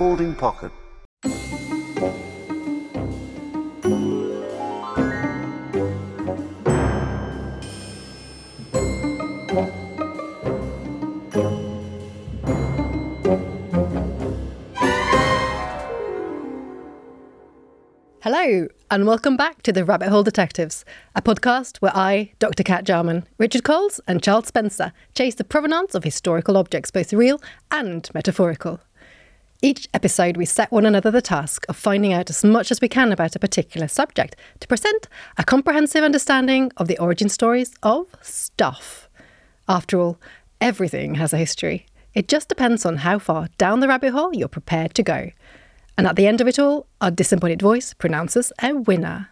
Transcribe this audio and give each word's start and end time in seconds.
folding 0.00 0.34
pocket. 0.34 0.72
Hello, 18.22 18.68
and 18.90 19.06
welcome 19.06 19.36
back 19.36 19.60
to 19.60 19.70
the 19.70 19.84
Rabbit 19.84 20.08
Hole 20.08 20.22
Detectives, 20.22 20.86
a 21.14 21.20
podcast 21.20 21.76
where 21.82 21.94
I, 21.94 22.32
Dr. 22.38 22.62
Cat 22.62 22.84
Jarman, 22.84 23.26
Richard 23.36 23.64
Coles, 23.64 24.00
and 24.08 24.22
Charles 24.22 24.46
Spencer 24.46 24.94
chase 25.14 25.34
the 25.34 25.44
provenance 25.44 25.94
of 25.94 26.04
historical 26.04 26.56
objects, 26.56 26.90
both 26.90 27.12
real 27.12 27.38
and 27.70 28.08
metaphorical. 28.14 28.80
Each 29.62 29.86
episode, 29.92 30.38
we 30.38 30.46
set 30.46 30.72
one 30.72 30.86
another 30.86 31.10
the 31.10 31.20
task 31.20 31.66
of 31.68 31.76
finding 31.76 32.14
out 32.14 32.30
as 32.30 32.42
much 32.42 32.70
as 32.70 32.80
we 32.80 32.88
can 32.88 33.12
about 33.12 33.36
a 33.36 33.38
particular 33.38 33.88
subject 33.88 34.34
to 34.60 34.66
present 34.66 35.06
a 35.36 35.44
comprehensive 35.44 36.02
understanding 36.02 36.72
of 36.78 36.88
the 36.88 36.96
origin 36.96 37.28
stories 37.28 37.74
of 37.82 38.06
stuff. 38.22 39.10
After 39.68 40.00
all, 40.00 40.18
everything 40.62 41.16
has 41.16 41.34
a 41.34 41.36
history. 41.36 41.84
It 42.14 42.26
just 42.26 42.48
depends 42.48 42.86
on 42.86 42.98
how 42.98 43.18
far 43.18 43.48
down 43.58 43.80
the 43.80 43.88
rabbit 43.88 44.12
hole 44.12 44.34
you're 44.34 44.48
prepared 44.48 44.94
to 44.94 45.02
go. 45.02 45.30
And 45.98 46.06
at 46.06 46.16
the 46.16 46.26
end 46.26 46.40
of 46.40 46.48
it 46.48 46.58
all, 46.58 46.86
our 47.02 47.10
disappointed 47.10 47.60
voice 47.60 47.92
pronounces 47.92 48.54
a 48.62 48.72
winner. 48.72 49.28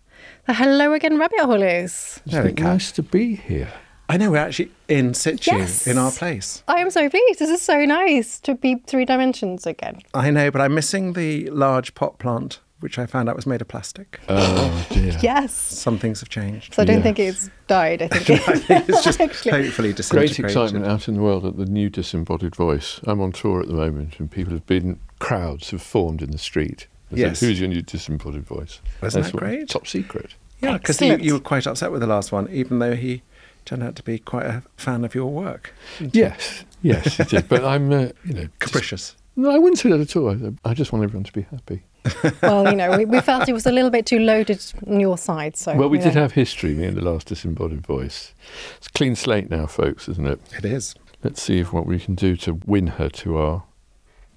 The 0.47 0.53
hello 0.53 0.93
again, 0.93 1.17
rabbit 1.17 1.41
holes. 1.41 2.21
Very 2.27 2.53
nice 2.53 2.93
to 2.93 3.03
be 3.03 3.37
here. 3.37 3.73
I 4.09 4.17
know 4.17 4.31
we're 4.31 4.39
actually 4.39 4.71
in 4.89 5.13
situ 5.15 5.51
Yes. 5.55 5.87
in 5.87 5.99
our 5.99 6.11
place. 6.11 6.63
I 6.67 6.77
am 6.81 6.91
so 6.91 7.11
pleased. 7.11 7.39
This 7.41 7.51
is 7.51 7.61
so 7.61 7.85
nice 7.85 8.41
to 8.41 8.55
be 8.55 8.77
three 8.87 9.05
dimensions 9.05 9.67
again. 9.67 10.01
I 10.15 10.31
know, 10.31 10.51
but 10.51 10.61
I'm 10.63 10.75
missing 10.75 11.13
the 11.13 11.51
large 11.51 11.95
pot 11.95 12.19
plant, 12.19 12.61
which 12.81 12.99
I 12.99 13.05
found 13.05 13.29
out 13.29 13.37
was 13.37 13.47
made 13.47 13.61
of 13.61 13.69
plastic. 13.69 14.19
Oh 14.29 14.87
dear. 14.91 15.15
Yes. 15.21 15.53
Some 15.53 15.99
things 15.99 16.21
have 16.21 16.31
changed. 16.31 16.73
So 16.75 16.83
I 16.83 16.85
don't 16.87 16.97
Yes. 16.97 17.03
think 17.05 17.19
it's 17.19 17.51
died. 17.67 18.01
I 18.01 18.09
think, 18.09 18.31
I 18.49 18.53
think 18.59 18.89
it's 18.89 19.05
just 19.05 19.21
Actually. 19.21 19.65
hopefully 19.65 19.89
Great 19.93 19.97
disintegrated. 19.97 20.45
excitement 20.47 20.87
out 20.87 21.07
in 21.09 21.15
the 21.15 21.21
world 21.21 21.45
at 21.45 21.59
the 21.59 21.67
new 21.67 21.91
disembodied 21.91 22.57
voice. 22.57 23.01
I'm 23.05 23.21
on 23.21 23.33
tour 23.33 23.61
at 23.61 23.67
the 23.69 23.75
moment, 23.75 24.19
and 24.19 24.31
people 24.31 24.55
have 24.55 24.67
been 24.67 25.01
crowds 25.19 25.71
have 25.71 25.83
formed 25.83 26.23
in 26.23 26.31
the 26.31 26.39
street. 26.39 26.87
They 27.11 27.19
said, 27.21 27.29
Yes. 27.33 27.41
Who's 27.41 27.61
your 27.61 27.69
new 27.69 27.83
disembodied 27.83 28.45
voice? 28.47 28.81
Isn't 29.03 29.21
That's 29.21 29.33
that 29.33 29.39
great? 29.39 29.69
Top 29.69 29.87
secret. 29.87 30.35
Yeah, 30.61 30.77
because 30.79 31.01
you, 31.01 31.17
you 31.19 31.35
were 31.35 31.41
quite 31.41 31.67
upset 31.69 31.93
with 31.93 32.01
the 32.01 32.07
last 32.09 32.33
one, 32.33 32.49
even 32.51 32.81
though 32.81 32.97
he 32.97 33.23
turned 33.69 33.83
out 33.83 33.97
to 33.97 34.03
be 34.03 34.19
quite 34.19 34.47
a 34.47 34.63
fan 34.77 35.05
of 35.05 35.15
your 35.15 35.31
work. 35.31 35.75
Yes, 36.13 36.65
yes, 36.83 37.21
it 37.21 37.29
did. 37.29 37.49
But 37.49 37.65
I'm, 37.65 37.93
uh, 37.93 38.09
you 38.25 38.33
know, 38.35 38.43
just- 38.45 38.59
Capricious. 38.61 39.17
no, 39.37 39.51
I 39.51 39.59
wouldn't 39.59 39.79
say 39.79 39.91
that 39.91 40.01
at 40.01 40.17
all. 40.17 40.31
I, 40.31 40.71
I 40.71 40.75
just 40.75 40.91
want 40.93 41.05
everyone 41.05 41.25
to 41.25 41.33
be 41.33 41.43
happy. 41.43 41.83
well, 42.43 42.71
you 42.71 42.77
know, 42.77 42.97
we, 42.97 43.05
we 43.05 43.21
felt 43.21 43.49
it 43.49 43.53
was 43.53 43.67
a 43.67 43.73
little 43.73 43.91
bit 43.91 44.07
too 44.07 44.21
loaded 44.21 44.65
on 44.87 44.99
your 45.01 45.19
side. 45.19 45.57
So 45.57 45.75
well, 45.75 45.91
we 45.91 45.99
did 45.99 46.15
know. 46.15 46.23
have 46.23 46.33
history, 46.33 46.75
me 46.75 46.87
and 46.87 46.97
the 46.97 47.05
last 47.05 47.27
disembodied 47.27 47.87
voice. 47.87 48.33
It's 48.79 48.87
a 48.87 48.91
clean 48.93 49.15
slate 49.15 49.51
now, 49.51 49.67
folks, 49.67 50.09
isn't 50.09 50.27
it? 50.27 50.41
It 50.57 50.65
is. 50.65 50.95
Let's 51.23 51.43
see 51.43 51.59
if 51.59 51.73
what 51.73 51.85
we 51.85 51.99
can 51.99 52.15
do 52.15 52.37
to 52.37 52.55
win 52.65 52.87
her 52.87 53.11
to 53.11 53.37
our 53.37 53.65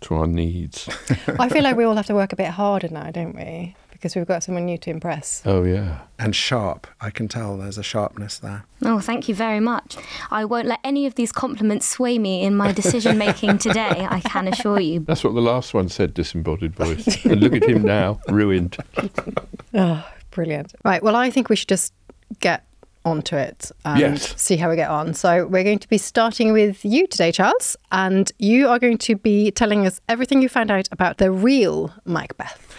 to 0.02 0.16
our 0.16 0.28
needs. 0.28 0.90
I 1.40 1.48
feel 1.48 1.64
like 1.64 1.78
we 1.78 1.84
all 1.84 1.96
have 1.96 2.08
to 2.08 2.16
work 2.16 2.34
a 2.34 2.36
bit 2.36 2.48
harder 2.48 2.90
now, 2.90 3.12
don't 3.12 3.36
we? 3.36 3.76
Because 4.02 4.16
we've 4.16 4.26
got 4.26 4.42
someone 4.42 4.66
new 4.66 4.80
to 4.80 4.90
impress. 4.90 5.44
Oh 5.46 5.64
yeah. 5.64 6.00
And 6.18 6.36
sharp. 6.36 6.88
I 7.00 7.12
can 7.12 7.28
tell 7.28 7.56
there's 7.58 7.78
a 7.78 7.84
sharpness 7.84 8.40
there. 8.40 8.66
Oh, 8.84 9.00
thank 9.00 9.30
you 9.30 9.36
very 9.36 9.60
much. 9.60 9.96
I 10.32 10.44
won't 10.44 10.66
let 10.68 10.80
any 10.84 11.06
of 11.06 11.14
these 11.14 11.32
compliments 11.32 11.86
sway 11.88 12.18
me 12.18 12.42
in 12.42 12.56
my 12.56 12.72
decision 12.72 13.20
making 13.20 13.60
today, 13.60 14.08
I 14.10 14.20
can 14.22 14.48
assure 14.48 14.80
you. 14.80 15.02
That's 15.02 15.24
what 15.24 15.36
the 15.36 15.42
last 15.42 15.76
one 15.76 15.88
said, 15.88 16.16
disembodied 16.16 16.74
voice. 16.76 17.24
and 17.26 17.42
look 17.42 17.54
at 17.54 17.64
him 17.70 17.84
now, 17.84 18.20
ruined. 18.28 18.76
Oh, 19.74 20.06
brilliant. 20.32 20.74
Right. 20.84 21.02
Well, 21.02 21.16
I 21.16 21.30
think 21.30 21.48
we 21.50 21.56
should 21.56 21.70
just 21.70 21.94
get 22.42 22.66
onto 23.06 23.36
it 23.38 23.72
and 23.86 24.00
Yes. 24.00 24.34
see 24.42 24.58
how 24.58 24.70
we 24.70 24.76
get 24.76 24.90
on. 24.90 25.14
So, 25.14 25.46
we're 25.48 25.64
going 25.64 25.80
to 25.80 25.88
be 25.88 25.98
starting 25.98 26.52
with 26.54 26.84
you 26.84 27.08
today, 27.08 27.32
Charles, 27.32 27.78
and 27.92 28.32
you 28.38 28.68
are 28.68 28.80
going 28.80 28.98
to 29.00 29.16
be 29.16 29.50
telling 29.52 29.86
us 29.88 30.02
everything 30.10 30.42
you 30.42 30.50
found 30.50 30.72
out 30.72 30.90
about 30.92 31.20
the 31.20 31.32
real 31.32 31.94
Macbeth. 32.06 32.71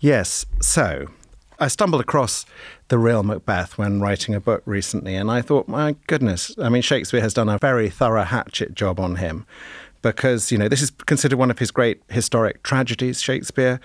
Yes. 0.00 0.46
So 0.60 1.08
I 1.58 1.68
stumbled 1.68 2.00
across 2.00 2.46
the 2.88 2.98
real 2.98 3.22
Macbeth 3.22 3.76
when 3.76 4.00
writing 4.00 4.34
a 4.34 4.40
book 4.40 4.62
recently, 4.64 5.14
and 5.14 5.30
I 5.30 5.42
thought, 5.42 5.68
my 5.68 5.94
goodness, 6.06 6.54
I 6.58 6.70
mean, 6.70 6.82
Shakespeare 6.82 7.20
has 7.20 7.34
done 7.34 7.50
a 7.50 7.58
very 7.58 7.90
thorough 7.90 8.24
hatchet 8.24 8.74
job 8.74 8.98
on 8.98 9.16
him. 9.16 9.46
Because, 10.02 10.50
you 10.50 10.56
know, 10.56 10.66
this 10.66 10.80
is 10.80 10.90
considered 10.90 11.38
one 11.38 11.50
of 11.50 11.58
his 11.58 11.70
great 11.70 12.00
historic 12.08 12.62
tragedies, 12.62 13.20
Shakespeare. 13.20 13.78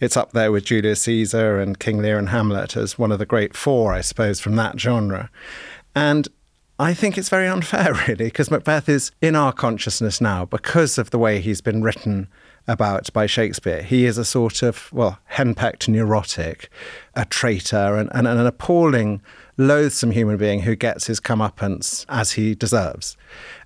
It's 0.00 0.18
up 0.18 0.32
there 0.32 0.52
with 0.52 0.66
Julius 0.66 1.00
Caesar 1.02 1.58
and 1.58 1.78
King 1.78 2.02
Lear 2.02 2.18
and 2.18 2.28
Hamlet 2.28 2.76
as 2.76 2.98
one 2.98 3.10
of 3.10 3.18
the 3.18 3.24
great 3.24 3.56
four, 3.56 3.94
I 3.94 4.02
suppose, 4.02 4.38
from 4.38 4.56
that 4.56 4.78
genre. 4.78 5.30
And 5.94 6.28
I 6.78 6.92
think 6.92 7.16
it's 7.16 7.30
very 7.30 7.48
unfair, 7.48 7.94
really, 8.08 8.26
because 8.26 8.50
Macbeth 8.50 8.86
is 8.86 9.12
in 9.22 9.34
our 9.34 9.50
consciousness 9.54 10.20
now 10.20 10.44
because 10.44 10.98
of 10.98 11.08
the 11.08 11.18
way 11.18 11.40
he's 11.40 11.62
been 11.62 11.82
written 11.82 12.28
about 12.68 13.12
by 13.12 13.26
Shakespeare. 13.26 13.82
He 13.82 14.06
is 14.06 14.18
a 14.18 14.24
sort 14.24 14.62
of, 14.62 14.92
well, 14.92 15.18
henpecked 15.32 15.88
neurotic, 15.88 16.70
a 17.14 17.24
traitor, 17.24 17.96
and, 17.96 18.10
and 18.14 18.26
an 18.26 18.46
appalling, 18.46 19.20
loathsome 19.56 20.12
human 20.12 20.36
being 20.36 20.62
who 20.62 20.76
gets 20.76 21.06
his 21.06 21.20
comeuppance 21.20 22.06
as 22.08 22.32
he 22.32 22.54
deserves. 22.54 23.16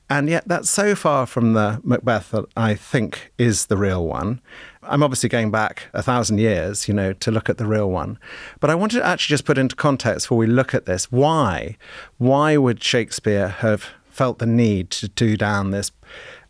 And 0.08 0.28
yet, 0.28 0.46
that's 0.46 0.70
so 0.70 0.94
far 0.94 1.26
from 1.26 1.54
the 1.54 1.80
Macbeth 1.82 2.30
that 2.30 2.44
I 2.56 2.74
think 2.74 3.32
is 3.38 3.66
the 3.66 3.76
real 3.76 4.06
one. 4.06 4.40
I'm 4.84 5.02
obviously 5.02 5.28
going 5.28 5.50
back 5.50 5.88
a 5.92 6.02
thousand 6.02 6.38
years, 6.38 6.86
you 6.86 6.94
know, 6.94 7.12
to 7.14 7.32
look 7.32 7.48
at 7.48 7.58
the 7.58 7.66
real 7.66 7.90
one. 7.90 8.18
But 8.60 8.70
I 8.70 8.76
wanted 8.76 8.98
to 8.98 9.04
actually 9.04 9.34
just 9.34 9.44
put 9.44 9.58
into 9.58 9.74
context 9.74 10.26
before 10.26 10.38
we 10.38 10.46
look 10.46 10.74
at 10.74 10.86
this 10.86 11.10
why? 11.10 11.76
Why 12.18 12.56
would 12.56 12.82
Shakespeare 12.82 13.48
have 13.48 13.88
felt 14.08 14.38
the 14.38 14.46
need 14.46 14.90
to 14.90 15.08
do 15.08 15.36
down 15.36 15.72
this 15.72 15.90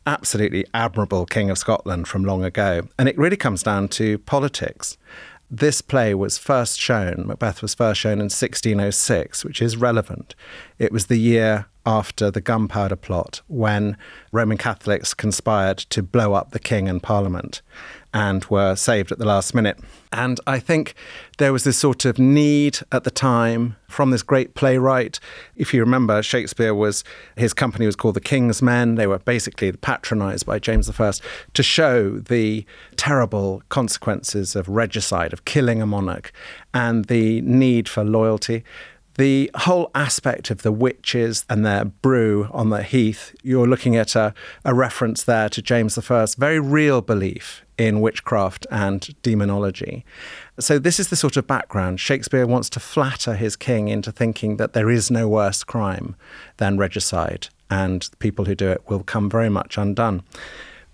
absolutely 0.07 0.65
admirable 0.73 1.27
King 1.27 1.51
of 1.51 1.59
Scotland 1.59 2.09
from 2.09 2.25
long 2.25 2.45
ago? 2.45 2.89
And 2.99 3.09
it 3.09 3.19
really 3.19 3.37
comes 3.37 3.63
down 3.63 3.89
to 3.89 4.19
politics. 4.19 4.97
This 5.51 5.81
play 5.81 6.15
was 6.15 6.39
first 6.39 6.81
shown, 6.81 7.25
Macbeth 7.27 7.63
was 7.63 7.75
first 7.75 8.01
shown 8.01 8.15
in 8.15 8.25
1606, 8.25 9.45
which 9.45 9.63
is 9.63 9.77
relevant. 9.77 10.35
It 10.79 10.91
was 10.91 11.07
the 11.07 11.19
year 11.19 11.67
after 11.85 12.33
the 12.33 12.41
gunpowder 12.41 12.97
plot 12.97 13.43
when 13.47 13.97
Roman 14.33 14.59
Catholics 14.59 15.15
conspired 15.15 15.79
to 15.79 16.03
blow 16.03 16.35
up 16.35 16.51
the 16.51 16.59
king 16.59 16.89
and 16.89 17.01
parliament 17.01 17.63
and 18.13 18.45
were 18.47 18.75
saved 18.75 19.13
at 19.13 19.19
the 19.19 19.25
last 19.25 19.55
minute. 19.55 19.79
And 20.13 20.41
I 20.47 20.59
think 20.59 20.95
there 21.39 21.53
was 21.53 21.65
this 21.65 21.77
sort 21.77 22.05
of 22.05 22.19
need 22.19 22.79
at 22.93 23.05
the 23.05 23.11
time 23.11 23.77
from 23.89 24.11
this 24.11 24.23
great 24.23 24.55
playwright. 24.55 25.21
If 25.57 25.75
you 25.75 25.81
remember, 25.81 26.23
Shakespeare 26.23 26.75
was, 26.75 27.05
his 27.37 27.53
company 27.53 27.87
was 27.87 27.97
called 27.97 28.15
the 28.15 28.21
King's 28.21 28.63
Men. 28.63 28.95
They 28.95 29.07
were 29.07 29.19
basically 29.19 29.73
patronized 29.73 30.47
by 30.47 30.59
James 30.59 30.89
I 30.89 31.13
to 31.55 31.63
show 31.63 32.19
the 32.19 32.65
terrible 32.97 33.63
consequences 33.69 34.57
of 34.57 34.69
regicide, 34.69 35.33
of 35.33 35.45
killing 35.45 35.83
a 35.83 35.87
monarch, 35.87 36.33
and 36.73 37.07
the 37.07 37.41
need 37.43 37.89
for 37.89 38.05
loyalty 38.05 38.65
the 39.17 39.51
whole 39.55 39.91
aspect 39.95 40.51
of 40.51 40.63
the 40.63 40.73
witches 40.73 41.45
and 41.49 41.65
their 41.65 41.87
brew 41.87 42.49
on 42.53 42.69
the 42.71 42.83
heath, 42.83 43.35
you're 43.43 43.67
looking 43.67 43.97
at 43.97 44.15
a, 44.15 44.35
a 44.65 44.75
reference 44.75 45.25
there 45.25 45.49
to 45.49 45.63
James 45.63 45.99
I, 45.99 46.27
very 46.37 46.61
real 46.61 47.01
belief 47.01 47.66
in 47.79 48.01
witchcraft 48.01 48.67
and 48.71 49.15
demonology. 49.23 50.05
So, 50.59 50.79
this 50.79 50.99
is 50.99 51.09
the 51.09 51.17
sort 51.17 51.37
of 51.37 51.47
background. 51.47 52.01
Shakespeare 52.01 52.47
wants 52.47 52.71
to 52.71 52.81
flatter 52.81 53.35
his 53.35 53.57
king 53.57 53.89
into 53.89 54.13
thinking 54.13 54.57
that 54.57 54.73
there 54.73 54.91
is 54.91 55.11
no 55.11 55.29
worse 55.29 55.65
crime 55.65 56.17
than 56.57 56.79
regicide, 56.79 57.49
and 57.71 58.09
people 58.19 58.47
who 58.47 58.55
do 58.55 58.71
it 58.71 58.83
will 58.89 59.03
come 59.03 59.29
very 59.29 59.51
much 59.51 59.77
undone. 59.77 60.23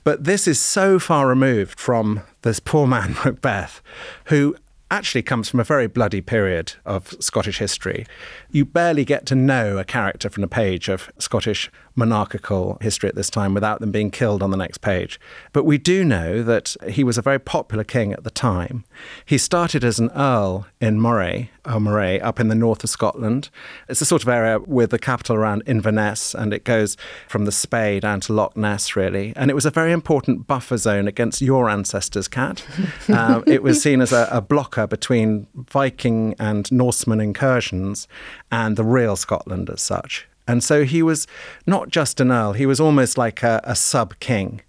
But 0.04 0.24
this 0.24 0.48
is 0.48 0.60
so 0.60 0.98
far 0.98 1.28
removed 1.28 1.78
from 1.78 2.22
this 2.42 2.58
poor 2.58 2.86
man, 2.86 3.16
Macbeth, 3.24 3.80
who 4.26 4.56
actually 4.92 5.22
comes 5.22 5.48
from 5.48 5.58
a 5.58 5.64
very 5.64 5.86
bloody 5.86 6.20
period 6.20 6.74
of 6.84 7.14
Scottish 7.18 7.58
history. 7.58 8.04
You 8.50 8.66
barely 8.66 9.06
get 9.06 9.24
to 9.26 9.34
know 9.34 9.78
a 9.78 9.84
character 9.84 10.28
from 10.28 10.44
a 10.44 10.48
page 10.48 10.90
of 10.90 11.10
Scottish 11.18 11.70
monarchical 11.96 12.76
history 12.82 13.08
at 13.08 13.14
this 13.14 13.30
time 13.30 13.54
without 13.54 13.80
them 13.80 13.90
being 13.90 14.10
killed 14.10 14.42
on 14.42 14.50
the 14.50 14.56
next 14.56 14.78
page. 14.82 15.18
But 15.52 15.64
we 15.64 15.78
do 15.78 16.04
know 16.04 16.42
that 16.42 16.76
he 16.88 17.04
was 17.04 17.16
a 17.16 17.22
very 17.22 17.38
popular 17.38 17.84
king 17.84 18.12
at 18.12 18.22
the 18.22 18.30
time. 18.30 18.84
He 19.24 19.38
started 19.38 19.82
as 19.82 19.98
an 19.98 20.10
earl 20.14 20.66
in 20.78 21.00
Moray, 21.00 21.48
or 21.61 21.61
Moray, 21.66 22.18
up 22.20 22.40
in 22.40 22.48
the 22.48 22.54
north 22.54 22.82
of 22.84 22.90
Scotland. 22.90 23.50
It's 23.88 24.00
a 24.00 24.04
sort 24.04 24.22
of 24.22 24.28
area 24.28 24.58
with 24.58 24.90
the 24.90 24.98
capital 24.98 25.36
around 25.36 25.62
Inverness, 25.66 26.34
and 26.34 26.52
it 26.52 26.64
goes 26.64 26.96
from 27.28 27.44
the 27.44 27.52
Spey 27.52 28.00
down 28.00 28.20
to 28.20 28.32
Loch 28.32 28.56
Ness, 28.56 28.96
really. 28.96 29.32
And 29.36 29.50
it 29.50 29.54
was 29.54 29.66
a 29.66 29.70
very 29.70 29.92
important 29.92 30.46
buffer 30.46 30.76
zone 30.76 31.06
against 31.06 31.40
your 31.40 31.68
ancestors, 31.68 32.28
Cat. 32.28 32.64
um, 33.08 33.44
it 33.46 33.62
was 33.62 33.82
seen 33.82 34.00
as 34.00 34.12
a, 34.12 34.28
a 34.30 34.40
blocker 34.40 34.86
between 34.86 35.46
Viking 35.54 36.34
and 36.38 36.70
Norseman 36.72 37.20
incursions 37.20 38.08
and 38.50 38.76
the 38.76 38.84
real 38.84 39.16
Scotland 39.16 39.70
as 39.70 39.82
such. 39.82 40.26
And 40.48 40.62
so 40.64 40.84
he 40.84 41.02
was 41.02 41.26
not 41.66 41.88
just 41.88 42.20
an 42.20 42.32
earl, 42.32 42.52
he 42.52 42.66
was 42.66 42.80
almost 42.80 43.16
like 43.16 43.42
a, 43.42 43.60
a 43.64 43.76
sub 43.76 44.18
king. 44.18 44.60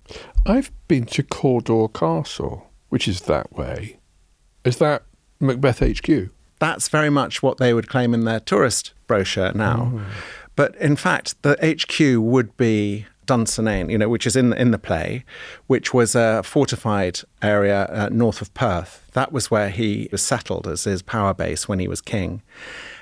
I've 0.46 0.72
been 0.88 1.06
to 1.08 1.24
Cawdor 1.24 1.88
Castle. 1.88 2.70
which 2.90 3.08
is 3.08 3.22
that 3.22 3.52
way, 3.54 3.98
is 4.64 4.78
that 4.78 5.04
Macbeth 5.40 5.80
HQ? 5.80 6.30
That's 6.64 6.88
very 6.88 7.10
much 7.10 7.44
what 7.44 7.58
they 7.58 7.74
would 7.74 7.90
claim 7.90 8.14
in 8.14 8.24
their 8.24 8.40
tourist 8.40 8.94
brochure 9.06 9.52
now. 9.52 9.92
Oh. 9.96 10.02
But 10.56 10.74
in 10.78 10.96
fact, 10.96 11.36
the 11.42 11.58
HQ 11.62 12.22
would 12.22 12.56
be 12.56 13.06
Dunsinane, 13.28 13.92
you 13.92 13.98
know, 13.98 14.08
which 14.08 14.26
is 14.26 14.38
in 14.38 14.54
in 14.54 14.72
the 14.72 14.78
play, 14.78 15.26
which 15.68 15.94
was 15.94 16.16
a 16.16 16.42
fortified 16.42 17.20
area 17.42 17.88
uh, 17.92 18.08
north 18.14 18.42
of 18.42 18.54
Perth. 18.54 19.10
That 19.12 19.34
was 19.34 19.52
where 19.52 19.72
he 19.72 20.08
was 20.10 20.22
settled 20.22 20.66
as 20.66 20.86
his 20.86 21.02
power 21.02 21.34
base 21.34 21.68
when 21.68 21.80
he 21.80 21.90
was 21.90 22.00
king. 22.00 22.42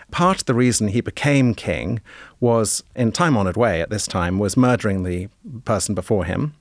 Part 0.10 0.40
of 0.40 0.46
the 0.46 0.56
reason 0.56 0.88
he 0.88 1.02
became 1.02 1.54
king 1.54 2.02
was, 2.40 2.84
in 2.96 3.12
time 3.12 3.38
honoured 3.38 3.58
way 3.58 3.80
at 3.80 3.92
this 3.92 4.08
time, 4.08 4.40
was 4.40 4.58
murdering 4.58 5.04
the 5.04 5.30
person 5.66 5.94
before 5.94 6.26
him. 6.26 6.56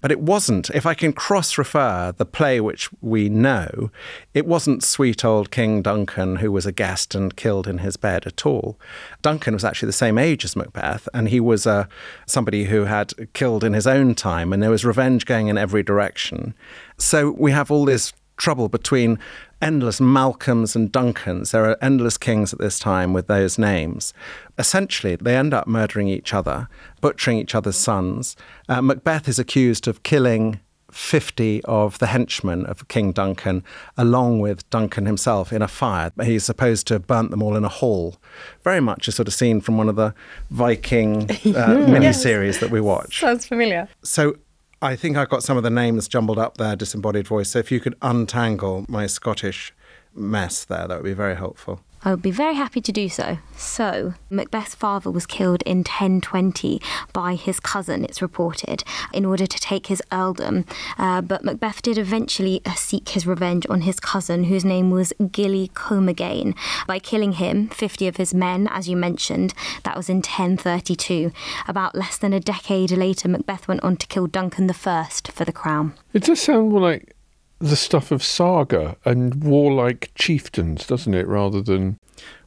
But 0.00 0.12
it 0.12 0.20
wasn't, 0.20 0.70
if 0.70 0.86
I 0.86 0.94
can 0.94 1.12
cross 1.12 1.58
refer 1.58 2.12
the 2.16 2.24
play 2.24 2.60
which 2.60 2.88
we 3.00 3.28
know, 3.28 3.90
it 4.32 4.46
wasn't 4.46 4.82
sweet 4.82 5.24
old 5.24 5.50
King 5.50 5.82
Duncan 5.82 6.36
who 6.36 6.50
was 6.50 6.66
a 6.66 6.72
guest 6.72 7.14
and 7.14 7.36
killed 7.36 7.66
in 7.66 7.78
his 7.78 7.96
bed 7.96 8.26
at 8.26 8.46
all. 8.46 8.78
Duncan 9.22 9.54
was 9.54 9.64
actually 9.64 9.86
the 9.86 9.92
same 9.92 10.18
age 10.18 10.44
as 10.44 10.56
Macbeth, 10.56 11.08
and 11.12 11.28
he 11.28 11.40
was 11.40 11.66
uh, 11.66 11.86
somebody 12.26 12.64
who 12.64 12.84
had 12.84 13.12
killed 13.34 13.64
in 13.64 13.74
his 13.74 13.86
own 13.86 14.14
time, 14.14 14.52
and 14.52 14.62
there 14.62 14.70
was 14.70 14.84
revenge 14.84 15.26
going 15.26 15.48
in 15.48 15.58
every 15.58 15.82
direction. 15.82 16.54
So 16.96 17.32
we 17.32 17.52
have 17.52 17.70
all 17.70 17.84
this 17.84 18.12
trouble 18.36 18.68
between 18.68 19.18
endless 19.62 20.00
Malcolms 20.00 20.74
and 20.74 20.90
Duncans. 20.90 21.52
There 21.52 21.64
are 21.64 21.76
endless 21.82 22.16
kings 22.16 22.52
at 22.52 22.58
this 22.58 22.78
time 22.78 23.12
with 23.12 23.26
those 23.26 23.58
names. 23.58 24.12
Essentially, 24.58 25.16
they 25.16 25.36
end 25.36 25.54
up 25.54 25.66
murdering 25.66 26.08
each 26.08 26.32
other, 26.34 26.68
butchering 27.00 27.38
each 27.38 27.54
other's 27.54 27.76
sons. 27.76 28.36
Uh, 28.68 28.80
Macbeth 28.80 29.28
is 29.28 29.38
accused 29.38 29.86
of 29.88 30.02
killing 30.02 30.60
50 30.92 31.62
of 31.64 31.98
the 31.98 32.08
henchmen 32.08 32.66
of 32.66 32.88
King 32.88 33.12
Duncan, 33.12 33.62
along 33.96 34.40
with 34.40 34.68
Duncan 34.70 35.06
himself, 35.06 35.52
in 35.52 35.62
a 35.62 35.68
fire. 35.68 36.10
He's 36.22 36.44
supposed 36.44 36.86
to 36.88 36.94
have 36.94 37.06
burnt 37.06 37.30
them 37.30 37.42
all 37.42 37.56
in 37.56 37.64
a 37.64 37.68
hall. 37.68 38.16
Very 38.62 38.80
much 38.80 39.08
a 39.08 39.12
sort 39.12 39.28
of 39.28 39.34
scene 39.34 39.60
from 39.60 39.78
one 39.78 39.88
of 39.88 39.96
the 39.96 40.14
Viking 40.50 41.22
uh, 41.22 41.26
miniseries 41.34 42.60
that 42.60 42.70
we 42.70 42.80
watch. 42.80 43.20
Sounds 43.20 43.46
familiar. 43.46 43.88
So 44.02 44.36
I 44.82 44.96
think 44.96 45.16
I've 45.16 45.28
got 45.28 45.42
some 45.42 45.58
of 45.58 45.62
the 45.62 45.70
names 45.70 46.08
jumbled 46.08 46.38
up 46.38 46.56
there, 46.56 46.74
disembodied 46.74 47.26
voice. 47.28 47.50
So 47.50 47.58
if 47.58 47.70
you 47.70 47.80
could 47.80 47.96
untangle 48.00 48.86
my 48.88 49.06
Scottish 49.06 49.74
mess 50.14 50.64
there, 50.64 50.88
that 50.88 50.96
would 50.96 51.04
be 51.04 51.12
very 51.12 51.36
helpful. 51.36 51.80
I 52.02 52.10
would 52.10 52.22
be 52.22 52.30
very 52.30 52.54
happy 52.54 52.80
to 52.80 52.92
do 52.92 53.08
so. 53.08 53.38
So, 53.56 54.14
Macbeth's 54.30 54.74
father 54.74 55.10
was 55.10 55.26
killed 55.26 55.62
in 55.62 55.78
1020 55.78 56.80
by 57.12 57.34
his 57.34 57.60
cousin, 57.60 58.04
it's 58.04 58.22
reported, 58.22 58.84
in 59.12 59.26
order 59.26 59.46
to 59.46 59.58
take 59.58 59.88
his 59.88 60.02
earldom. 60.10 60.64
Uh, 60.96 61.20
but 61.20 61.44
Macbeth 61.44 61.82
did 61.82 61.98
eventually 61.98 62.62
uh, 62.64 62.72
seek 62.72 63.10
his 63.10 63.26
revenge 63.26 63.66
on 63.68 63.82
his 63.82 64.00
cousin, 64.00 64.44
whose 64.44 64.64
name 64.64 64.90
was 64.90 65.12
Gille 65.30 65.68
Coemgáin, 65.68 66.56
by 66.86 66.98
killing 66.98 67.32
him, 67.32 67.68
50 67.68 68.08
of 68.08 68.16
his 68.16 68.32
men, 68.32 68.66
as 68.68 68.88
you 68.88 68.96
mentioned. 68.96 69.52
That 69.84 69.96
was 69.96 70.08
in 70.08 70.16
1032. 70.16 71.32
About 71.68 71.94
less 71.94 72.16
than 72.16 72.32
a 72.32 72.40
decade 72.40 72.92
later, 72.92 73.28
Macbeth 73.28 73.68
went 73.68 73.84
on 73.84 73.96
to 73.98 74.06
kill 74.06 74.26
Duncan 74.26 74.70
I 74.70 75.04
for 75.10 75.44
the 75.44 75.52
crown. 75.52 75.94
It 76.14 76.24
does 76.24 76.40
sound 76.40 76.70
more 76.70 76.80
like 76.80 77.14
the 77.60 77.76
stuff 77.76 78.10
of 78.10 78.24
saga 78.24 78.96
and 79.04 79.44
warlike 79.44 80.10
chieftains, 80.14 80.86
doesn't 80.86 81.14
it, 81.14 81.28
rather 81.28 81.60
than. 81.60 81.98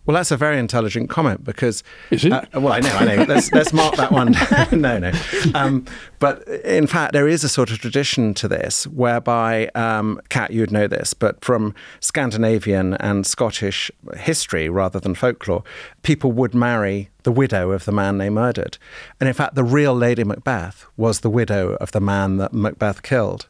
Well, 0.05 0.15
that's 0.15 0.31
a 0.31 0.37
very 0.37 0.59
intelligent 0.59 1.09
comment 1.09 1.45
because. 1.45 1.81
Is 2.11 2.25
it? 2.25 2.33
Uh, 2.33 2.41
well, 2.55 2.73
I 2.73 2.81
know, 2.81 2.89
I 2.89 3.05
know. 3.05 3.23
Let's, 3.23 3.53
let's 3.53 3.71
mark 3.71 3.95
that 3.95 4.11
one. 4.11 4.35
no, 4.81 4.99
no. 4.99 5.11
Um, 5.55 5.85
but 6.19 6.45
in 6.47 6.87
fact, 6.87 7.13
there 7.13 7.27
is 7.27 7.45
a 7.45 7.49
sort 7.49 7.71
of 7.71 7.79
tradition 7.79 8.33
to 8.33 8.49
this 8.49 8.85
whereby, 8.87 9.69
um, 9.75 10.19
Cat, 10.27 10.51
you'd 10.51 10.71
know 10.73 10.87
this, 10.87 11.13
but 11.13 11.45
from 11.45 11.73
Scandinavian 12.01 12.95
and 12.95 13.25
Scottish 13.25 13.91
history 14.17 14.67
rather 14.67 14.99
than 14.99 15.15
folklore, 15.15 15.63
people 16.01 16.33
would 16.33 16.53
marry 16.53 17.09
the 17.21 17.31
widow 17.31 17.71
of 17.71 17.85
the 17.85 17.93
man 17.93 18.17
they 18.17 18.29
murdered. 18.29 18.77
And 19.21 19.29
in 19.29 19.33
fact, 19.33 19.55
the 19.55 19.63
real 19.63 19.95
Lady 19.95 20.25
Macbeth 20.25 20.85
was 20.97 21.21
the 21.21 21.29
widow 21.29 21.75
of 21.75 21.91
the 21.91 22.01
man 22.01 22.37
that 22.37 22.51
Macbeth 22.51 23.03
killed. 23.03 23.47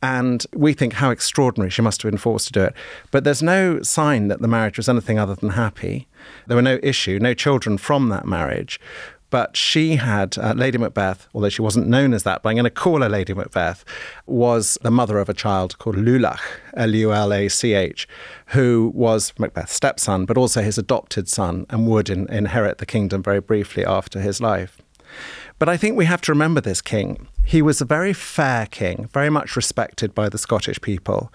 And 0.00 0.46
we 0.54 0.74
think 0.74 0.94
how 0.94 1.10
extraordinary 1.10 1.70
she 1.70 1.82
must 1.82 2.02
have 2.02 2.10
been 2.10 2.18
forced 2.18 2.46
to 2.48 2.52
do 2.52 2.62
it. 2.62 2.74
But 3.10 3.24
there's 3.24 3.42
no 3.42 3.82
sign 3.82 4.28
that 4.28 4.40
the 4.40 4.48
marriage 4.48 4.76
was 4.76 4.88
anything 4.88 5.18
other 5.18 5.34
than 5.34 5.50
happy. 5.50 6.06
There 6.46 6.56
were 6.56 6.62
no 6.62 6.78
issue, 6.82 7.18
no 7.18 7.34
children 7.34 7.78
from 7.78 8.08
that 8.10 8.26
marriage. 8.26 8.78
But 9.30 9.56
she 9.56 9.96
had, 9.96 10.38
uh, 10.38 10.54
Lady 10.54 10.78
Macbeth, 10.78 11.28
although 11.34 11.50
she 11.50 11.60
wasn't 11.60 11.86
known 11.86 12.14
as 12.14 12.22
that, 12.22 12.42
but 12.42 12.48
I'm 12.48 12.54
going 12.54 12.64
to 12.64 12.70
call 12.70 13.02
her 13.02 13.10
Lady 13.10 13.34
Macbeth, 13.34 13.84
was 14.24 14.78
the 14.82 14.90
mother 14.90 15.18
of 15.18 15.28
a 15.28 15.34
child 15.34 15.78
called 15.78 15.96
Lulach, 15.96 16.40
L 16.74 16.94
U 16.94 17.12
L 17.12 17.32
A 17.32 17.48
C 17.48 17.74
H, 17.74 18.08
who 18.46 18.90
was 18.94 19.34
Macbeth's 19.38 19.74
stepson, 19.74 20.24
but 20.24 20.38
also 20.38 20.62
his 20.62 20.78
adopted 20.78 21.28
son 21.28 21.66
and 21.68 21.86
would 21.86 22.08
in- 22.08 22.26
inherit 22.32 22.78
the 22.78 22.86
kingdom 22.86 23.22
very 23.22 23.40
briefly 23.40 23.84
after 23.84 24.20
his 24.20 24.40
life. 24.40 24.80
But 25.58 25.68
I 25.68 25.76
think 25.76 25.96
we 25.96 26.04
have 26.04 26.20
to 26.22 26.32
remember 26.32 26.60
this 26.60 26.80
king. 26.80 27.26
He 27.44 27.62
was 27.62 27.80
a 27.80 27.84
very 27.84 28.12
fair 28.12 28.66
king, 28.66 29.08
very 29.12 29.30
much 29.30 29.56
respected 29.56 30.14
by 30.14 30.28
the 30.28 30.38
Scottish 30.38 30.80
people. 30.80 31.32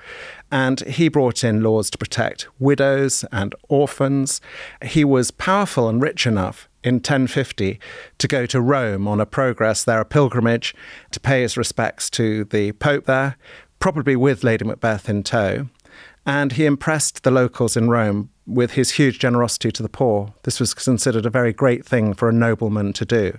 And 0.52 0.80
he 0.82 1.10
brought 1.10 1.44
in 1.44 1.64
laws 1.64 1.90
to 1.90 1.98
protect 1.98 2.48
widows 2.60 3.26
and 3.32 3.54
orphans. 3.68 4.40
He 4.82 5.04
was 5.04 5.32
powerful 5.32 5.90
and 5.90 6.02
rich 6.02 6.26
enough 6.26 6.70
in 6.84 6.96
1050 6.96 7.80
to 8.18 8.28
go 8.28 8.46
to 8.46 8.62
Rome 8.62 9.08
on 9.08 9.20
a 9.20 9.26
progress 9.26 9.84
there, 9.84 10.02
a 10.02 10.06
pilgrimage, 10.06 10.76
to 11.12 11.20
pay 11.20 11.42
his 11.42 11.58
respects 11.58 12.10
to 12.12 12.46
the 12.46 12.72
Pope 12.74 13.06
there, 13.06 13.38
probably 13.80 14.16
with 14.16 14.44
Lady 14.44 14.64
Macbeth 14.64 15.10
in 15.10 15.24
tow. 15.24 15.68
And 16.26 16.54
he 16.54 16.66
impressed 16.66 17.24
the 17.24 17.32
locals 17.32 17.76
in 17.76 17.90
Rome 17.90 18.30
with 18.46 18.72
his 18.72 18.92
huge 18.92 19.20
generosity 19.20 19.72
to 19.72 19.84
the 19.84 19.90
poor. 19.90 20.34
This 20.44 20.60
was 20.60 20.74
considered 20.74 21.26
a 21.26 21.30
very 21.30 21.54
great 21.54 21.86
thing 21.86 22.14
for 22.14 22.30
a 22.30 22.34
nobleman 22.34 22.94
to 22.94 23.06
do, 23.06 23.38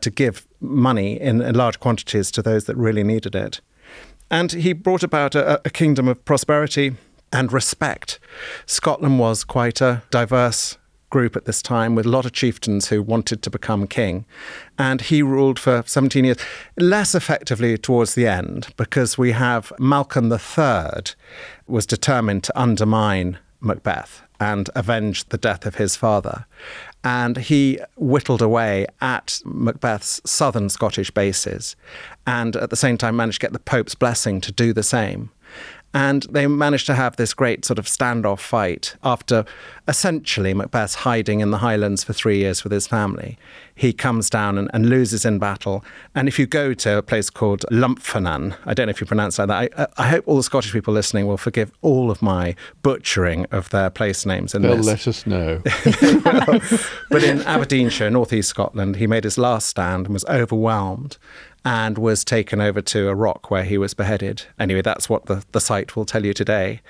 to 0.00 0.10
give 0.10 0.46
money 0.60 1.20
in, 1.20 1.38
large 1.54 1.80
quantities 1.80 2.30
to 2.32 2.42
those 2.42 2.64
that 2.64 2.76
really 2.76 3.04
needed 3.04 3.34
it. 3.34 3.60
And 4.30 4.52
he 4.52 4.72
brought 4.72 5.02
about 5.02 5.34
a, 5.34 5.60
a 5.64 5.70
kingdom 5.70 6.08
of 6.08 6.24
prosperity 6.24 6.96
and 7.32 7.52
respect. 7.52 8.18
Scotland 8.64 9.18
was 9.18 9.44
quite 9.44 9.80
a 9.80 10.02
diverse 10.10 10.78
group 11.10 11.36
at 11.36 11.44
this 11.44 11.62
time 11.62 11.94
with 11.94 12.06
a 12.06 12.08
lot 12.08 12.26
of 12.26 12.32
chieftains 12.32 12.88
who 12.88 13.02
wanted 13.02 13.42
to 13.42 13.50
become 13.50 13.86
king. 13.86 14.24
And 14.78 15.00
he 15.00 15.22
ruled 15.22 15.58
for 15.58 15.84
17 15.86 16.24
years, 16.24 16.38
less 16.76 17.14
effectively 17.14 17.78
towards 17.78 18.14
the 18.14 18.26
end, 18.26 18.68
because 18.76 19.16
we 19.16 19.32
have 19.32 19.72
Malcolm 19.78 20.32
III 20.32 21.04
was 21.66 21.86
determined 21.86 22.44
to 22.44 22.60
undermine 22.60 23.38
Macbeth 23.60 24.22
and 24.38 24.68
avenge 24.74 25.28
the 25.28 25.38
death 25.38 25.66
of 25.66 25.76
his 25.76 25.96
father. 25.96 26.46
And 27.02 27.36
he 27.36 27.80
whittled 27.96 28.42
away 28.42 28.86
at 29.00 29.40
Macbeth's 29.44 30.20
southern 30.24 30.68
Scottish 30.68 31.10
bases 31.10 31.76
and 32.26 32.56
at 32.56 32.70
the 32.70 32.76
same 32.76 32.98
time 32.98 33.16
managed 33.16 33.40
to 33.40 33.46
get 33.46 33.52
the 33.52 33.58
Pope's 33.58 33.94
blessing 33.94 34.40
to 34.42 34.52
do 34.52 34.72
the 34.72 34.82
same. 34.82 35.30
And 35.96 36.24
they 36.24 36.46
managed 36.46 36.84
to 36.88 36.94
have 36.94 37.16
this 37.16 37.32
great 37.32 37.64
sort 37.64 37.78
of 37.78 37.86
standoff 37.86 38.40
fight 38.40 38.96
after 39.02 39.46
essentially 39.88 40.52
Macbeth's 40.52 40.94
hiding 40.96 41.40
in 41.40 41.52
the 41.52 41.56
Highlands 41.56 42.04
for 42.04 42.12
three 42.12 42.36
years 42.36 42.62
with 42.64 42.70
his 42.70 42.86
family. 42.86 43.38
He 43.74 43.94
comes 43.94 44.28
down 44.28 44.58
and, 44.58 44.70
and 44.74 44.90
loses 44.90 45.24
in 45.24 45.38
battle. 45.38 45.82
And 46.14 46.28
if 46.28 46.38
you 46.38 46.44
go 46.46 46.74
to 46.74 46.98
a 46.98 47.02
place 47.02 47.30
called 47.30 47.64
Lumphanan, 47.72 48.58
I 48.66 48.74
don't 48.74 48.88
know 48.88 48.90
if 48.90 49.00
you 49.00 49.06
pronounce 49.06 49.38
it 49.38 49.46
like 49.46 49.74
that, 49.74 49.90
I, 49.96 50.04
I 50.04 50.08
hope 50.08 50.24
all 50.28 50.36
the 50.36 50.42
Scottish 50.42 50.72
people 50.72 50.92
listening 50.92 51.26
will 51.26 51.38
forgive 51.38 51.72
all 51.80 52.10
of 52.10 52.20
my 52.20 52.54
butchering 52.82 53.46
of 53.46 53.70
their 53.70 53.88
place 53.88 54.26
names 54.26 54.54
in 54.54 54.60
They'll 54.60 54.76
this. 54.76 54.86
let 54.86 55.08
us 55.08 55.26
know. 55.26 55.62
But 57.08 57.24
in 57.24 57.40
Aberdeenshire, 57.42 58.10
northeast 58.10 58.50
Scotland, 58.50 58.96
he 58.96 59.06
made 59.06 59.24
his 59.24 59.38
last 59.38 59.66
stand 59.68 60.06
and 60.06 60.12
was 60.12 60.26
overwhelmed 60.26 61.16
and 61.66 61.98
was 61.98 62.24
taken 62.24 62.60
over 62.60 62.80
to 62.80 63.08
a 63.08 63.14
rock 63.14 63.50
where 63.50 63.64
he 63.64 63.76
was 63.76 63.92
beheaded. 63.92 64.44
Anyway, 64.56 64.82
that's 64.82 65.08
what 65.10 65.26
the, 65.26 65.44
the 65.50 65.60
site 65.60 65.96
will 65.96 66.04
tell 66.04 66.24
you 66.24 66.32
today. 66.32 66.80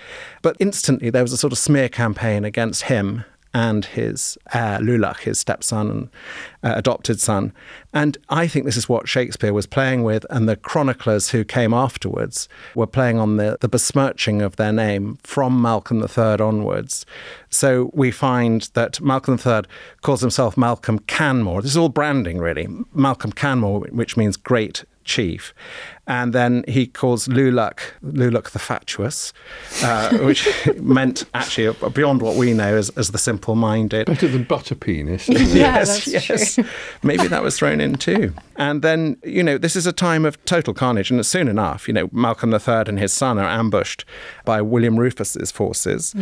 But 0.43 0.55
instantly, 0.61 1.09
there 1.09 1.23
was 1.23 1.33
a 1.33 1.39
sort 1.39 1.55
of 1.55 1.59
smear 1.59 1.89
campaign 1.89 2.45
against 2.45 2.83
him 2.83 3.25
and 3.57 3.87
his 3.87 4.37
heir, 4.53 4.79
Lulach, 4.81 5.21
his 5.21 5.41
stepson 5.41 5.91
and 5.91 6.11
uh, 6.63 6.75
adopted 6.77 7.19
son. 7.19 7.55
And 7.95 8.19
I 8.29 8.47
think 8.47 8.67
this 8.67 8.77
is 8.77 8.87
what 8.87 9.09
Shakespeare 9.09 9.55
was 9.55 9.67
playing 9.67 10.03
with, 10.03 10.27
and 10.29 10.47
the 10.47 10.57
chroniclers 10.57 11.31
who 11.31 11.43
came 11.43 11.73
afterwards 11.73 12.51
were 12.75 12.87
playing 12.87 13.19
on 13.19 13.39
the, 13.39 13.57
the 13.63 13.69
besmirching 13.69 14.43
of 14.43 14.57
their 14.57 14.73
name 14.73 15.17
from 15.23 15.63
Malcolm 15.63 16.03
III 16.03 16.39
onwards. 16.39 17.07
So 17.49 17.91
we 17.95 18.11
find 18.11 18.69
that 18.75 19.01
Malcolm 19.01 19.39
III 19.45 19.63
calls 20.03 20.21
himself 20.21 20.59
Malcolm 20.59 20.99
Canmore. 20.99 21.63
This 21.63 21.71
is 21.71 21.77
all 21.79 21.89
branding, 21.89 22.37
really. 22.37 22.69
Malcolm 22.93 23.33
Canmore, 23.33 23.81
which 23.81 24.19
means 24.19 24.37
great 24.37 24.85
chief. 25.07 25.55
And 26.09 26.33
then 26.33 26.65
he 26.69 26.87
calls 26.87 27.27
Lulach, 27.27 27.81
Lulach 28.05 28.51
the 28.51 28.61
fatuous, 28.61 29.33
uh, 29.83 30.17
which 30.19 30.49
meant 30.77 31.25
actually 31.35 31.75
beyond 31.91 32.23
what 32.23 32.37
we 32.37 32.53
know 32.53 32.77
as, 32.77 32.91
as 32.91 33.11
the 33.11 33.19
simple 33.19 33.57
minded. 33.57 34.07
Better 34.07 34.29
than 34.29 34.45
butter 34.45 34.75
penis. 34.75 35.29
Yeah, 35.47 35.77
yes, 35.77 36.05
that's 36.05 36.29
yes. 36.29 36.55
true. 36.55 36.65
Maybe 37.03 37.29
that 37.29 37.43
was 37.43 37.57
thrown 37.57 37.81
in 37.81 37.95
too. 37.95 38.33
And 38.57 38.83
then, 38.83 39.17
you 39.25 39.43
know, 39.43 39.59
this 39.59 39.77
is 39.77 39.87
a 39.87 39.93
time 39.93 40.25
of 40.25 40.43
total 40.45 40.75
carnage. 40.75 41.11
And 41.11 41.25
soon 41.25 41.49
enough, 41.49 41.89
you 41.89 41.95
know, 41.95 42.09
Malcolm 42.13 42.53
III 42.53 42.85
and 42.87 42.99
his 42.99 43.13
son 43.13 43.39
are 43.39 43.49
ambushed 43.49 44.05
by 44.45 44.61
William 44.61 44.99
Rufus's 44.99 45.51
forces, 45.51 46.15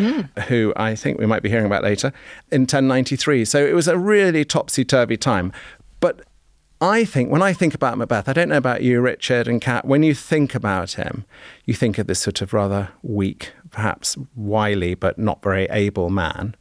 who 0.48 0.72
I 0.76 0.94
think 0.94 1.18
we 1.18 1.26
might 1.26 1.42
be 1.42 1.48
hearing 1.48 1.66
about 1.66 1.82
later, 1.82 2.12
in 2.50 2.62
1093. 2.62 3.44
So 3.44 3.64
it 3.64 3.74
was 3.74 3.88
a 3.88 3.98
really 3.98 4.44
topsy 4.44 4.84
turvy 4.84 5.16
time. 5.16 5.52
But 6.00 6.20
I 6.80 7.04
think 7.04 7.30
when 7.30 7.42
I 7.42 7.52
think 7.52 7.74
about 7.74 7.96
Macbeth, 7.96 8.28
I 8.28 8.32
don't 8.32 8.48
know 8.48 8.56
about 8.56 8.82
you, 8.82 9.00
Richard 9.00 9.48
and 9.48 9.60
Cat, 9.60 9.84
when 9.84 10.02
you 10.02 10.14
think 10.14 10.54
about 10.54 10.92
him, 10.92 11.24
you 11.64 11.72
think 11.72 11.98
of 11.98 12.06
this 12.06 12.18
sort 12.18 12.42
of 12.42 12.52
rather 12.52 12.90
weak, 13.02 13.52
perhaps 13.70 14.16
wily, 14.34 14.94
but 14.94 15.18
not 15.18 15.42
very 15.42 15.64
able 15.70 16.10
man. 16.10 16.54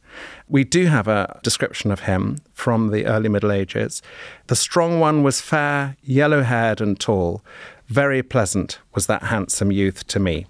We 0.48 0.64
do 0.64 0.86
have 0.86 1.08
a 1.08 1.40
description 1.42 1.90
of 1.90 2.00
him 2.00 2.38
from 2.52 2.90
the 2.90 3.06
early 3.06 3.28
Middle 3.28 3.52
Ages. 3.52 4.02
The 4.46 4.56
strong 4.56 5.00
one 5.00 5.22
was 5.22 5.40
fair, 5.40 5.96
yellow 6.02 6.42
haired, 6.42 6.80
and 6.80 6.98
tall. 6.98 7.44
Very 7.88 8.22
pleasant 8.22 8.78
was 8.94 9.06
that 9.06 9.24
handsome 9.24 9.72
youth 9.72 10.06
to 10.06 10.20
me. 10.20 10.46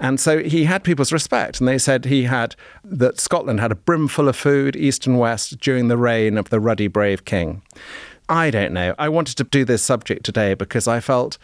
And 0.00 0.20
so 0.20 0.42
he 0.42 0.64
had 0.64 0.84
people's 0.84 1.12
respect, 1.12 1.60
and 1.60 1.68
they 1.68 1.78
said 1.78 2.04
he 2.04 2.24
had 2.24 2.54
that 2.84 3.18
Scotland 3.18 3.60
had 3.60 3.72
a 3.72 3.76
brimful 3.76 4.28
of 4.28 4.36
food, 4.36 4.76
east 4.76 5.06
and 5.06 5.18
west, 5.18 5.58
during 5.60 5.88
the 5.88 5.96
reign 5.96 6.36
of 6.36 6.50
the 6.50 6.60
ruddy, 6.60 6.88
brave 6.88 7.24
king. 7.24 7.62
I 8.28 8.50
don't 8.50 8.72
know. 8.72 8.94
I 8.98 9.08
wanted 9.08 9.36
to 9.36 9.44
do 9.44 9.64
this 9.64 9.82
subject 9.82 10.24
today 10.24 10.54
because 10.54 10.86
I 10.86 11.00
felt, 11.00 11.38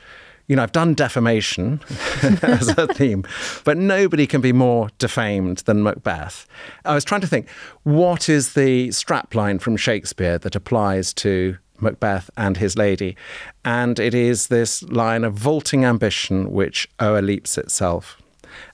you 0.46 0.56
know, 0.56 0.62
I've 0.62 0.72
done 0.72 0.94
defamation 0.94 1.80
as 2.42 2.68
a 2.76 2.86
theme, 2.92 3.24
but 3.64 3.76
nobody 3.78 4.26
can 4.26 4.40
be 4.40 4.52
more 4.52 4.90
defamed 4.98 5.58
than 5.58 5.82
Macbeth. 5.82 6.46
I 6.84 6.94
was 6.94 7.04
trying 7.04 7.22
to 7.22 7.26
think, 7.26 7.48
what 7.84 8.28
is 8.28 8.52
the 8.52 8.88
strapline 8.88 9.60
from 9.60 9.76
Shakespeare 9.76 10.38
that 10.38 10.54
applies 10.54 11.14
to 11.14 11.56
Macbeth 11.80 12.28
and 12.36 12.58
his 12.58 12.76
lady? 12.76 13.16
And 13.64 13.98
it 13.98 14.14
is 14.14 14.48
this 14.48 14.82
line 14.82 15.24
of 15.24 15.34
vaulting 15.34 15.84
ambition 15.84 16.52
which 16.52 16.88
o'erleaps 17.00 17.56
itself. 17.56 18.20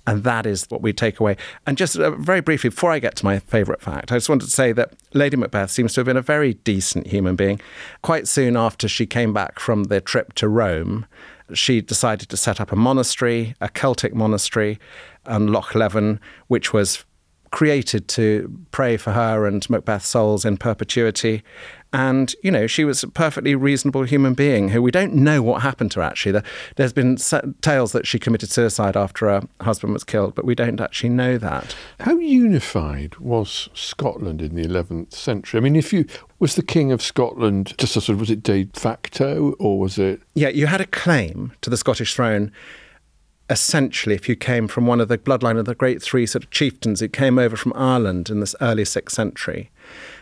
And 0.06 0.25
that 0.25 0.46
is 0.46 0.66
what 0.68 0.82
we 0.82 0.92
take 0.92 1.20
away. 1.20 1.37
And 1.66 1.76
just 1.76 1.99
uh, 1.99 2.12
very 2.12 2.40
briefly, 2.40 2.70
before 2.70 2.92
I 2.92 2.99
get 2.99 3.16
to 3.16 3.25
my 3.25 3.38
favourite 3.38 3.80
fact, 3.80 4.12
I 4.12 4.16
just 4.16 4.28
wanted 4.28 4.46
to 4.46 4.50
say 4.50 4.72
that 4.72 4.94
Lady 5.14 5.37
Macbeth 5.37 5.70
seems 5.70 5.94
to 5.94 6.00
have 6.00 6.06
been 6.06 6.16
a 6.16 6.22
very 6.22 6.54
decent 6.54 7.06
human 7.06 7.37
being. 7.37 7.60
Quite 8.02 8.28
soon 8.28 8.56
after 8.56 8.88
she 8.88 9.06
came 9.06 9.32
back 9.32 9.58
from 9.58 9.84
the 9.84 10.00
trip 10.00 10.34
to 10.34 10.49
Rome, 10.49 11.06
she 11.52 11.80
decided 11.80 12.28
to 12.28 12.37
set 12.37 12.60
up 12.60 12.72
a 12.72 12.76
monastery, 12.76 13.54
a 13.60 13.68
Celtic 13.68 14.14
monastery 14.14 14.78
on 15.26 15.49
Loch 15.49 15.75
Leven, 15.75 16.20
which 16.46 16.72
was 16.72 17.04
created 17.50 18.07
to 18.09 18.49
pray 18.71 18.97
for 18.97 19.12
her 19.12 19.47
and 19.47 19.69
Macbeth's 19.69 20.07
souls 20.07 20.45
in 20.45 20.57
perpetuity. 20.57 21.42
And, 21.92 22.33
you 22.45 22.52
know, 22.52 22.69
she 22.69 22.85
was 22.85 23.02
a 23.02 23.09
perfectly 23.09 23.57
reasonable 23.57 24.04
human 24.04 24.35
being 24.35 24.69
who 24.69 24.80
we 24.80 24.92
don't 24.92 25.12
know 25.14 25.42
what 25.42 25.62
happened 25.62 25.90
to 25.92 26.00
her, 26.00 26.07
actually. 26.07 26.30
There- 26.30 26.45
There's 26.76 26.92
been 26.92 27.16
tales 27.61 27.90
that 27.90 28.07
she 28.07 28.21
committed 28.21 28.50
suicide 28.52 28.97
after 28.97 29.26
her 29.28 29.42
husband 29.61 29.92
was 29.95 30.04
killed, 30.04 30.37
but 30.37 30.45
we 30.45 30.54
don't 30.54 30.80
actually 30.80 31.09
know 31.09 31.37
that. 31.38 31.75
How 31.99 32.16
unified 32.19 33.16
was 33.19 33.69
Scotland 33.75 34.40
in 34.40 34.54
the 34.54 34.62
11th 34.62 35.12
century? 35.14 35.59
I 35.59 35.61
mean, 35.62 35.75
if 35.75 35.92
you 35.92 36.04
was 36.38 36.54
the 36.54 36.62
king 36.62 36.92
of 36.92 37.02
Scotland 37.02 37.75
just 37.76 37.97
a 37.97 38.00
sort 38.00 38.14
of 38.14 38.21
was 38.21 38.30
it 38.30 38.45
de 38.45 38.69
facto 38.73 39.57
or 39.59 39.80
was 39.80 39.99
it 39.99 40.23
Yeah, 40.35 40.49
you 40.50 40.66
had 40.69 40.80
a 40.80 40.87
claim 40.87 41.50
to 41.62 41.71
the 41.71 41.76
Scottish 41.76 42.14
throne. 42.14 42.52
Essentially, 43.50 44.14
if 44.14 44.28
you 44.28 44.37
came 44.37 44.69
from 44.69 44.87
one 44.87 45.00
of 45.00 45.09
the 45.09 45.19
bloodline 45.19 45.59
of 45.59 45.64
the 45.64 45.75
great 45.75 46.00
three 46.00 46.25
sort 46.25 46.45
of 46.45 46.50
chieftains 46.50 47.00
who 47.00 47.09
came 47.09 47.37
over 47.37 47.57
from 47.57 47.73
Ireland 47.75 48.30
in 48.30 48.38
this 48.38 48.54
early 48.61 48.85
sixth 48.85 49.16
century, 49.16 49.71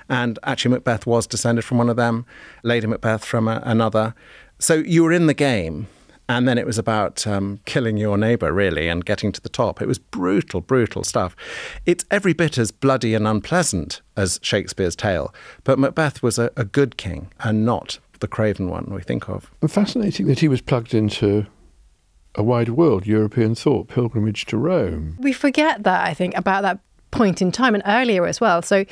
and 0.08 0.38
actually 0.44 0.72
Macbeth 0.72 1.06
was 1.06 1.26
descended 1.26 1.64
from 1.64 1.76
one 1.76 1.90
of 1.90 1.96
them, 1.96 2.24
Lady 2.62 2.86
Macbeth 2.86 3.24
from 3.24 3.46
a, 3.46 3.60
another. 3.64 4.14
So 4.58 4.76
you 4.76 5.04
were 5.04 5.12
in 5.12 5.26
the 5.26 5.34
game, 5.34 5.88
and 6.26 6.48
then 6.48 6.56
it 6.56 6.64
was 6.64 6.78
about 6.78 7.26
um, 7.26 7.60
killing 7.66 7.98
your 7.98 8.16
neighbour 8.16 8.50
really 8.50 8.88
and 8.88 9.04
getting 9.04 9.30
to 9.32 9.40
the 9.42 9.50
top. 9.50 9.82
It 9.82 9.86
was 9.86 9.98
brutal, 9.98 10.62
brutal 10.62 11.04
stuff. 11.04 11.36
It's 11.84 12.06
every 12.10 12.32
bit 12.32 12.56
as 12.56 12.70
bloody 12.70 13.14
and 13.14 13.26
unpleasant 13.26 14.00
as 14.16 14.40
Shakespeare's 14.42 14.96
tale, 14.96 15.34
but 15.64 15.78
Macbeth 15.78 16.22
was 16.22 16.38
a, 16.38 16.50
a 16.56 16.64
good 16.64 16.96
king 16.96 17.30
and 17.40 17.66
not 17.66 17.98
the 18.20 18.28
craven 18.28 18.68
one 18.68 18.86
we 18.90 19.02
think 19.02 19.28
of. 19.28 19.50
fascinating 19.68 20.26
that 20.26 20.40
he 20.40 20.48
was 20.48 20.60
plugged 20.60 20.94
into 20.94 21.46
a 22.34 22.42
wider 22.42 22.72
world, 22.72 23.06
European 23.06 23.54
thought, 23.54 23.88
pilgrimage 23.88 24.46
to 24.46 24.56
Rome. 24.56 25.16
We 25.18 25.32
forget 25.32 25.84
that, 25.84 26.06
I 26.06 26.14
think, 26.14 26.36
about 26.36 26.62
that 26.62 26.80
point 27.10 27.40
in 27.40 27.50
time 27.50 27.74
and 27.74 27.82
earlier 27.86 28.26
as 28.26 28.40
well. 28.40 28.62
So 28.62 28.84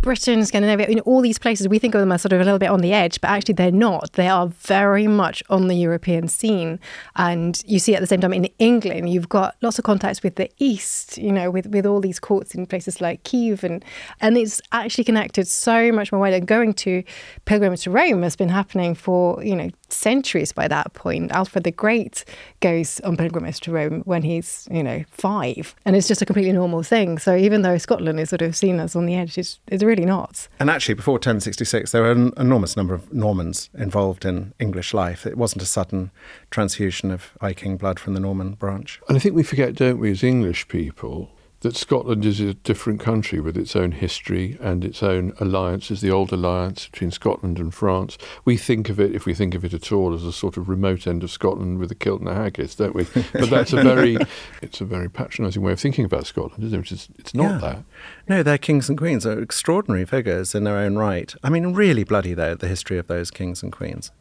Britain, 0.00 0.46
Scandinavia, 0.46 0.88
you 0.88 0.94
know, 0.94 1.02
all 1.02 1.20
these 1.20 1.40
places, 1.40 1.66
we 1.66 1.80
think 1.80 1.92
of 1.94 2.00
them 2.00 2.12
as 2.12 2.22
sort 2.22 2.32
of 2.32 2.40
a 2.40 2.44
little 2.44 2.60
bit 2.60 2.70
on 2.70 2.82
the 2.82 2.92
edge, 2.92 3.20
but 3.20 3.30
actually 3.30 3.54
they're 3.54 3.72
not. 3.72 4.12
They 4.12 4.28
are 4.28 4.46
very 4.46 5.08
much 5.08 5.42
on 5.50 5.66
the 5.66 5.74
European 5.74 6.28
scene. 6.28 6.78
And 7.16 7.60
you 7.66 7.80
see 7.80 7.96
at 7.96 8.00
the 8.00 8.06
same 8.06 8.20
time 8.20 8.32
in 8.32 8.44
England, 8.60 9.10
you've 9.10 9.28
got 9.28 9.56
lots 9.60 9.76
of 9.76 9.84
contacts 9.84 10.22
with 10.22 10.36
the 10.36 10.48
East, 10.58 11.18
you 11.18 11.32
know, 11.32 11.50
with, 11.50 11.66
with 11.66 11.84
all 11.84 12.00
these 12.00 12.20
courts 12.20 12.54
in 12.54 12.64
places 12.64 13.00
like 13.00 13.24
Kiev. 13.24 13.64
And, 13.64 13.84
and 14.20 14.38
it's 14.38 14.60
actually 14.70 15.02
connected 15.02 15.48
so 15.48 15.90
much 15.90 16.12
more 16.12 16.20
widely. 16.20 16.40
Going 16.40 16.74
to 16.74 17.02
pilgrimage 17.44 17.82
to 17.82 17.90
Rome 17.90 18.22
has 18.22 18.36
been 18.36 18.50
happening 18.50 18.94
for, 18.94 19.42
you 19.42 19.56
know, 19.56 19.70
centuries 19.92 20.52
by 20.52 20.68
that 20.68 20.92
point. 20.94 21.32
Alfred 21.32 21.64
the 21.64 21.70
Great 21.70 22.24
goes 22.60 23.00
on 23.00 23.16
pilgrimage 23.16 23.60
to 23.60 23.72
Rome 23.72 24.02
when 24.04 24.22
he's, 24.22 24.68
you 24.70 24.82
know, 24.82 25.04
five. 25.08 25.74
And 25.84 25.96
it's 25.96 26.08
just 26.08 26.22
a 26.22 26.26
completely 26.26 26.52
normal 26.52 26.82
thing. 26.82 27.18
So 27.18 27.36
even 27.36 27.62
though 27.62 27.78
Scotland 27.78 28.20
is 28.20 28.30
sort 28.30 28.42
of 28.42 28.56
seen 28.56 28.80
as 28.80 28.94
on 28.96 29.06
the 29.06 29.14
edge, 29.14 29.38
it's, 29.38 29.60
it's 29.68 29.82
really 29.82 30.04
not. 30.04 30.48
And 30.60 30.70
actually, 30.70 30.94
before 30.94 31.14
1066, 31.14 31.92
there 31.92 32.02
were 32.02 32.12
an 32.12 32.32
enormous 32.36 32.76
number 32.76 32.94
of 32.94 33.12
Normans 33.12 33.70
involved 33.74 34.24
in 34.24 34.52
English 34.58 34.94
life. 34.94 35.26
It 35.26 35.36
wasn't 35.36 35.62
a 35.62 35.66
sudden 35.66 36.10
transfusion 36.50 37.10
of 37.10 37.32
Viking 37.40 37.76
blood 37.76 37.98
from 37.98 38.14
the 38.14 38.20
Norman 38.20 38.54
branch. 38.54 39.00
And 39.08 39.16
I 39.16 39.20
think 39.20 39.34
we 39.34 39.42
forget, 39.42 39.74
don't 39.74 39.98
we, 39.98 40.10
as 40.10 40.22
English 40.22 40.68
people, 40.68 41.30
that 41.60 41.74
Scotland 41.74 42.24
is 42.24 42.38
a 42.38 42.54
different 42.54 43.00
country 43.00 43.40
with 43.40 43.56
its 43.56 43.74
own 43.74 43.90
history 43.90 44.56
and 44.60 44.84
its 44.84 45.02
own 45.02 45.32
alliances, 45.40 46.00
the 46.00 46.10
old 46.10 46.32
alliance 46.32 46.86
between 46.86 47.10
Scotland 47.10 47.58
and 47.58 47.74
France. 47.74 48.16
We 48.44 48.56
think 48.56 48.88
of 48.88 49.00
it, 49.00 49.12
if 49.14 49.26
we 49.26 49.34
think 49.34 49.54
of 49.56 49.64
it 49.64 49.74
at 49.74 49.90
all, 49.90 50.14
as 50.14 50.24
a 50.24 50.32
sort 50.32 50.56
of 50.56 50.68
remote 50.68 51.06
end 51.08 51.24
of 51.24 51.30
Scotland 51.32 51.78
with 51.78 51.90
a 51.90 51.96
kilt 51.96 52.20
and 52.20 52.28
a 52.28 52.34
haggis, 52.34 52.76
don't 52.76 52.94
we? 52.94 53.06
But 53.32 53.50
that's 53.50 53.72
a 53.72 53.82
very, 53.82 54.16
it's 54.62 54.80
a 54.80 54.84
very 54.84 55.10
patronising 55.10 55.60
way 55.62 55.72
of 55.72 55.80
thinking 55.80 56.04
about 56.04 56.26
Scotland, 56.26 56.62
isn't 56.62 56.78
it? 56.78 56.92
It's, 56.92 57.08
it's 57.18 57.34
not 57.34 57.54
Yeah. 57.54 57.58
that. 57.58 57.82
No, 58.28 58.42
their 58.44 58.58
kings 58.58 58.88
and 58.88 58.96
queens 58.96 59.26
are 59.26 59.40
extraordinary 59.40 60.04
figures 60.04 60.54
in 60.54 60.62
their 60.62 60.76
own 60.76 60.96
right. 60.96 61.34
I 61.42 61.50
mean, 61.50 61.72
really 61.74 62.04
bloody, 62.04 62.34
though, 62.34 62.54
the 62.54 62.68
history 62.68 62.98
of 62.98 63.08
those 63.08 63.30
kings 63.32 63.62
and 63.64 63.72
queens. 63.72 64.12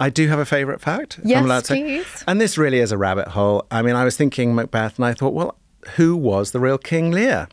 I 0.00 0.08
do 0.10 0.28
have 0.28 0.38
a 0.38 0.44
favourite 0.46 0.80
fact. 0.80 1.20
Yes, 1.24 1.38
I'm 1.38 1.44
allowed 1.44 1.64
to 1.66 1.74
please. 1.74 2.24
And 2.26 2.40
this 2.40 2.56
really 2.58 2.80
is 2.80 2.92
a 2.92 2.98
rabbit 2.98 3.28
hole. 3.28 3.66
I 3.70 3.82
mean, 3.82 3.96
I 3.96 4.04
was 4.04 4.16
thinking 4.16 4.54
Macbeth, 4.54 4.96
and 4.98 5.04
I 5.06 5.14
thought, 5.14 5.32
well, 5.34 5.56
who 5.96 6.16
was 6.16 6.52
the 6.52 6.60
real 6.60 6.78
King 6.78 7.10
Lear? 7.10 7.48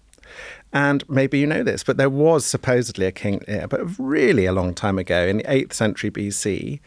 And 0.73 1.07
maybe 1.07 1.37
you 1.37 1.45
know 1.45 1.61
this, 1.61 1.83
but 1.83 1.97
there 1.97 2.09
was 2.09 2.45
supposedly 2.45 3.05
a 3.05 3.11
King 3.11 3.43
Lear, 3.47 3.67
but 3.67 3.81
really 3.99 4.47
a 4.47 4.51
long 4.51 4.73
time 4.73 4.97
ago 4.97 5.27
in 5.27 5.37
the 5.37 5.43
8th 5.43 5.73
century 5.73 6.09
BC. 6.09 6.79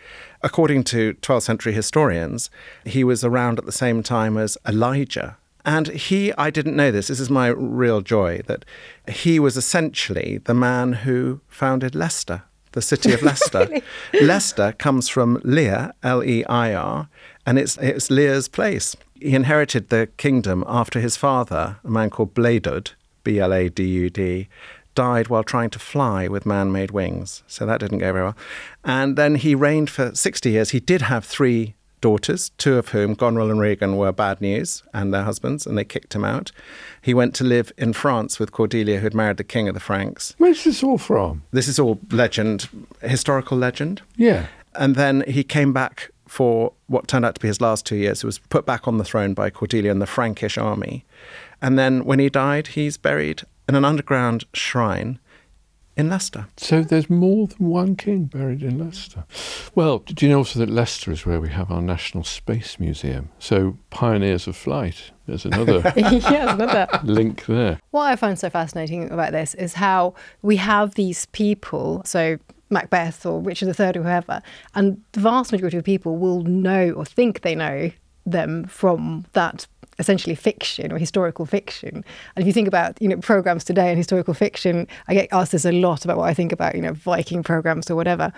According 0.43 0.83
to 0.85 1.15
12th 1.15 1.43
century 1.43 1.73
historians, 1.73 2.51
he 2.85 3.05
was 3.05 3.23
around 3.23 3.61
at 3.61 3.65
the 3.65 3.73
same 3.73 4.03
time 4.03 4.37
as 4.37 4.59
Elijah. 4.67 5.37
And 5.65 5.89
he, 5.89 6.33
I 6.35 6.51
didn't 6.51 6.77
know 6.77 6.91
this, 6.91 7.09
this 7.09 7.21
is 7.21 7.31
my 7.31 7.47
real 7.49 8.01
joy, 8.01 8.43
that 8.47 8.65
he 9.09 9.39
was 9.39 9.57
essentially 9.57 10.39
the 10.39 10.55
man 10.55 10.93
who 10.93 11.41
founded 11.49 11.95
Leicester, 11.95 12.43
the 12.73 12.83
city 12.83 13.13
of 13.13 13.23
Leicester. 13.25 13.69
Leicester 14.21 14.73
comes 14.73 15.09
from 15.09 15.41
Lear, 15.45 15.93
L 16.03 16.25
E 16.25 16.45
I 16.47 16.75
R, 16.75 17.09
and 17.45 17.57
it's, 17.57 17.77
it's 17.79 18.11
Lear's 18.11 18.49
place. 18.49 18.97
He 19.21 19.35
inherited 19.35 19.89
the 19.89 20.09
kingdom 20.17 20.65
after 20.67 21.01
his 21.01 21.17
father, 21.17 21.79
a 21.85 21.91
man 21.91 22.11
called 22.11 22.35
Bladud, 22.35 22.93
B 23.25 23.39
L 23.41 23.53
A 23.53 23.69
D 23.69 23.85
U 23.85 24.11
D, 24.11 24.49
died 24.95 25.29
while 25.29 25.45
trying 25.45 25.71
to 25.71 25.79
fly 25.79 26.27
with 26.29 26.47
man 26.47 26.73
made 26.73 26.91
wings. 26.91 27.43
So 27.47 27.67
that 27.67 27.81
didn't 27.81 27.99
go 27.99 28.13
very 28.13 28.25
well. 28.25 28.37
And 28.85 29.17
then 29.17 29.37
he 29.37 29.55
reigned 29.55 29.91
for 29.91 30.15
60 30.15 30.51
years. 30.51 30.71
He 30.71 30.81
did 30.81 31.03
have 31.03 31.25
three 31.25 31.75
daughters, 32.01 32.51
two 32.59 32.77
of 32.77 32.89
whom, 32.91 33.15
Goneril 33.15 33.51
and 33.51 33.61
Regan, 33.61 33.97
were 33.97 34.13
bad 34.13 34.41
news 34.41 34.83
and 34.93 35.13
their 35.13 35.25
husbands, 35.25 35.67
and 35.67 35.77
they 35.77 35.85
kicked 35.85 36.15
him 36.15 36.25
out. 36.25 36.53
He 37.03 37.15
went 37.15 37.35
to 37.37 37.45
live 37.45 37.73
in 37.77 37.93
France 37.93 38.39
with 38.39 38.53
Cordelia, 38.53 38.99
who 38.99 39.05
had 39.05 39.15
married 39.15 39.39
the 39.39 39.45
king 39.45 39.69
of 39.69 39.75
the 39.75 39.81
Franks. 39.81 40.35
Where's 40.39 40.65
this 40.65 40.83
all 40.83 40.99
from? 40.99 41.43
This 41.53 41.69
is 41.69 41.79
all 41.79 41.99
legend, 42.11 42.69
historical 43.03 43.59
legend. 43.59 44.03
Yeah. 44.17 44.47
And 44.75 44.95
then 44.95 45.25
he 45.27 45.43
came 45.43 45.73
back 45.73 46.11
for 46.37 46.75
what 46.87 47.09
turned 47.09 47.25
out 47.25 47.35
to 47.35 47.41
be 47.41 47.49
his 47.49 47.63
last 47.63 47.87
two 47.87 47.97
years. 47.97 48.21
He 48.21 48.27
was 48.27 48.39
put 48.39 48.67
back 48.67 48.87
on 48.87 48.99
the 48.99 49.05
throne 49.05 49.33
by 49.33 49.49
Cordelia 49.49 49.91
and 49.91 50.03
the 50.03 50.07
Frankish 50.07 50.59
army. 50.59 51.07
And 51.63 51.79
then 51.79 52.05
when 52.05 52.19
he 52.19 52.29
died, 52.29 52.67
he's 52.69 52.99
buried 52.99 53.41
in 53.67 53.75
an 53.75 53.87
underground 53.87 54.45
shrine 54.53 55.19
in 55.97 56.11
Leicester. 56.11 56.47
So 56.59 56.83
there's 56.83 57.09
more 57.09 57.47
than 57.47 57.69
one 57.71 57.97
king 57.97 58.25
buried 58.25 58.63
in 58.63 58.79
Leicester. 58.79 59.25
Well, 59.75 60.01
did 60.01 60.21
you 60.21 60.29
know 60.29 60.37
also 60.37 60.59
that 60.59 60.69
Leicester 60.69 61.11
is 61.11 61.25
where 61.25 61.41
we 61.41 61.49
have 61.49 61.71
our 61.71 61.81
National 61.81 62.23
Space 62.23 62.79
Museum? 62.79 63.31
So 63.39 63.79
pioneers 63.89 64.47
of 64.47 64.57
flight. 64.57 65.13
There's 65.27 65.47
another 65.47 65.91
yeah, 65.97 66.53
another. 66.53 66.87
link 67.03 67.47
there. 67.47 67.81
What 67.93 68.03
I 68.13 68.17
find 68.17 68.39
so 68.39 68.51
fascinating 68.51 69.11
about 69.11 69.33
this 69.33 69.55
is 69.55 69.73
how 69.73 70.13
we 70.43 70.57
have 70.57 70.97
these 70.97 71.25
people, 71.33 72.03
so 72.05 72.37
Macbeth 72.71 73.25
or 73.25 73.41
Richard 73.41 73.69
III 73.79 74.01
or 74.01 74.03
whoever, 74.03 74.43
and 74.75 75.01
the 75.13 75.21
vast 75.21 75.53
majority 75.53 75.77
of 75.77 75.85
people 75.85 76.17
will 76.17 76.43
know 76.43 76.91
or 76.91 77.05
think 77.05 77.43
they 77.43 77.55
know 77.55 77.91
them 78.25 78.65
from 78.65 79.25
that 79.33 79.67
essentially 79.99 80.35
fiction 80.35 80.93
or 80.93 80.99
historical 80.99 81.47
fiction. 81.47 81.89
And 82.35 82.43
if 82.43 82.47
you 82.47 82.53
think 82.53 82.69
about, 82.69 83.01
you 83.01 83.09
know, 83.09 83.17
programs 83.17 83.65
today 83.65 83.89
and 83.89 83.97
historical 83.97 84.35
fiction, 84.35 84.87
I 85.09 85.15
get 85.15 85.29
asked 85.33 85.53
this 85.53 85.65
a 85.65 85.73
lot 85.73 86.05
about 86.05 86.19
what 86.19 86.29
I 86.29 86.35
think 86.35 86.53
about, 86.53 86.75
you 86.75 86.83
know, 86.83 86.93
Viking 86.93 87.43
programs 87.43 87.91
or 87.91 87.97
whatever. 87.97 88.33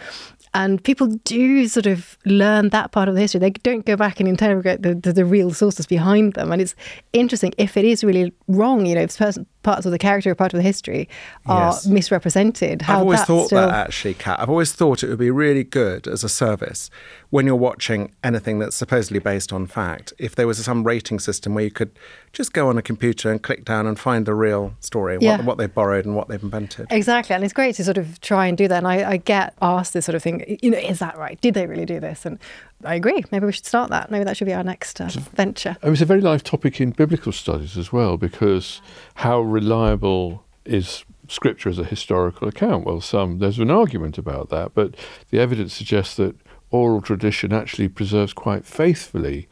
And 0.55 0.83
people 0.83 1.09
do 1.25 1.67
sort 1.69 1.87
of 1.87 2.17
learn 2.25 2.71
that 2.71 2.93
part 2.93 3.09
of 3.09 3.15
the 3.15 3.21
history. 3.21 3.41
They 3.41 3.51
don't 3.51 3.85
go 3.85 3.97
back 3.97 4.21
and 4.21 4.29
interrogate 4.29 4.83
the, 4.83 4.95
the, 4.95 5.13
the 5.13 5.25
real 5.25 5.53
sources 5.53 5.87
behind 5.87 6.35
them. 6.35 6.53
And 6.53 6.63
it's 6.63 6.75
interesting 7.13 7.53
if 7.59 7.77
it 7.77 7.85
is 7.85 8.05
really 8.05 8.33
wrong, 8.47 8.87
you 8.87 8.95
know, 8.95 9.03
if 9.03 9.17
person, 9.19 9.47
parts 9.63 9.85
of 9.85 9.93
the 9.93 9.99
character 9.99 10.31
or 10.31 10.35
part 10.35 10.53
of 10.55 10.59
the 10.59 10.63
history 10.63 11.09
are 11.47 11.71
Yes. 11.73 11.87
misrepresented. 11.87 12.83
How 12.83 12.95
I've 12.95 13.01
always 13.01 13.25
thought 13.25 13.47
still, 13.47 13.67
that 13.67 13.75
actually, 13.87 14.15
Cat. 14.15 14.39
I've 14.41 14.49
always 14.49 14.73
thought 14.73 15.03
it 15.03 15.09
would 15.09 15.19
be 15.19 15.31
really 15.31 15.65
good 15.65 16.07
as 16.07 16.23
a 16.25 16.29
service 16.29 16.91
when 17.31 17.45
you're 17.45 17.57
watching 17.57 18.13
anything 18.23 18.59
that's 18.61 18.77
supposedly 18.77 19.19
based 19.19 19.53
on 19.53 19.67
fact. 19.67 20.13
If 20.19 20.35
there 20.37 20.47
was 20.47 20.59
some 20.65 20.85
rating 20.85 21.19
system 21.19 21.55
where 21.55 21.65
you 21.65 21.71
could 21.71 21.91
just 22.33 22.53
go 22.53 22.69
on 22.69 22.79
a 22.79 22.83
computer 22.83 23.31
and 23.31 23.43
click 23.43 23.65
down 23.65 23.87
and 23.87 23.99
find 23.99 24.27
the 24.27 24.35
real 24.35 24.75
story, 24.81 25.19
Yeah. 25.21 25.39
what, 25.39 25.45
what 25.45 25.59
they've 25.59 25.75
borrowed 25.75 26.05
and 26.07 26.15
what 26.15 26.29
they've 26.29 26.43
invented. 26.43 26.87
Exactly, 26.91 27.35
and 27.35 27.43
it's 27.45 27.53
great 27.53 27.75
to 27.77 27.85
sort 27.85 27.99
of 27.99 28.21
try 28.21 28.47
and 28.47 28.57
do 28.57 28.69
that. 28.69 28.79
And 28.79 28.87
I, 28.89 29.11
I 29.13 29.17
get 29.17 29.55
asked 29.61 29.93
this 29.93 30.05
sort 30.07 30.15
of 30.15 30.23
thing. 30.23 30.59
You 30.63 30.71
know, 30.71 30.79
is 30.79 31.01
that 31.01 31.19
right? 31.19 31.39
Did 31.41 31.55
they 31.55 31.67
really 31.67 31.87
do 31.87 31.99
this? 32.01 32.25
And 32.25 32.39
I 32.85 32.95
agree. 32.95 33.25
Maybe 33.33 33.47
we 33.47 33.53
should 33.53 33.67
start 33.67 33.91
that. 33.91 34.11
Maybe 34.11 34.25
that 34.25 34.37
should 34.37 34.47
be 34.47 34.55
our 34.55 34.63
next 34.63 35.01
uh, 35.01 35.09
venture. 35.35 35.77
It 35.83 35.91
was 35.91 36.01
a 36.01 36.05
very 36.07 36.21
live 36.21 36.45
topic 36.45 36.81
in 36.81 36.91
biblical 36.91 37.33
studies 37.33 37.77
as 37.77 37.93
well, 37.93 38.17
because 38.17 38.81
how 39.17 39.41
reliable 39.41 40.45
is 40.65 41.05
scripture 41.29 41.69
as 41.69 41.79
a 41.79 41.85
historical 41.85 42.49
account? 42.49 42.85
Well, 42.85 43.01
some 43.01 43.39
there's 43.39 43.59
an 43.59 43.71
argument 43.71 44.19
about 44.19 44.49
that, 44.51 44.75
but 44.75 44.95
the 45.31 45.41
evidence 45.41 45.75
suggests 45.75 46.17
that 46.17 46.37
oral 46.71 47.01
tradition 47.01 47.53
actually 47.53 47.89
preserves 47.89 48.33
quite 48.33 48.65
faithfully 48.65 49.49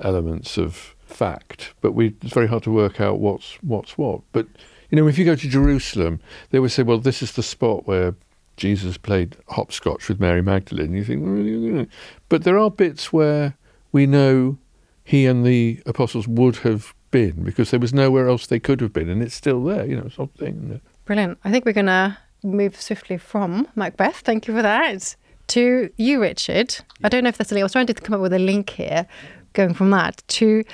elements 0.00 0.58
of 0.58 0.94
fact. 1.06 1.72
But 1.80 1.92
we, 1.92 2.14
it's 2.22 2.34
very 2.34 2.48
hard 2.48 2.64
to 2.64 2.70
work 2.70 3.00
out 3.00 3.18
what's 3.18 3.58
what's 3.62 3.96
what. 3.96 4.20
But 4.32 4.48
you 4.90 4.96
know, 4.96 5.08
if 5.08 5.18
you 5.18 5.24
go 5.24 5.34
to 5.34 5.48
Jerusalem, 5.48 6.20
they 6.50 6.58
would 6.58 6.72
say, 6.72 6.82
"Well, 6.82 6.98
this 6.98 7.22
is 7.22 7.32
the 7.32 7.42
spot 7.42 7.86
where." 7.86 8.14
Jesus 8.56 8.96
played 8.96 9.36
hopscotch 9.48 10.08
with 10.08 10.20
Mary 10.20 10.42
Magdalene. 10.42 10.94
You 10.94 11.04
think, 11.04 11.22
"Really?" 11.24 11.88
but 12.28 12.44
there 12.44 12.58
are 12.58 12.70
bits 12.70 13.12
where 13.12 13.54
we 13.92 14.06
know 14.06 14.58
he 15.04 15.26
and 15.26 15.44
the 15.44 15.80
apostles 15.86 16.26
would 16.26 16.56
have 16.58 16.94
been 17.10 17.44
because 17.44 17.70
there 17.70 17.80
was 17.80 17.94
nowhere 17.94 18.28
else 18.28 18.46
they 18.46 18.60
could 18.60 18.80
have 18.80 18.92
been, 18.92 19.08
and 19.08 19.22
it's 19.22 19.34
still 19.34 19.62
there. 19.64 19.86
You 19.86 19.96
know, 19.96 20.08
something. 20.08 20.80
Brilliant. 21.04 21.38
I 21.44 21.50
think 21.50 21.64
we're 21.64 21.72
going 21.72 21.86
to 21.86 22.18
move 22.42 22.80
swiftly 22.80 23.18
from 23.18 23.68
Macbeth. 23.74 24.20
Thank 24.20 24.48
you 24.48 24.54
for 24.54 24.62
that. 24.62 25.16
To 25.48 25.90
you, 25.96 26.20
Richard. 26.20 26.78
I 27.04 27.08
don't 27.08 27.22
know 27.22 27.28
if 27.28 27.38
that's 27.38 27.52
a 27.52 27.54
link. 27.54 27.62
I 27.62 27.66
was 27.66 27.72
trying 27.72 27.86
to 27.86 27.94
come 27.94 28.14
up 28.14 28.20
with 28.20 28.32
a 28.32 28.38
link 28.40 28.70
here, 28.70 29.06
going 29.52 29.74
from 29.74 29.90
that 29.90 30.22
to 30.28 30.64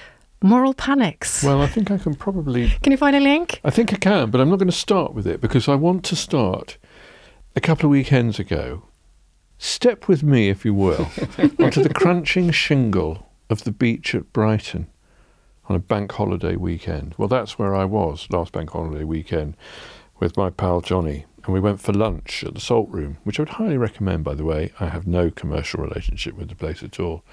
moral 0.43 0.73
panics. 0.73 1.45
Well, 1.45 1.61
I 1.61 1.67
think 1.67 1.91
I 1.91 1.99
can 1.99 2.15
probably. 2.15 2.71
Can 2.83 2.91
you 2.91 2.97
find 2.97 3.15
a 3.15 3.21
link? 3.21 3.61
I 3.65 3.71
think 3.71 3.93
I 3.93 3.97
can, 3.97 4.31
but 4.31 4.41
I'm 4.41 4.49
not 4.49 4.57
going 4.57 4.71
to 4.71 4.77
start 4.77 5.13
with 5.13 5.27
it 5.27 5.43
because 5.43 5.69
I 5.69 5.75
want 5.75 6.05
to 6.07 6.17
start 6.17 6.79
a 7.55 7.61
couple 7.61 7.87
of 7.87 7.91
weekends 7.91 8.39
ago. 8.39 8.85
Step 9.59 10.09
with 10.09 10.23
me, 10.23 10.49
if 10.49 10.65
you 10.65 10.75
will, 10.75 11.09
onto 11.59 11.83
the 11.83 11.93
crunching 11.95 12.51
shingle 12.51 13.31
of 13.49 13.65
the 13.65 13.71
beach 13.71 14.15
at 14.15 14.33
Brighton 14.33 14.89
on 15.69 15.77
a 15.77 15.81
bank 15.81 16.13
holiday 16.13 16.57
weekend. 16.57 17.15
Well, 17.17 17.29
that's 17.29 17.59
where 17.59 17.75
I 17.75 17.85
was 17.85 18.27
last 18.31 18.53
bank 18.53 18.71
holiday 18.71 19.05
weekend 19.05 19.57
with 20.19 20.37
my 20.37 20.51
pal 20.51 20.81
Johnny. 20.81 21.27
And 21.45 21.53
we 21.53 21.61
went 21.61 21.81
for 21.81 21.93
lunch 21.93 22.45
at 22.45 22.55
the 22.55 22.61
Salt 22.61 22.89
Room, 22.91 23.19
which 23.25 23.41
I 23.41 23.43
would 23.43 23.51
highly 23.51 23.77
recommend, 23.77 24.23
by 24.23 24.35
the 24.35 24.45
way. 24.45 24.71
I 24.79 24.87
have 24.87 25.09
no 25.09 25.29
commercial 25.31 25.83
relationship 25.83 26.37
with 26.37 26.49
the 26.49 26.55
place 26.55 26.85
at 26.85 27.01
all. 27.01 27.25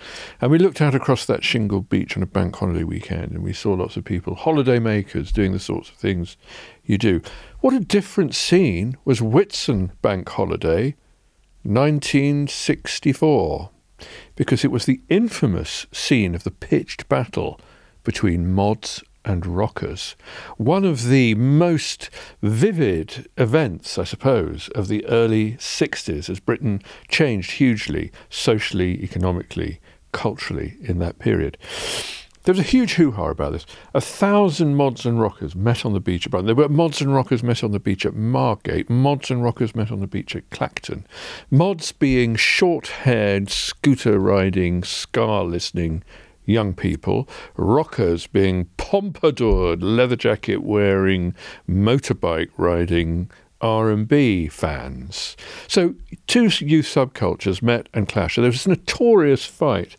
And 0.41 0.49
we 0.49 0.57
looked 0.57 0.81
out 0.81 0.95
across 0.95 1.25
that 1.25 1.43
shingled 1.43 1.89
beach 1.89 2.17
on 2.17 2.23
a 2.23 2.27
bank 2.27 2.55
holiday 2.55 2.83
weekend 2.83 3.33
and 3.33 3.43
we 3.43 3.53
saw 3.53 3.73
lots 3.73 3.97
of 3.97 4.05
people, 4.05 4.33
holiday 4.33 4.79
makers, 4.79 5.31
doing 5.31 5.51
the 5.51 5.59
sorts 5.59 5.89
of 5.89 5.95
things 5.95 6.37
you 6.83 6.97
do. 6.97 7.21
What 7.59 7.75
a 7.75 7.79
different 7.79 8.33
scene 8.33 8.97
was 9.05 9.19
Whitsun 9.19 9.91
Bank 10.01 10.27
Holiday 10.29 10.95
1964 11.63 13.69
because 14.35 14.63
it 14.63 14.71
was 14.71 14.85
the 14.85 15.01
infamous 15.09 15.85
scene 15.91 16.33
of 16.33 16.43
the 16.43 16.51
pitched 16.51 17.09
battle 17.09 17.59
between 18.03 18.51
mods 18.51 19.03
and 19.29 19.45
rockers. 19.45 20.15
One 20.57 20.83
of 20.83 21.07
the 21.07 21.35
most 21.35 22.09
vivid 22.41 23.29
events, 23.37 23.99
I 23.99 24.03
suppose, 24.03 24.69
of 24.69 24.87
the 24.87 25.05
early 25.05 25.53
60s 25.53 26.31
as 26.31 26.39
Britain 26.39 26.81
changed 27.09 27.51
hugely 27.51 28.11
socially, 28.31 29.03
economically, 29.03 29.81
culturally 30.11 30.77
in 30.81 30.97
that 30.97 31.19
period. 31.19 31.59
There 32.43 32.53
was 32.53 32.59
a 32.59 32.63
huge 32.63 32.93
hoo-ha 32.93 33.29
about 33.29 33.51
this. 33.51 33.67
A 33.93 34.01
thousand 34.01 34.73
mods 34.73 35.05
and 35.05 35.21
rockers 35.21 35.55
met 35.55 35.85
on 35.85 35.93
the 35.93 35.99
beach 35.99 36.25
at 36.25 36.31
Brighton. 36.31 36.47
There 36.47 36.55
were 36.55 36.67
mods 36.67 36.99
and 36.99 37.13
rockers 37.13 37.43
met 37.43 37.63
on 37.63 37.71
the 37.71 37.79
beach 37.79 38.07
at 38.07 38.15
Margate. 38.15 38.89
Mods 38.89 39.29
and 39.29 39.43
rockers 39.43 39.75
met 39.75 39.91
on 39.91 39.99
the 39.99 40.07
beach 40.07 40.35
at 40.35 40.49
Clacton. 40.49 41.05
Mods 41.51 41.91
being 41.91 42.35
short-haired, 42.35 43.51
scooter-riding, 43.51 44.83
ska-listening 44.83 46.03
young 46.49 46.73
people. 46.73 47.27
Rockers 47.55 48.27
being 48.27 48.65
pompadoured, 48.77 49.81
leather 49.81 50.15
jacket 50.15 50.63
wearing, 50.63 51.35
motorbike 51.69 52.49
riding 52.57 53.29
R&B 53.61 54.47
fans. 54.47 55.35
So 55.67 55.95
two 56.27 56.43
youth 56.43 56.85
subcultures 56.85 57.61
met 57.61 57.89
and 57.93 58.07
clashed. 58.07 58.37
There 58.37 58.45
was 58.45 58.65
a 58.65 58.69
notorious 58.69 59.45
fight. 59.45 59.97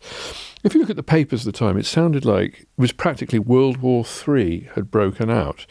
If 0.63 0.73
you 0.73 0.79
look 0.79 0.89
at 0.89 0.95
the 0.95 1.03
papers 1.03 1.45
at 1.45 1.53
the 1.53 1.57
time, 1.57 1.77
it 1.77 1.85
sounded 1.85 2.25
like 2.25 2.61
it 2.61 2.67
was 2.77 2.91
practically 2.91 3.39
World 3.39 3.77
War 3.77 4.05
III 4.05 4.69
had 4.75 4.91
broken 4.91 5.29
out. 5.29 5.65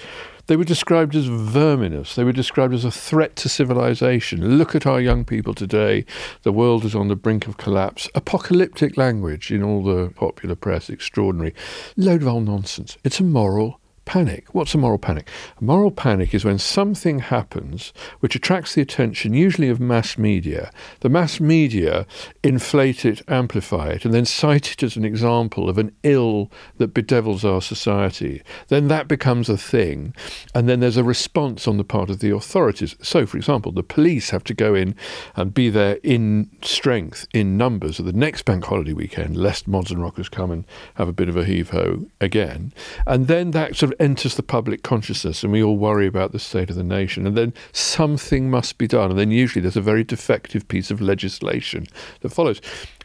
They 0.50 0.56
were 0.56 0.64
described 0.64 1.14
as 1.14 1.26
verminous. 1.26 2.16
They 2.16 2.24
were 2.24 2.32
described 2.32 2.74
as 2.74 2.84
a 2.84 2.90
threat 2.90 3.36
to 3.36 3.48
civilization. 3.48 4.58
Look 4.58 4.74
at 4.74 4.84
our 4.84 5.00
young 5.00 5.24
people 5.24 5.54
today. 5.54 6.04
The 6.42 6.50
world 6.50 6.84
is 6.84 6.92
on 6.92 7.06
the 7.06 7.14
brink 7.14 7.46
of 7.46 7.56
collapse. 7.56 8.08
Apocalyptic 8.16 8.96
language 8.96 9.52
in 9.52 9.62
all 9.62 9.84
the 9.84 10.10
popular 10.16 10.56
press, 10.56 10.90
extraordinary. 10.90 11.54
Load 11.96 12.22
of 12.22 12.26
old 12.26 12.46
nonsense. 12.46 12.98
It's 13.04 13.20
a 13.20 13.22
moral 13.22 13.79
panic. 14.04 14.46
What's 14.54 14.74
a 14.74 14.78
moral 14.78 14.98
panic? 14.98 15.28
A 15.60 15.64
moral 15.64 15.90
panic 15.90 16.34
is 16.34 16.44
when 16.44 16.58
something 16.58 17.20
happens 17.20 17.92
which 18.20 18.34
attracts 18.34 18.74
the 18.74 18.82
attention, 18.82 19.34
usually 19.34 19.68
of 19.68 19.80
mass 19.80 20.18
media. 20.18 20.70
The 21.00 21.08
mass 21.08 21.40
media 21.40 22.06
inflate 22.42 23.04
it, 23.04 23.22
amplify 23.28 23.90
it, 23.90 24.04
and 24.04 24.12
then 24.12 24.24
cite 24.24 24.72
it 24.72 24.82
as 24.82 24.96
an 24.96 25.04
example 25.04 25.68
of 25.68 25.78
an 25.78 25.94
ill 26.02 26.50
that 26.78 26.94
bedevils 26.94 27.44
our 27.44 27.62
society. 27.62 28.42
Then 28.68 28.88
that 28.88 29.08
becomes 29.08 29.48
a 29.48 29.56
thing, 29.56 30.14
and 30.54 30.68
then 30.68 30.80
there's 30.80 30.96
a 30.96 31.04
response 31.04 31.68
on 31.68 31.76
the 31.76 31.84
part 31.84 32.10
of 32.10 32.20
the 32.20 32.34
authorities. 32.34 32.96
So, 33.02 33.26
for 33.26 33.36
example, 33.36 33.72
the 33.72 33.82
police 33.82 34.30
have 34.30 34.44
to 34.44 34.54
go 34.54 34.74
in 34.74 34.94
and 35.36 35.54
be 35.54 35.70
there 35.70 35.98
in 36.02 36.50
strength, 36.62 37.26
in 37.32 37.56
numbers, 37.56 38.00
at 38.00 38.06
the 38.06 38.12
next 38.12 38.44
bank 38.44 38.64
holiday 38.64 38.92
weekend, 38.92 39.36
lest 39.36 39.68
mods 39.68 39.90
and 39.90 40.02
rockers 40.02 40.28
come 40.28 40.50
and 40.50 40.64
have 40.94 41.08
a 41.08 41.12
bit 41.12 41.28
of 41.28 41.36
a 41.36 41.44
heave 41.44 41.70
ho 41.70 42.06
again. 42.20 42.72
And 43.06 43.26
then 43.26 43.52
that 43.52 43.76
sort 43.76 43.92
of 43.92 43.99
enters 44.00 44.34
the 44.34 44.42
public 44.42 44.82
consciousness, 44.82 45.44
and 45.44 45.52
we 45.52 45.62
all 45.62 45.76
worry 45.76 46.06
about 46.06 46.32
the 46.32 46.38
state 46.38 46.70
of 46.70 46.76
the 46.76 46.82
nation. 46.82 47.26
And 47.26 47.36
then 47.36 47.52
something 47.72 48.50
must 48.50 48.78
be 48.78 48.88
done. 48.88 49.10
And 49.10 49.18
then 49.18 49.30
usually 49.30 49.60
there's 49.60 49.76
a 49.76 49.82
very 49.82 50.02
defective 50.02 50.66
piece 50.66 50.90
of 50.90 51.00
legislation 51.00 51.86
that 52.22 52.30
follows. 52.30 52.60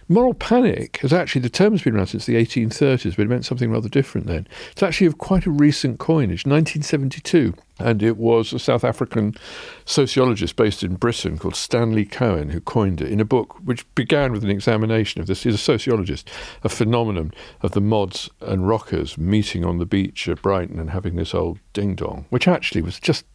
Moral 0.07 0.35
panic 0.35 0.97
has 0.97 1.11
actually, 1.11 1.41
the 1.41 1.49
term 1.49 1.73
has 1.73 1.81
been 1.81 1.95
around 1.95 2.07
since 2.07 2.27
the 2.27 2.35
1830s, 2.35 3.15
but 3.15 3.23
it 3.23 3.29
meant 3.29 3.43
something 3.43 3.71
rather 3.71 3.89
different 3.89 4.27
then. 4.27 4.47
It's 4.71 4.83
actually 4.83 5.07
of 5.07 5.17
quite 5.17 5.47
a 5.47 5.51
recent 5.51 5.97
coinage, 5.97 6.45
1972. 6.45 7.55
And 7.79 8.03
it 8.03 8.15
was 8.15 8.53
a 8.53 8.59
South 8.59 8.83
African 8.83 9.35
sociologist 9.83 10.55
based 10.55 10.83
in 10.83 10.95
Britain 10.95 11.39
called 11.39 11.55
Stanley 11.55 12.05
Cohen 12.05 12.49
who 12.49 12.61
coined 12.61 13.01
it 13.01 13.11
in 13.11 13.19
a 13.19 13.25
book 13.25 13.57
which 13.65 13.85
began 13.95 14.31
with 14.31 14.43
an 14.43 14.49
examination 14.51 15.21
of 15.21 15.27
this. 15.27 15.43
He's 15.43 15.55
a 15.55 15.57
sociologist, 15.57 16.29
a 16.63 16.69
phenomenon 16.69 17.33
of 17.61 17.71
the 17.71 17.81
mods 17.81 18.29
and 18.41 18.67
rockers 18.67 19.17
meeting 19.17 19.65
on 19.65 19.79
the 19.79 19.85
beach 19.85 20.27
at 20.29 20.43
Brighton 20.43 20.79
and 20.79 20.91
having 20.91 21.15
this 21.15 21.33
old 21.33 21.57
ding 21.73 21.95
dong, 21.95 22.27
which 22.29 22.47
actually 22.47 22.83
was 22.83 22.99
just 22.99 23.25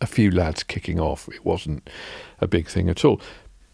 a 0.00 0.06
few 0.06 0.30
lads 0.30 0.62
kicking 0.62 0.98
off. 0.98 1.28
It 1.28 1.44
wasn't 1.44 1.88
a 2.40 2.48
big 2.48 2.68
thing 2.68 2.88
at 2.88 3.04
all. 3.04 3.20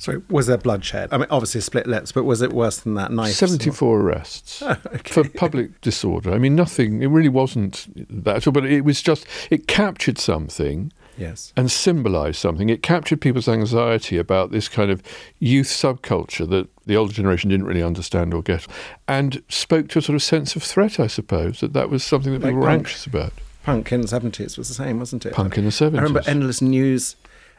So 0.03 0.21
was 0.29 0.49
there 0.49 0.59
bloodshed? 0.59 1.11
I 1.13 1.19
mean, 1.19 1.29
obviously 1.31 1.61
split 1.61 1.87
lips, 1.87 2.11
but 2.11 2.25
was 2.25 2.43
it 2.43 2.53
worse 2.53 2.79
than 2.79 2.95
that? 2.95 3.13
Knife. 3.13 3.35
74 3.35 4.01
arrests 4.01 4.61
for 5.05 5.29
public 5.29 5.81
disorder. 5.81 6.33
I 6.33 6.39
mean, 6.39 6.57
nothing, 6.57 7.03
it 7.03 7.07
really 7.07 7.29
wasn't 7.29 7.87
that 8.25 8.35
at 8.39 8.47
all, 8.49 8.53
but 8.53 8.67
it 8.67 8.81
was 8.85 9.01
just, 9.01 9.25
it 9.49 9.69
captured 9.69 10.19
something 10.19 10.93
Yes. 11.17 11.53
and 11.57 11.71
symbolized 11.71 12.39
something. 12.41 12.69
It 12.69 12.83
captured 12.83 13.21
people's 13.21 13.47
anxiety 13.47 14.19
about 14.19 14.51
this 14.51 14.69
kind 14.69 14.91
of 14.91 15.03
youth 15.39 15.69
subculture 15.69 16.51
that 16.51 16.69
the 16.85 16.97
older 16.97 17.13
generation 17.13 17.51
didn't 17.51 17.67
really 17.67 17.85
understand 17.85 18.35
or 18.35 18.43
get, 18.43 18.67
and 19.07 19.41
spoke 19.49 19.87
to 19.91 20.01
a 20.01 20.03
sort 20.03 20.17
of 20.17 20.23
sense 20.25 20.57
of 20.57 20.65
threat, 20.65 20.99
I 20.99 21.07
suppose, 21.07 21.61
that 21.61 21.75
that 21.75 21.91
was 21.91 22.03
something 22.03 22.33
that 22.33 22.41
Like 22.43 22.49
people 22.51 22.63
were 22.63 22.67
punk. 22.67 22.81
anxious 22.81 23.07
about. 23.07 23.35
Punk 23.63 23.93
in 23.93 24.01
the 24.01 24.09
70s 24.09 24.59
was 24.59 24.67
the 24.67 24.75
same, 24.75 24.99
wasn't 24.99 25.25
it? 25.27 25.33
Punk 25.33 25.57
in 25.57 25.65
the 25.65 25.71
70s. 25.71 25.93
I 25.95 25.99
remember 25.99 26.23
endless 26.27 26.61
news 26.61 27.15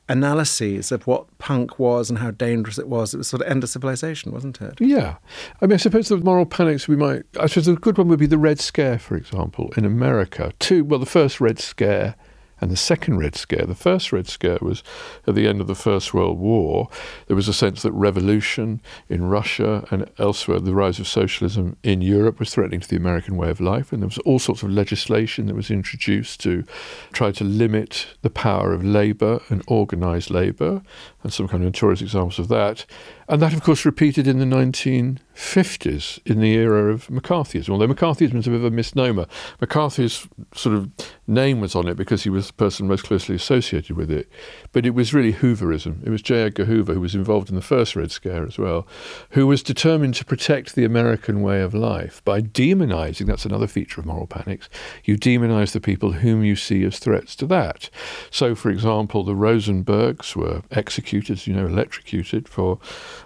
analyses 0.10 0.92
of 0.92 1.08
what 1.08 1.26
punk 1.38 1.80
was 1.80 2.10
and 2.10 2.20
how 2.20 2.32
dangerous 2.32 2.78
it 2.78 2.88
was. 2.88 3.14
It 3.14 3.18
was 3.18 3.28
sort 3.28 3.42
of 3.42 3.48
end 3.48 3.64
of 3.64 3.70
civilization, 3.70 4.32
wasn't 4.32 4.62
it? 4.62 4.80
Yeah. 4.80 5.16
I 5.62 5.66
mean, 5.66 5.76
I 5.76 5.78
suppose 5.78 6.10
the 6.10 6.18
moral 6.18 6.46
panics 6.46 6.88
we 6.88 6.96
might, 6.96 7.24
I 7.40 7.48
suppose 7.48 7.68
a 7.68 7.76
good 7.76 7.98
one 7.98 8.08
would 8.10 8.20
be 8.20 8.26
the 8.26 8.38
Red 8.38 8.60
Scare, 8.60 9.00
for 9.00 9.16
example, 9.16 9.72
in 9.78 9.86
America. 9.86 10.52
Two, 10.60 10.84
well, 10.84 11.00
the 11.00 11.06
first 11.06 11.40
Red 11.40 11.60
Scare 11.60 12.16
and 12.64 12.72
the 12.72 12.78
second 12.78 13.18
Red 13.18 13.36
Scare. 13.36 13.66
The 13.66 13.76
first 13.76 14.14
Red 14.14 14.26
Scare 14.26 14.60
was 14.62 14.84
at 15.28 15.36
the 15.36 15.50
end 15.50 15.60
of 15.60 15.68
the 15.68 15.76
First 15.76 16.14
World 16.14 16.40
War. 16.40 16.88
There 17.28 17.36
was 17.36 17.50
a 17.50 17.54
sense 17.54 17.82
that 17.82 17.92
revolution 17.92 18.82
in 19.10 19.26
Russia 19.26 19.86
and 19.92 20.10
elsewhere, 20.18 20.62
the 20.62 20.74
rise 20.74 20.98
of 20.98 21.06
socialism 21.06 21.76
in 21.84 22.02
Europe 22.02 22.40
was 22.40 22.54
threatening 22.54 22.80
to 22.80 22.88
the 22.88 22.96
American 22.96 23.36
way 23.36 23.50
of 23.50 23.60
life. 23.60 23.92
And 23.92 24.02
there 24.02 24.08
was 24.08 24.18
all 24.20 24.40
sorts 24.40 24.64
of 24.64 24.70
legislation 24.70 25.48
that 25.48 25.56
was 25.56 25.70
introduced 25.70 26.40
to 26.44 26.64
try 27.12 27.34
to 27.34 27.44
limit 27.44 28.08
the 28.22 28.30
power 28.30 28.72
of 28.72 28.82
labour 28.82 29.42
and 29.50 29.62
organised 29.68 30.32
labour, 30.32 30.82
and 31.22 31.34
some 31.34 31.50
kind 31.50 31.64
of 31.64 31.68
notorious 31.68 32.02
examples 32.02 32.40
of 32.40 32.48
that. 32.48 32.86
And 33.28 33.42
that, 33.42 33.54
of 33.54 33.64
course, 33.64 33.86
repeated 33.86 34.28
in 34.28 34.40
the 34.40 34.46
1950s 34.46 36.20
in 36.26 36.40
the 36.40 36.54
era 36.54 36.92
of 36.92 37.08
McCarthyism. 37.08 37.70
Although 37.70 37.88
McCarthyism 37.88 38.36
is 38.36 38.48
a 38.48 38.52
bit 38.52 38.60
of 38.60 38.66
a 38.66 38.72
misnomer. 38.72 39.26
McCarthy's 39.60 40.28
sort 40.54 40.76
of 40.76 40.90
name 41.26 41.62
was 41.62 41.76
on 41.76 41.88
it 41.88 41.96
because 41.96 42.24
he 42.24 42.30
was 42.30 42.48
the 42.48 42.54
person 42.54 42.88
most 42.88 43.06
closely 43.06 43.36
associated 43.36 43.96
with 43.96 44.12
it. 44.12 44.30
But 44.72 44.86
it 44.86 44.92
was 44.92 45.14
really 45.14 45.34
Hooverism. 45.34 46.06
It 46.06 46.10
was 46.10 46.22
J. 46.22 46.44
Edgar 46.44 46.66
Hoover, 46.66 46.94
who 46.94 47.02
was 47.02 47.16
involved 47.16 47.50
in 47.50 47.56
the 47.56 47.62
first 47.62 47.96
Red 47.96 48.12
Scare 48.12 48.46
as 48.46 48.58
well, 48.58 48.86
who 49.32 49.48
was 49.48 49.64
determined 49.64 50.16
to 50.16 50.26
protect 50.26 50.76
the 50.76 50.86
American 50.86 51.42
way 51.42 51.62
of 51.62 51.74
life 51.74 52.24
by 52.26 52.42
demonizing, 52.42 53.26
that's 53.26 53.46
another 53.46 53.68
feature 53.68 54.02
of 54.02 54.06
moral 54.06 54.28
panics, 54.28 54.70
you 55.04 55.18
demonize 55.18 55.72
the 55.72 55.80
people 55.80 56.12
whom 56.14 56.44
you 56.44 56.56
see 56.56 56.84
as 56.84 57.00
threats 57.00 57.36
to 57.38 57.46
that. 57.48 57.90
So, 58.30 58.56
for 58.56 58.70
example, 58.70 59.24
the 59.24 59.34
Rosenbergs 59.34 60.36
were 60.36 60.62
executed, 60.72 61.48
you 61.48 61.54
know, 61.54 61.66
electrocuted 61.66 62.48
for 62.48 62.80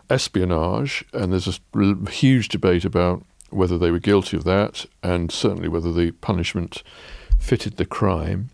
espionage, 0.09 1.03
and 1.13 1.31
there's 1.31 1.47
a 1.47 2.11
huge 2.11 2.49
debate 2.49 2.85
about 2.85 3.23
whether 3.49 3.77
they 3.77 3.91
were 3.91 3.99
guilty 3.99 4.35
of 4.37 4.43
that, 4.43 4.85
and 5.03 5.31
certainly 5.31 5.67
whether 5.67 5.91
the 5.91 6.11
punishment 6.11 6.83
fitted 7.39 7.77
the 7.77 7.85
crime. 7.85 8.49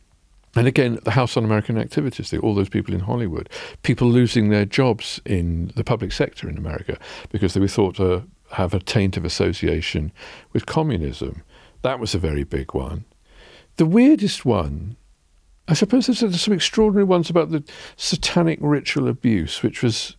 And 0.56 0.68
again, 0.68 1.00
the 1.04 1.12
House 1.12 1.36
Un-American 1.36 1.80
Activities, 1.80 2.32
all 2.36 2.54
those 2.54 2.70
people 2.70 2.94
in 2.94 3.00
Hollywood, 3.00 3.50
people 3.82 4.08
losing 4.08 4.50
their 4.50 4.66
jobs 4.66 5.20
in 5.26 5.72
the 5.76 5.84
public 5.84 6.12
sector 6.12 6.48
in 6.48 6.60
America 6.60 7.00
because 7.32 7.54
they 7.56 7.60
were 7.60 7.68
thought 7.68 7.96
to 7.96 8.24
have 8.52 8.76
a 8.76 8.80
taint 8.80 9.18
of 9.18 9.26
association 9.26 10.12
with 10.52 10.68
communism. 10.68 11.42
That 11.82 12.00
was 12.00 12.14
a 12.14 12.20
very 12.20 12.44
big 12.44 12.76
one. 12.76 13.06
The 13.78 13.88
weirdest 13.88 14.46
one, 14.46 14.96
I 15.68 15.74
suppose 15.74 16.06
there's 16.06 16.40
some 16.40 16.54
extraordinary 16.54 17.06
ones 17.06 17.32
about 17.32 17.50
the 17.50 17.64
satanic 17.96 18.60
ritual 18.62 19.08
abuse, 19.08 19.64
which 19.64 19.82
was 19.82 20.16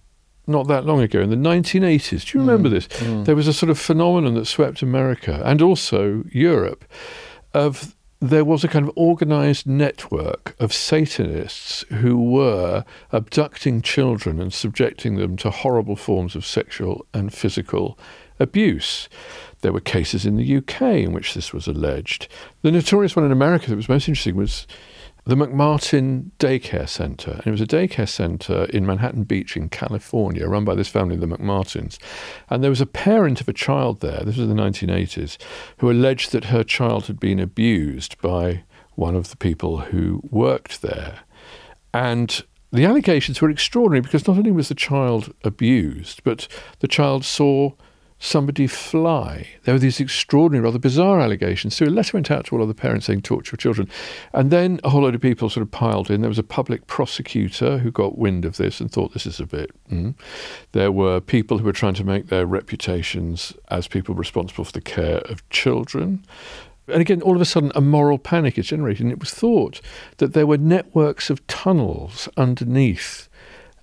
not 0.47 0.67
that 0.69 0.85
long 0.85 1.01
ago 1.01 1.21
in 1.21 1.31
the 1.31 1.37
1980s. 1.37 2.31
Do 2.31 2.39
you 2.39 2.45
remember 2.45 2.69
mm. 2.69 2.73
this? 2.73 2.87
Mm. 2.89 3.25
There 3.25 3.37
was 3.37 3.49
a 3.49 3.53
sort 3.53 3.71
of 3.71 3.79
phenomenon 3.79 4.35
that 4.35 4.47
swept 4.47 4.83
America 4.83 5.43
and 5.45 5.63
also 5.63 6.25
Europe 6.31 6.85
of 7.53 7.95
there 8.21 8.45
was 8.45 8.65
a 8.65 8.69
kind 8.69 8.89
of 8.89 8.93
organized 8.97 9.67
network 9.67 10.57
of 10.59 10.73
Satanists 10.73 11.85
who 11.91 12.17
were 12.17 12.85
abducting 13.13 13.83
children 13.83 14.41
and 14.41 14.53
subjecting 14.53 15.17
them 15.17 15.37
to 15.37 15.51
horrible 15.51 15.97
forms 15.97 16.35
of 16.35 16.47
sexual 16.47 17.05
and 17.13 17.35
physical 17.35 17.99
abuse. 18.41 19.11
There 19.61 19.75
were 19.75 19.81
cases 19.81 20.25
in 20.25 20.37
the 20.37 20.57
UK 20.57 20.83
in 20.83 21.13
which 21.13 21.35
this 21.35 21.53
was 21.53 21.67
alleged. 21.67 22.29
The 22.63 22.71
notorious 22.71 23.15
one 23.15 23.27
in 23.27 23.33
America 23.33 23.69
that 23.69 23.77
was 23.77 23.91
most 23.91 24.09
interesting 24.09 24.37
was 24.37 24.67
the 25.27 25.35
McMartin 25.35 26.31
Daycare 26.39 26.89
Center. 26.89 27.33
And 27.33 27.47
it 27.47 27.51
was 27.51 27.61
a 27.61 27.67
daycare 27.67 28.09
center 28.09 28.65
in 28.65 28.85
Manhattan 28.85 29.25
Beach 29.25 29.57
in 29.57 29.71
California, 29.71 30.47
run 30.47 30.65
by 30.65 30.75
this 30.75 30.89
family, 30.89 31.17
the 31.17 31.27
McMartins. 31.27 31.99
And 32.51 32.63
there 32.63 32.71
was 32.71 32.83
a 32.83 32.87
parent 32.87 33.41
of 33.41 33.49
a 33.49 33.55
child 33.55 34.01
there, 34.01 34.23
this 34.23 34.37
was 34.37 34.51
in 34.51 34.55
the 34.55 34.63
1980s, 34.63 35.39
who 35.79 35.91
alleged 35.91 36.33
that 36.33 36.47
her 36.47 36.63
child 36.63 37.07
had 37.07 37.19
been 37.19 37.41
abused 37.41 38.21
by 38.21 38.65
one 38.97 39.17
of 39.17 39.31
the 39.31 39.37
people 39.37 39.79
who 39.79 40.21
worked 40.31 40.83
there. 40.83 41.21
And 41.95 42.43
the 42.71 42.85
allegations 42.85 43.41
were 43.41 43.51
extraordinary 43.51 44.03
because 44.03 44.27
not 44.27 44.37
only 44.37 44.53
was 44.53 44.69
the 44.69 44.75
child 44.75 45.33
abused, 45.43 46.23
but 46.23 46.49
the 46.81 46.89
child 46.89 47.25
saw 47.25 47.73
somebody 48.25 48.67
fly. 48.67 49.47
There 49.65 49.75
were 49.75 49.79
these 49.79 50.01
extraordinary, 50.01 50.65
rather 50.65 50.79
bizarre 50.79 51.21
allegations. 51.21 51.77
So 51.77 51.85
a 51.85 51.87
letter 51.87 52.17
went 52.17 52.31
out 52.31 52.47
to 52.47 52.57
all 52.57 52.63
of 52.63 52.69
the 52.69 52.75
parents 52.75 53.07
saying, 53.07 53.23
torture 53.23 53.53
your 53.53 53.59
children. 53.59 53.89
And 54.33 54.51
then 54.51 54.81
a 54.83 54.91
whole 54.91 55.03
load 55.03 55.15
of 55.15 55.21
people 55.21 55.51
sort 55.51 55.63
of 55.63 55.71
piled 55.71 56.11
in. 56.11 56.23
There 56.23 56.31
was 56.31 56.39
a 56.39 56.43
public 56.43 56.87
prosecutor 56.87 57.79
who 57.79 57.91
got 57.91 58.17
wind 58.17 58.47
of 58.47 58.57
this 58.57 58.81
and 58.81 58.91
thought 58.91 59.13
this 59.13 59.27
is 59.27 59.41
a 59.41 59.47
bit. 59.47 59.71
Mm. 59.91 60.15
There 60.73 60.91
were 60.91 61.21
people 61.21 61.59
who 61.59 61.65
were 61.65 61.73
trying 61.73 61.95
to 61.95 62.05
make 62.05 62.29
their 62.29 62.47
reputations 62.47 63.53
as 63.69 63.89
people 63.89 64.15
responsible 64.15 64.65
for 64.65 64.73
the 64.73 64.81
care 64.81 65.19
of 65.29 65.49
children. 65.51 66.25
And 66.89 67.03
again, 67.03 67.21
all 67.21 67.37
of 67.37 67.43
a 67.43 67.47
sudden, 67.47 67.73
a 67.75 67.83
moral 67.83 68.19
panic 68.19 68.59
is 68.59 68.69
generated. 68.69 69.03
And 69.03 69.13
it 69.13 69.21
was 69.21 69.33
thought 69.33 69.83
that 70.17 70.33
there 70.33 70.47
were 70.47 70.59
networks 70.59 71.29
of 71.29 71.47
tunnels 71.47 72.29
underneath 72.39 73.29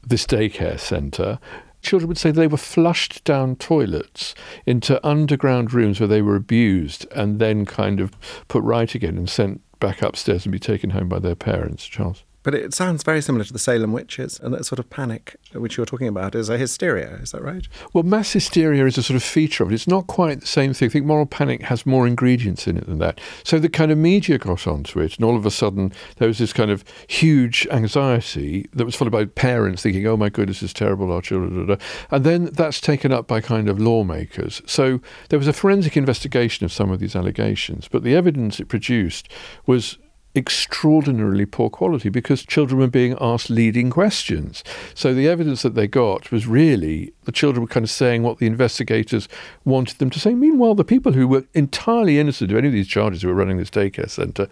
this 0.04 0.26
daycare 0.26 0.80
centre. 0.80 1.38
Children 1.82 2.10
would 2.10 2.18
say 2.18 2.32
they 2.32 2.48
were 2.48 2.58
flushed 2.58 3.24
down 3.24 3.56
toilets 3.56 4.36
into 4.66 5.06
underground 5.06 5.74
rooms 5.74 6.00
where 6.00 6.08
they 6.08 6.22
were 6.22 6.36
abused 6.36 7.08
and 7.12 7.40
then 7.40 7.66
kind 7.66 8.00
of 8.00 8.12
put 8.48 8.64
right 8.64 8.94
again 8.94 9.18
and 9.18 9.30
sent 9.30 9.62
back 9.80 10.02
upstairs 10.02 10.46
and 10.46 10.52
be 10.52 10.60
taken 10.60 10.92
home 10.92 11.10
by 11.10 11.20
their 11.20 11.36
parents. 11.36 11.86
Charles. 11.86 12.24
But 12.44 12.56
it 12.56 12.74
sounds 12.74 13.04
very 13.04 13.22
similar 13.22 13.44
to 13.46 13.54
the 13.54 13.60
Salem 13.60 13.94
witches, 13.94 14.40
and 14.40 14.54
that 14.54 14.66
sort 14.66 14.80
of 14.80 14.90
panic 14.90 15.36
which 15.54 15.78
you're 15.78 15.86
talking 15.86 16.08
about 16.08 16.34
is 16.34 16.50
a 16.50 16.58
hysteria. 16.58 17.20
Is 17.22 17.32
that 17.32 17.44
right? 17.44 17.68
Well, 17.94 18.04
mass 18.04 18.34
hysteria 18.34 18.86
is 18.86 18.98
a 18.98 19.04
sort 19.04 19.16
of 19.16 19.24
feature 19.24 19.64
of 19.64 19.72
it. 19.72 19.76
It's 19.76 19.88
not 19.88 20.08
quite 20.08 20.42
the 20.42 20.48
same 20.48 20.74
thing. 20.74 20.88
I 20.88 20.90
think 20.90 21.06
moral 21.06 21.26
panic 21.26 21.62
has 21.64 21.86
more 21.86 22.08
ingredients 22.08 22.68
in 22.68 22.78
it 22.78 22.88
than 22.88 23.00
that. 23.00 23.20
So 23.44 23.60
the 23.60 23.70
kind 23.70 23.92
of 23.92 23.98
media 23.98 24.38
got 24.38 24.66
onto 24.66 25.00
it, 25.00 25.18
and 25.18 25.26
all 25.26 25.36
of 25.36 25.46
a 25.46 25.52
sudden 25.52 25.92
there 26.18 26.28
was 26.28 26.40
this 26.40 26.54
kind 26.54 26.72
of 26.72 26.84
huge 27.08 27.68
anxiety 27.70 28.68
that 28.74 28.86
was 28.86 28.96
followed 28.96 29.12
by 29.12 29.26
parents 29.26 29.84
thinking, 29.84 30.08
"Oh 30.08 30.18
my 30.18 30.30
goodness, 30.30 30.64
it's 30.64 30.74
terrible, 30.74 31.12
our 31.12 31.22
children." 31.22 31.78
And 32.10 32.24
then 32.24 32.46
that's 32.46 32.82
taken 32.82 33.12
up 33.12 33.28
by 33.28 33.42
kind 33.42 33.70
of 33.70 33.80
lawmakers. 33.80 34.62
So 34.66 35.00
there 35.30 35.40
was 35.40 35.48
a 35.48 35.54
forensic 35.54 35.96
investigation 35.96 36.66
of 36.66 36.72
some 36.72 36.90
of 36.90 37.00
these 37.00 37.16
allegations, 37.16 37.88
but 37.88 38.04
the 38.04 38.16
evidence 38.16 38.60
it 38.60 38.68
produced 38.68 39.30
was 39.68 39.98
extraordinarily 40.36 41.46
poor 41.46 41.70
quality 41.70 42.10
because 42.10 42.44
children 42.44 42.80
were 42.80 42.88
being 42.88 43.18
asked 43.20 43.50
leading 43.50 43.90
questions. 43.90 44.64
So 44.94 45.14
the 45.14 45.28
evidence 45.28 45.62
that 45.64 45.76
they 45.76 45.88
got 45.88 46.32
was 46.32 46.48
really 46.48 47.14
the 47.26 47.32
children 47.32 47.62
were 47.62 47.68
kind 47.68 47.84
of 47.84 47.90
saying 47.90 48.24
what 48.24 48.38
the 48.38 48.46
investigators 48.48 49.28
wanted 49.66 49.98
them 49.98 50.10
to 50.10 50.20
say. 50.20 50.34
Meanwhile, 50.34 50.76
the 50.76 50.84
people 50.84 51.12
who 51.12 51.28
were 51.28 51.46
entirely 51.54 52.18
innocent 52.18 52.52
of 52.52 52.58
any 52.58 52.68
of 52.68 52.74
these 52.74 52.88
charges 52.88 53.22
who 53.22 53.28
were 53.28 53.34
running 53.34 53.58
this 53.58 53.70
daycare 53.70 54.10
centre, 54.10 54.48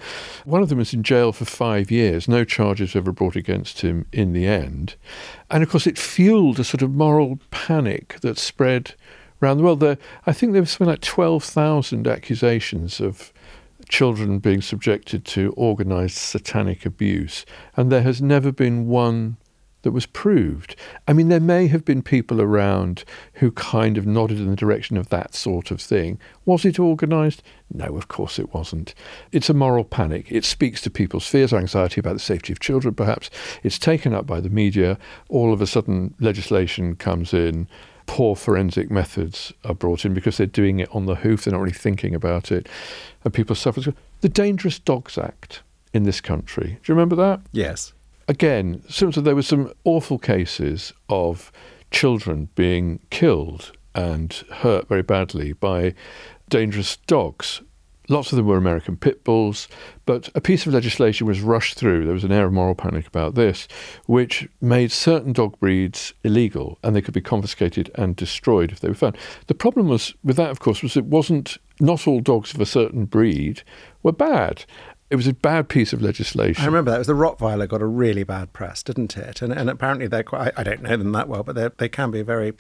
one 0.46 0.62
of 0.62 0.70
them 0.70 0.78
was 0.78 0.94
in 0.94 1.04
jail 1.04 1.32
for 1.32 1.46
five 1.46 1.90
years. 1.90 2.28
No 2.28 2.44
charges 2.44 2.96
ever 2.96 3.12
brought 3.12 3.36
against 3.36 3.82
him 3.82 4.06
in 4.12 4.34
the 4.34 4.46
end. 4.46 4.96
And 5.50 5.64
of 5.64 5.70
course, 5.70 5.88
it 5.88 5.98
fueled 5.98 6.60
a 6.60 6.64
sort 6.64 6.82
of 6.82 6.92
moral 6.92 7.40
panic 7.52 8.18
that 8.22 8.38
spread 8.38 8.96
around 9.42 9.58
the 9.58 9.64
world. 9.64 9.80
There, 9.80 9.98
I 10.26 10.34
think 10.34 10.54
there 10.54 10.62
was 10.62 10.72
something 10.72 10.88
like 10.88 11.02
12,000 11.02 12.08
accusations 12.08 13.00
of 13.00 13.32
children 13.88 14.40
being 14.40 14.62
subjected 14.62 15.26
to 15.26 15.54
organised 15.58 16.18
satanic 16.18 16.86
abuse, 16.86 17.46
and 17.78 17.92
there 17.92 18.02
has 18.02 18.22
never 18.22 18.52
been 18.52 18.88
one 18.88 19.38
that 19.82 19.92
was 19.92 20.06
proved. 20.06 20.76
I 21.08 21.14
mean, 21.14 21.30
there 21.30 21.40
may 21.40 21.68
have 21.68 21.86
been 21.86 22.02
people 22.02 22.42
around 22.42 23.06
who 23.36 23.52
kind 23.52 23.98
of 23.98 24.06
nodded 24.06 24.40
in 24.40 24.50
the 24.50 24.56
direction 24.56 24.98
of 24.98 25.10
that 25.10 25.34
sort 25.34 25.72
of 25.72 25.80
thing. 25.80 26.20
Was 26.46 26.66
it 26.66 26.80
organised? 26.80 27.42
No, 27.74 27.96
of 27.96 28.08
course 28.08 28.40
it 28.40 28.54
wasn't. 28.54 28.94
It's 29.32 29.50
a 29.50 29.54
moral 29.54 29.86
panic. 29.86 30.32
It 30.32 30.44
speaks 30.44 30.82
to 30.82 30.90
people's 30.90 31.28
fears, 31.28 31.54
anxiety 31.54 32.00
about 32.02 32.14
the 32.14 32.20
safety 32.20 32.52
of 32.52 32.60
children, 32.60 32.94
perhaps. 32.94 33.30
It's 33.64 33.80
taken 33.80 34.14
up 34.14 34.28
by 34.28 34.42
the 34.42 34.50
media. 34.50 34.98
All 35.30 35.54
of 35.54 35.62
a 35.62 35.68
sudden, 35.68 36.14
legislation 36.20 36.96
comes 36.96 37.34
in 37.34 37.68
poor 38.10 38.36
forensic 38.36 38.90
methods 38.90 39.54
are 39.64 39.76
brought 39.76 40.04
in 40.04 40.16
because 40.16 40.38
they're 40.38 40.48
doing 40.48 40.80
it 40.80 40.90
on 40.96 41.06
the 41.06 41.14
hoof, 41.14 41.44
they're 41.44 41.52
not 41.52 41.62
really 41.62 41.72
thinking 41.72 42.16
about 42.16 42.52
it, 42.52 42.68
and 43.24 43.32
people 43.32 43.56
suffer. 43.56 43.94
The 44.22 44.30
Dangerous 44.30 44.80
Dogs 44.80 45.16
Act 45.16 45.62
in 45.94 46.04
this 46.04 46.20
country, 46.20 46.80
do 46.82 46.92
you 46.92 46.96
remember 46.96 47.16
that? 47.18 47.40
Yes. 47.52 47.94
Again, 48.28 48.82
so 48.90 49.12
there 49.12 49.36
were 49.36 49.44
some 49.44 49.72
awful 49.84 50.18
cases 50.18 50.92
of 51.08 51.52
children 51.92 52.50
being 52.56 53.00
killed 53.12 53.74
and 53.94 54.34
hurt 54.54 54.88
very 54.88 55.04
badly 55.04 55.54
by 55.54 55.94
dangerous 56.50 56.98
dogs. 57.06 57.62
Lots 58.10 58.32
of 58.32 58.38
them 58.38 58.48
were 58.48 58.58
American 58.58 58.98
pit 58.98 59.24
bulls, 59.24 59.68
but 60.06 60.30
a 60.34 60.42
piece 60.42 60.66
of 60.66 60.74
legislation 60.74 61.28
was 61.28 61.42
rushed 61.42 61.76
through. 61.78 62.06
There 62.06 62.14
was 62.14 62.24
an 62.24 62.32
air 62.32 62.48
of 62.48 62.54
moral 62.54 62.74
panic 62.74 63.06
about 63.06 63.36
this, 63.36 63.68
which 64.08 64.50
made 64.60 64.92
certain 64.92 65.32
dog 65.32 65.60
breeds 65.60 66.14
illegal 66.24 66.80
and 66.84 66.96
they 66.96 67.02
could 67.02 67.14
be 67.14 67.22
confiscated 67.22 67.92
and 67.94 68.16
destroyed 68.16 68.72
if 68.72 68.80
they 68.80 68.88
were 68.88 68.96
found. 68.96 69.16
The 69.46 69.54
problem 69.54 69.88
was 69.88 70.16
with 70.24 70.38
that, 70.38 70.50
of 70.50 70.60
course, 70.60 70.82
was 70.82 70.98
it 70.98 71.06
wasn't 71.06 71.58
not 71.80 72.08
all 72.08 72.20
dogs 72.20 72.54
of 72.54 72.60
a 72.60 72.66
certain 72.66 73.06
breed 73.06 73.62
were 74.02 74.12
bad. 74.12 74.66
It 75.12 75.16
was 75.16 75.28
a 75.28 75.34
bad 75.34 75.70
piece 75.70 75.94
of 75.94 76.02
legislation. 76.02 76.64
I 76.64 76.68
remember 76.68 76.92
that. 76.92 76.98
It 76.98 77.00
was 77.00 77.08
the 77.08 77.14
Rottweiler 77.14 77.68
got 77.68 77.82
a 77.82 77.86
really 77.86 78.24
bad 78.24 78.54
press, 78.54 78.84
didn't 78.84 79.18
it? 79.18 79.42
And, 79.42 79.54
and 79.54 79.70
apparently 79.70 80.08
they're 80.08 80.24
quite, 80.24 80.54
I, 80.58 80.62
I 80.62 80.64
don't 80.64 80.82
know 80.82 80.98
them 80.98 81.12
that 81.14 81.28
well, 81.28 81.44
but 81.44 81.78
they 81.78 81.90
can 81.90 82.12
be 82.12 82.22
very 82.22 82.54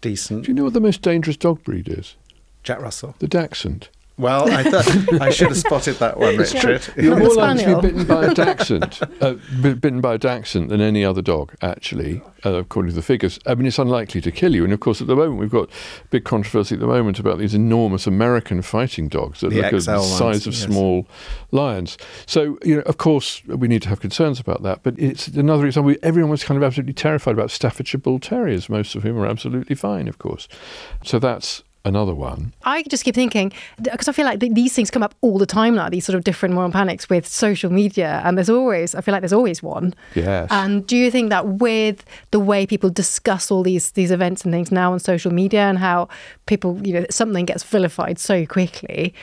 decent. 0.00 0.44
Do 0.44 0.50
you 0.50 0.54
know 0.54 0.64
what 0.64 0.72
the 0.72 0.80
most 0.80 1.02
dangerous 1.02 1.36
dog 1.36 1.62
breed 1.64 1.88
is? 1.88 2.16
Jack 2.62 2.80
Russell. 2.80 3.14
The 3.18 3.28
Dachshund. 3.28 3.88
Well, 4.18 4.50
I 4.50 4.62
thought 4.62 5.20
I 5.20 5.30
should 5.30 5.48
have 5.48 5.58
spotted 5.58 5.96
that 5.96 6.18
one, 6.18 6.38
Richard. 6.38 6.88
You're 6.96 7.16
more 7.16 7.34
likely 7.34 7.64
to 7.64 7.76
be 7.76 7.88
bitten 7.88 8.06
by 8.06 8.24
a 8.24 8.34
dachshund, 8.34 8.98
uh, 9.20 9.34
bitten 9.60 10.00
by 10.00 10.14
a 10.14 10.18
dachshund 10.18 10.70
than 10.70 10.80
any 10.80 11.04
other 11.04 11.20
dog, 11.20 11.54
actually, 11.60 12.22
uh, 12.44 12.54
according 12.54 12.90
to 12.90 12.96
the 12.96 13.02
figures. 13.02 13.38
I 13.44 13.54
mean, 13.54 13.66
it's 13.66 13.78
unlikely 13.78 14.22
to 14.22 14.32
kill 14.32 14.54
you. 14.54 14.64
And 14.64 14.72
of 14.72 14.80
course, 14.80 15.02
at 15.02 15.06
the 15.06 15.16
moment, 15.16 15.38
we've 15.38 15.50
got 15.50 15.68
big 16.08 16.24
controversy 16.24 16.76
at 16.76 16.80
the 16.80 16.86
moment 16.86 17.18
about 17.18 17.38
these 17.38 17.54
enormous 17.54 18.06
American 18.06 18.62
fighting 18.62 19.08
dogs 19.08 19.40
that 19.40 19.50
the 19.50 19.60
look 19.60 19.66
XL 19.66 19.76
at 19.90 19.96
the 19.98 20.02
size 20.02 20.20
ones, 20.20 20.46
of 20.46 20.54
yes. 20.54 20.62
small 20.62 21.06
lions. 21.50 21.98
So, 22.24 22.58
you 22.64 22.76
know, 22.76 22.82
of 22.82 22.96
course, 22.96 23.44
we 23.44 23.68
need 23.68 23.82
to 23.82 23.90
have 23.90 24.00
concerns 24.00 24.40
about 24.40 24.62
that. 24.62 24.82
But 24.82 24.98
it's 24.98 25.28
another 25.28 25.66
example. 25.66 25.94
Everyone 26.02 26.30
was 26.30 26.42
kind 26.42 26.56
of 26.56 26.64
absolutely 26.64 26.94
terrified 26.94 27.32
about 27.32 27.50
Staffordshire 27.50 28.00
Bull 28.00 28.18
Terriers, 28.18 28.70
most 28.70 28.94
of 28.94 29.02
whom 29.02 29.18
are 29.18 29.26
absolutely 29.26 29.76
fine, 29.76 30.08
of 30.08 30.16
course. 30.16 30.48
So 31.04 31.18
that's 31.18 31.62
another 31.86 32.14
one. 32.14 32.52
I 32.64 32.82
just 32.84 33.04
keep 33.04 33.14
thinking 33.14 33.52
because 33.82 34.08
I 34.08 34.12
feel 34.12 34.26
like 34.26 34.40
th- 34.40 34.52
these 34.52 34.74
things 34.74 34.90
come 34.90 35.02
up 35.02 35.14
all 35.20 35.38
the 35.38 35.46
time 35.46 35.74
now. 35.74 35.88
These 35.88 36.04
sort 36.04 36.16
of 36.16 36.24
different 36.24 36.54
moral 36.54 36.70
panics 36.70 37.08
with 37.08 37.26
social 37.26 37.70
media, 37.70 38.20
and 38.24 38.36
there's 38.36 38.50
always 38.50 38.94
I 38.94 39.00
feel 39.00 39.12
like 39.12 39.22
there's 39.22 39.32
always 39.32 39.62
one. 39.62 39.94
Yes. 40.14 40.48
And 40.50 40.86
do 40.86 40.96
you 40.96 41.10
think 41.10 41.30
that 41.30 41.46
with 41.46 42.04
the 42.32 42.40
way 42.40 42.66
people 42.66 42.90
discuss 42.90 43.50
all 43.50 43.62
these 43.62 43.92
these 43.92 44.10
events 44.10 44.44
and 44.44 44.52
things 44.52 44.70
now 44.70 44.92
on 44.92 44.98
social 44.98 45.32
media, 45.32 45.62
and 45.62 45.78
how 45.78 46.08
people 46.46 46.80
you 46.86 46.92
know 46.92 47.06
something 47.10 47.46
gets 47.46 47.62
vilified 47.62 48.18
so 48.18 48.44
quickly, 48.46 49.14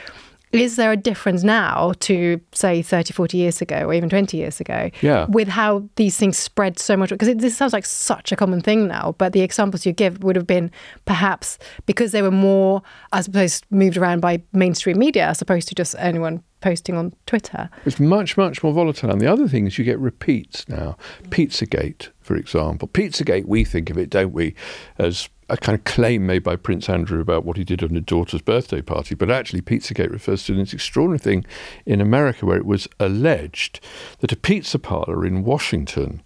is 0.53 0.75
there 0.75 0.91
a 0.91 0.97
difference 0.97 1.43
now 1.43 1.93
to 1.99 2.39
say 2.53 2.81
30 2.81 3.11
40 3.13 3.37
years 3.37 3.61
ago 3.61 3.85
or 3.87 3.93
even 3.93 4.07
20 4.09 4.37
years 4.37 4.61
ago 4.61 4.89
Yeah. 5.01 5.25
with 5.27 5.47
how 5.47 5.83
these 5.95 6.15
things 6.17 6.37
spread 6.37 6.77
so 6.79 6.95
much 6.95 7.09
because 7.09 7.33
this 7.35 7.57
sounds 7.57 7.73
like 7.73 7.85
such 7.85 8.31
a 8.31 8.35
common 8.35 8.61
thing 8.61 8.87
now 8.87 9.15
but 9.17 9.33
the 9.33 9.41
examples 9.41 9.85
you 9.85 9.91
give 9.93 10.23
would 10.23 10.35
have 10.35 10.47
been 10.47 10.69
perhaps 11.05 11.57
because 11.87 12.11
they 12.11 12.21
were 12.21 12.31
more 12.31 12.81
i 13.11 13.21
suppose 13.21 13.61
moved 13.71 13.97
around 13.97 14.21
by 14.21 14.41
mainstream 14.53 14.97
media 14.99 15.25
as 15.27 15.41
opposed 15.41 15.67
to 15.67 15.75
just 15.75 15.95
anyone 15.97 16.43
posting 16.61 16.95
on 16.95 17.11
twitter 17.25 17.69
It's 17.85 17.99
much, 17.99 18.37
much 18.37 18.63
more 18.63 18.71
volatile. 18.71 19.09
And 19.11 19.19
the 19.19 19.27
other 19.29 19.49
thing 19.49 19.67
is 19.67 19.77
you 19.77 19.83
get 19.83 19.99
repeats 19.99 20.69
now. 20.69 20.95
Pizzagate, 21.29 22.09
for 22.23 22.35
example. 22.35 22.87
Pizzagate, 22.87 23.45
we 23.45 23.63
think 23.63 23.89
of 23.89 23.97
it, 23.97 24.09
don't 24.09 24.33
we, 24.33 24.55
as 24.97 25.29
a 25.49 25.57
kind 25.57 25.77
of 25.77 25.83
claim 25.83 26.25
made 26.25 26.43
by 26.43 26.55
Prince 26.55 26.89
Andrew 26.89 27.21
about 27.21 27.45
what 27.45 27.57
he 27.57 27.63
did 27.63 27.83
on 27.83 27.91
his 27.91 28.03
daughter's 28.03 28.41
birthday 28.41 28.81
party. 28.81 29.13
But 29.13 29.29
actually, 29.29 29.61
Pizzagate 29.61 30.11
refers 30.11 30.45
to 30.45 30.55
this 30.55 30.73
extraordinary 30.73 31.19
thing 31.19 31.45
in 31.85 32.01
America 32.01 32.45
where 32.45 32.57
it 32.57 32.65
was 32.65 32.87
alleged 32.99 33.79
that 34.19 34.31
a 34.31 34.37
pizza 34.37 34.79
parlor 34.79 35.25
in 35.25 35.43
Washington, 35.43 36.21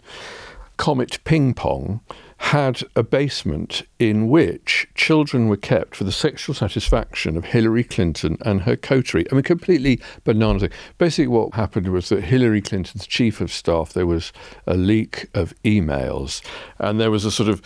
Comet 0.77 1.19
Ping 1.23 1.53
Pong, 1.53 2.01
had 2.37 2.81
a 2.95 3.03
basement 3.03 3.83
in 3.99 4.29
which 4.29 4.87
children 4.95 5.47
were 5.47 5.57
kept 5.57 5.95
for 5.95 6.03
the 6.03 6.11
sexual 6.11 6.53
satisfaction 6.53 7.35
of 7.35 7.45
Hillary 7.45 7.83
Clinton 7.83 8.37
and 8.41 8.61
her 8.61 8.75
coterie. 8.75 9.25
I 9.31 9.35
mean, 9.35 9.43
completely 9.43 9.99
banana 10.23 10.59
thing. 10.59 10.69
Basically, 10.97 11.27
what 11.27 11.55
happened 11.55 11.91
was 11.91 12.09
that 12.09 12.23
Hillary 12.23 12.61
Clinton's 12.61 13.07
chief 13.07 13.41
of 13.41 13.51
staff, 13.51 13.93
there 13.93 14.05
was 14.05 14.31
a 14.65 14.75
leak 14.75 15.27
of 15.33 15.53
emails, 15.63 16.41
and 16.77 16.99
there 16.99 17.11
was 17.11 17.25
a 17.25 17.31
sort 17.31 17.49
of 17.49 17.61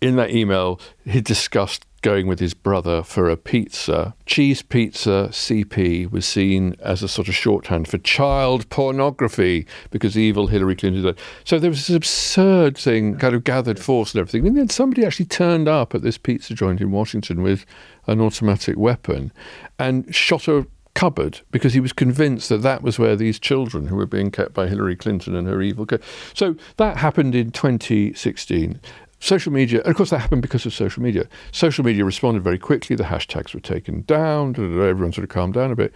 in 0.00 0.16
that 0.16 0.30
email, 0.30 0.80
he 1.04 1.20
discussed 1.20 1.84
going 2.00 2.26
with 2.26 2.38
his 2.38 2.54
brother 2.54 3.02
for 3.02 3.28
a 3.28 3.36
pizza. 3.36 4.14
Cheese 4.26 4.62
pizza 4.62 5.28
CP 5.30 6.10
was 6.10 6.26
seen 6.26 6.76
as 6.80 7.02
a 7.02 7.08
sort 7.08 7.28
of 7.28 7.34
shorthand 7.34 7.88
for 7.88 7.98
child 7.98 8.68
pornography 8.70 9.66
because 9.90 10.16
evil 10.16 10.46
Hillary 10.46 10.76
Clinton 10.76 11.02
did. 11.02 11.16
that. 11.16 11.22
So 11.44 11.58
there 11.58 11.70
was 11.70 11.86
this 11.86 11.96
absurd 11.96 12.76
thing, 12.78 13.18
kind 13.18 13.34
of 13.34 13.44
gathered 13.44 13.78
force 13.78 14.14
and 14.14 14.20
everything. 14.20 14.46
And 14.46 14.56
then 14.56 14.68
somebody 14.68 15.04
actually 15.04 15.26
turned 15.26 15.68
up 15.68 15.94
at 15.94 16.02
this 16.02 16.18
pizza 16.18 16.54
joint 16.54 16.80
in 16.80 16.90
Washington 16.90 17.42
with 17.42 17.66
an 18.06 18.20
automatic 18.20 18.76
weapon 18.76 19.32
and 19.78 20.14
shot 20.14 20.48
a 20.48 20.66
cupboard 20.98 21.40
because 21.52 21.74
he 21.74 21.80
was 21.80 21.92
convinced 21.92 22.48
that 22.48 22.58
that 22.58 22.82
was 22.82 22.98
where 22.98 23.14
these 23.14 23.38
children 23.38 23.86
who 23.86 23.94
were 23.94 24.04
being 24.04 24.32
kept 24.32 24.52
by 24.52 24.66
Hillary 24.66 24.96
Clinton 24.96 25.36
and 25.36 25.46
her 25.46 25.62
evil. 25.62 25.86
Co- 25.86 26.00
so 26.34 26.56
that 26.76 26.96
happened 26.96 27.36
in 27.36 27.52
2016. 27.52 28.80
Social 29.20 29.52
media, 29.52 29.80
and 29.80 29.88
of 29.88 29.96
course, 29.96 30.10
that 30.10 30.20
happened 30.20 30.42
because 30.42 30.64
of 30.64 30.72
social 30.72 31.02
media. 31.02 31.28
Social 31.50 31.84
media 31.84 32.04
responded 32.04 32.44
very 32.44 32.58
quickly. 32.58 32.94
The 32.94 33.04
hashtags 33.04 33.52
were 33.52 33.60
taken 33.60 34.02
down. 34.02 34.52
da, 34.52 34.62
da, 34.62 34.76
da, 34.76 34.82
Everyone 34.82 35.12
sort 35.12 35.24
of 35.24 35.30
calmed 35.30 35.54
down 35.54 35.72
a 35.72 35.76
bit. 35.76 35.92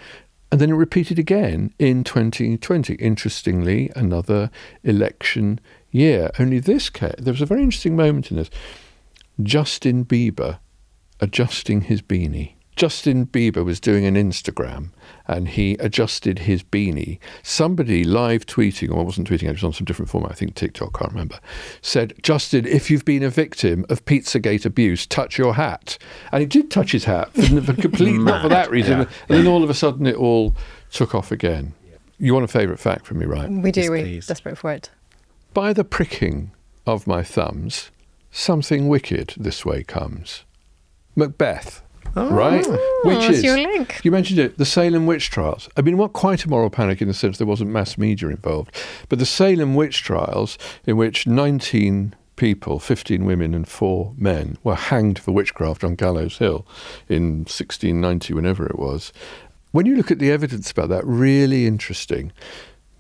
And 0.51 0.61
then 0.61 0.71
it 0.71 0.75
repeated 0.75 1.19
again 1.19 1.73
in 1.79 2.05
2020. 2.05 2.95
Interestingly, 2.95 3.91
another 3.97 4.51
election 4.83 5.61
year. 5.91 6.31
Only 6.39 6.59
this 6.59 6.91
case, 6.91 7.15
there 7.19 7.33
was 7.33 7.41
a 7.41 7.47
very 7.47 7.63
interesting 7.63 7.97
moment 7.97 8.31
in 8.31 8.37
this. 8.37 8.51
Justin 9.43 10.05
Bieber 10.05 10.59
adjusting 11.21 11.83
his 11.83 12.03
beanie. 12.03 12.55
Justin 12.75 13.27
Bieber 13.27 13.65
was 13.65 13.79
doing 13.81 14.07
an 14.07 14.15
Instagram 14.15 14.91
and 15.29 15.49
he 15.49 15.75
adjusted 15.75 16.41
his 16.41 16.63
beanie. 16.63 17.19
Somebody 17.43 18.03
live 18.03 18.47
tweeting, 18.47 18.91
or 18.91 19.01
I 19.01 19.03
wasn't 19.03 19.29
tweeting, 19.29 19.45
it 19.49 19.53
was 19.53 19.63
on 19.65 19.73
some 19.73 19.85
different 19.85 20.11
format, 20.11 20.33
I 20.33 20.35
think 20.35 20.55
TikTok, 20.55 20.99
can't 20.99 21.13
remember, 21.13 21.39
said, 21.83 22.15
Justin, 22.23 22.67
if 22.67 22.91
you've 22.91 23.05
been 23.05 23.23
a 23.23 23.31
victim 23.31 23.85
of 23.91 24.05
Pizzagate 24.05 24.65
abuse, 24.65 25.07
touch 25.07 25.39
your 25.39 25.55
hat. 25.55 25.99
And 26.33 26.41
he 26.41 26.47
did 26.47 26.71
touch 26.71 26.93
his 26.93 27.05
hat, 27.05 27.33
for, 27.35 27.61
for 27.61 27.75
complete, 27.75 28.19
not 28.19 28.43
for 28.43 28.49
that 28.49 28.71
reason. 28.77 29.01
yeah. 29.01 29.09
And 29.29 29.39
then 29.39 29.47
all 29.47 29.63
of 29.63 29.71
a 29.71 29.75
sudden 29.75 30.07
it 30.07 30.17
all 30.17 30.55
took 30.91 31.15
off 31.15 31.31
again. 31.31 31.75
You 32.19 32.33
want 32.35 32.45
a 32.45 32.49
favourite 32.49 32.81
fact 32.81 33.07
from 33.07 33.19
me, 33.19 33.27
right? 33.27 33.51
we 33.51 33.71
do 33.71 33.81
Yes, 33.83 33.91
we're 33.91 34.03
please. 34.03 34.27
desperate 34.27 34.57
for 34.59 34.73
it 34.73 34.91
By 35.55 35.73
the 35.73 35.85
pricking 35.85 36.53
of 36.87 37.07
my 37.07 37.23
thumbs, 37.23 37.91
something 38.31 38.89
wicked 38.89 39.35
this 39.37 39.65
way 39.65 39.83
comes. 39.85 40.45
Macbeth, 41.15 41.83
Oh, 42.15 42.31
right? 42.31 42.67
Which 43.05 43.31
is 43.31 43.43
your 43.43 43.57
link? 43.57 44.01
You 44.05 44.11
mentioned 44.11 44.39
it, 44.39 44.59
the 44.59 44.67
Salem 44.67 45.07
witch 45.07 45.31
trials. 45.31 45.69
I 45.77 45.81
mean, 45.81 45.97
not 45.97 46.13
quite 46.13 46.45
a 46.45 46.49
moral 46.49 46.71
panic 46.71 47.01
in 47.01 47.09
the 47.09 47.15
sense 47.15 47.39
there 47.39 47.47
wasn't 47.47 47.71
mass 47.71 47.97
media 47.97 48.29
involved, 48.29 48.75
but 49.09 49.19
the 49.19 49.27
Salem 49.27 49.75
witch 49.75 50.03
trials, 50.03 50.59
in 50.87 50.97
which 50.97 51.27
19 51.27 52.15
people, 52.37 52.79
15 52.79 53.25
women 53.25 53.55
and 53.55 53.69
four 53.69 54.15
men, 54.17 54.59
were 54.63 54.75
hanged 54.75 55.19
for 55.19 55.33
witchcraft 55.33 55.85
on 55.85 55.95
Gallows 55.95 56.39
Hill 56.39 56.67
in 57.09 57.41
1690, 57.41 58.35
whenever 58.35 58.67
it 58.67 58.79
was. 58.79 59.13
When 59.71 59.87
you 59.87 59.97
look 59.97 60.11
at 60.11 60.19
the 60.19 60.31
evidence 60.31 60.71
about 60.71 60.91
that, 60.91 61.07
really 61.07 61.67
interesting. 61.67 62.33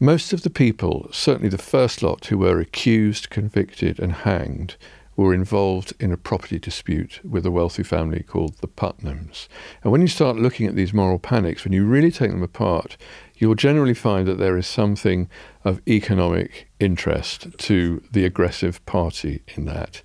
Most 0.00 0.32
of 0.32 0.42
the 0.42 0.50
people, 0.50 1.08
certainly 1.12 1.48
the 1.48 1.58
first 1.58 2.02
lot 2.02 2.26
who 2.26 2.38
were 2.38 2.58
accused, 2.60 3.30
convicted, 3.30 4.00
and 4.00 4.12
hanged, 4.12 4.76
were 5.16 5.34
involved 5.34 5.92
in 6.00 6.12
a 6.12 6.16
property 6.16 6.58
dispute 6.58 7.20
with 7.24 7.44
a 7.44 7.50
wealthy 7.50 7.82
family 7.82 8.22
called 8.22 8.56
the 8.58 8.68
Putnams. 8.68 9.48
And 9.82 9.92
when 9.92 10.00
you 10.00 10.08
start 10.08 10.36
looking 10.36 10.66
at 10.66 10.74
these 10.74 10.94
moral 10.94 11.18
panics, 11.18 11.64
when 11.64 11.72
you 11.72 11.84
really 11.84 12.10
take 12.10 12.30
them 12.30 12.42
apart, 12.42 12.96
you'll 13.36 13.54
generally 13.54 13.94
find 13.94 14.26
that 14.26 14.38
there 14.38 14.56
is 14.56 14.66
something 14.66 15.28
of 15.64 15.80
economic 15.86 16.70
interest 16.80 17.48
to 17.58 18.02
the 18.12 18.24
aggressive 18.24 18.84
party 18.86 19.42
in 19.48 19.66
that. 19.66 20.02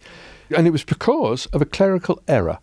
And 0.56 0.68
it 0.68 0.72
was 0.72 0.84
because 0.84 1.46
of 1.48 1.62
a 1.62 1.66
clerical 1.66 2.22
error 2.28 2.60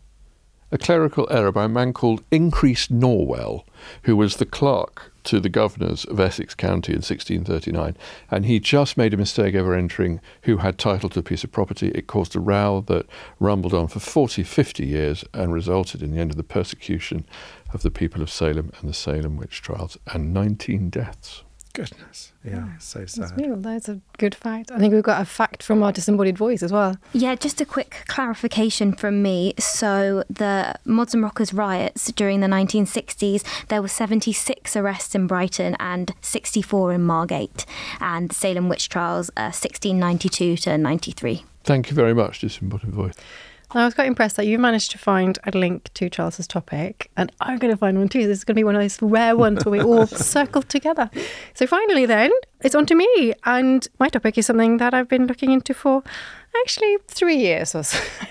a 0.72 0.78
clerical 0.78 1.28
error 1.30 1.52
by 1.52 1.64
a 1.64 1.68
man 1.68 1.92
called 1.92 2.24
Increase 2.32 2.90
Nowell, 2.90 3.64
who 4.02 4.16
was 4.16 4.36
the 4.36 4.44
clerk 4.44 5.13
to 5.24 5.40
the 5.40 5.48
governors 5.48 6.04
of 6.04 6.20
Essex 6.20 6.54
County 6.54 6.92
in 6.92 6.98
1639. 6.98 7.96
And 8.30 8.46
he 8.46 8.60
just 8.60 8.96
made 8.96 9.12
a 9.12 9.18
mistake 9.18 9.54
over 9.54 9.74
entering 9.74 10.20
who 10.42 10.58
had 10.58 10.78
title 10.78 11.08
to 11.10 11.20
a 11.20 11.22
piece 11.22 11.44
of 11.44 11.52
property. 11.52 11.88
It 11.88 12.06
caused 12.06 12.36
a 12.36 12.40
row 12.40 12.84
that 12.86 13.06
rumbled 13.40 13.74
on 13.74 13.88
for 13.88 14.00
40, 14.00 14.42
50 14.42 14.86
years 14.86 15.24
and 15.34 15.52
resulted 15.52 16.02
in 16.02 16.12
the 16.12 16.20
end 16.20 16.30
of 16.30 16.36
the 16.36 16.42
persecution 16.42 17.26
of 17.72 17.82
the 17.82 17.90
people 17.90 18.22
of 18.22 18.30
Salem 18.30 18.70
and 18.80 18.88
the 18.88 18.94
Salem 18.94 19.36
witch 19.36 19.60
trials 19.62 19.98
and 20.12 20.32
19 20.32 20.90
deaths. 20.90 21.42
Goodness. 21.74 22.32
Yeah, 22.44 22.78
so 22.78 23.00
That's 23.00 23.14
sad. 23.14 23.36
real. 23.36 23.56
That's 23.56 23.88
a 23.88 24.00
good 24.18 24.34
fact. 24.34 24.70
I 24.70 24.78
think 24.78 24.94
we've 24.94 25.02
got 25.02 25.20
a 25.20 25.24
fact 25.24 25.60
from 25.60 25.82
our 25.82 25.90
disembodied 25.90 26.38
voice 26.38 26.62
as 26.62 26.70
well. 26.72 26.96
Yeah, 27.12 27.34
just 27.34 27.60
a 27.60 27.66
quick 27.66 28.04
clarification 28.06 28.92
from 28.92 29.22
me. 29.22 29.54
So, 29.58 30.22
the 30.30 30.76
Mods 30.84 31.14
and 31.14 31.22
Rockers 31.24 31.52
riots 31.52 32.12
during 32.12 32.38
the 32.40 32.46
1960s, 32.46 33.42
there 33.68 33.82
were 33.82 33.88
76 33.88 34.76
arrests 34.76 35.16
in 35.16 35.26
Brighton 35.26 35.76
and 35.80 36.12
64 36.20 36.92
in 36.92 37.02
Margate, 37.02 37.66
and 38.00 38.32
Salem 38.32 38.68
witch 38.68 38.88
trials, 38.88 39.30
uh, 39.30 39.50
1692 39.50 40.56
to 40.58 40.78
93. 40.78 41.44
Thank 41.64 41.90
you 41.90 41.96
very 41.96 42.14
much, 42.14 42.38
Disembodied 42.40 42.90
Voice. 42.90 43.14
I 43.80 43.84
was 43.84 43.94
quite 43.94 44.06
impressed 44.06 44.36
that 44.36 44.46
you 44.46 44.58
managed 44.58 44.92
to 44.92 44.98
find 44.98 45.38
a 45.44 45.50
link 45.50 45.92
to 45.94 46.08
Charles's 46.08 46.46
topic, 46.46 47.10
and 47.16 47.32
I'm 47.40 47.58
going 47.58 47.72
to 47.72 47.76
find 47.76 47.98
one 47.98 48.08
too. 48.08 48.26
This 48.26 48.38
is 48.38 48.44
going 48.44 48.54
to 48.54 48.58
be 48.58 48.64
one 48.64 48.76
of 48.76 48.82
those 48.82 49.02
rare 49.02 49.36
ones 49.36 49.64
where 49.64 49.72
we 49.72 49.80
all 49.80 50.06
circle 50.06 50.62
together. 50.62 51.10
So 51.54 51.66
finally, 51.66 52.06
then, 52.06 52.30
it's 52.64 52.74
on 52.74 52.86
to 52.86 52.94
me, 52.94 53.34
and 53.44 53.86
my 54.00 54.08
topic 54.08 54.38
is 54.38 54.46
something 54.46 54.78
that 54.78 54.94
I've 54.94 55.08
been 55.08 55.26
looking 55.26 55.52
into 55.52 55.74
for 55.74 56.02
actually 56.62 56.96
three 57.08 57.36
years 57.36 57.74
or 57.74 57.82
so. 57.82 57.98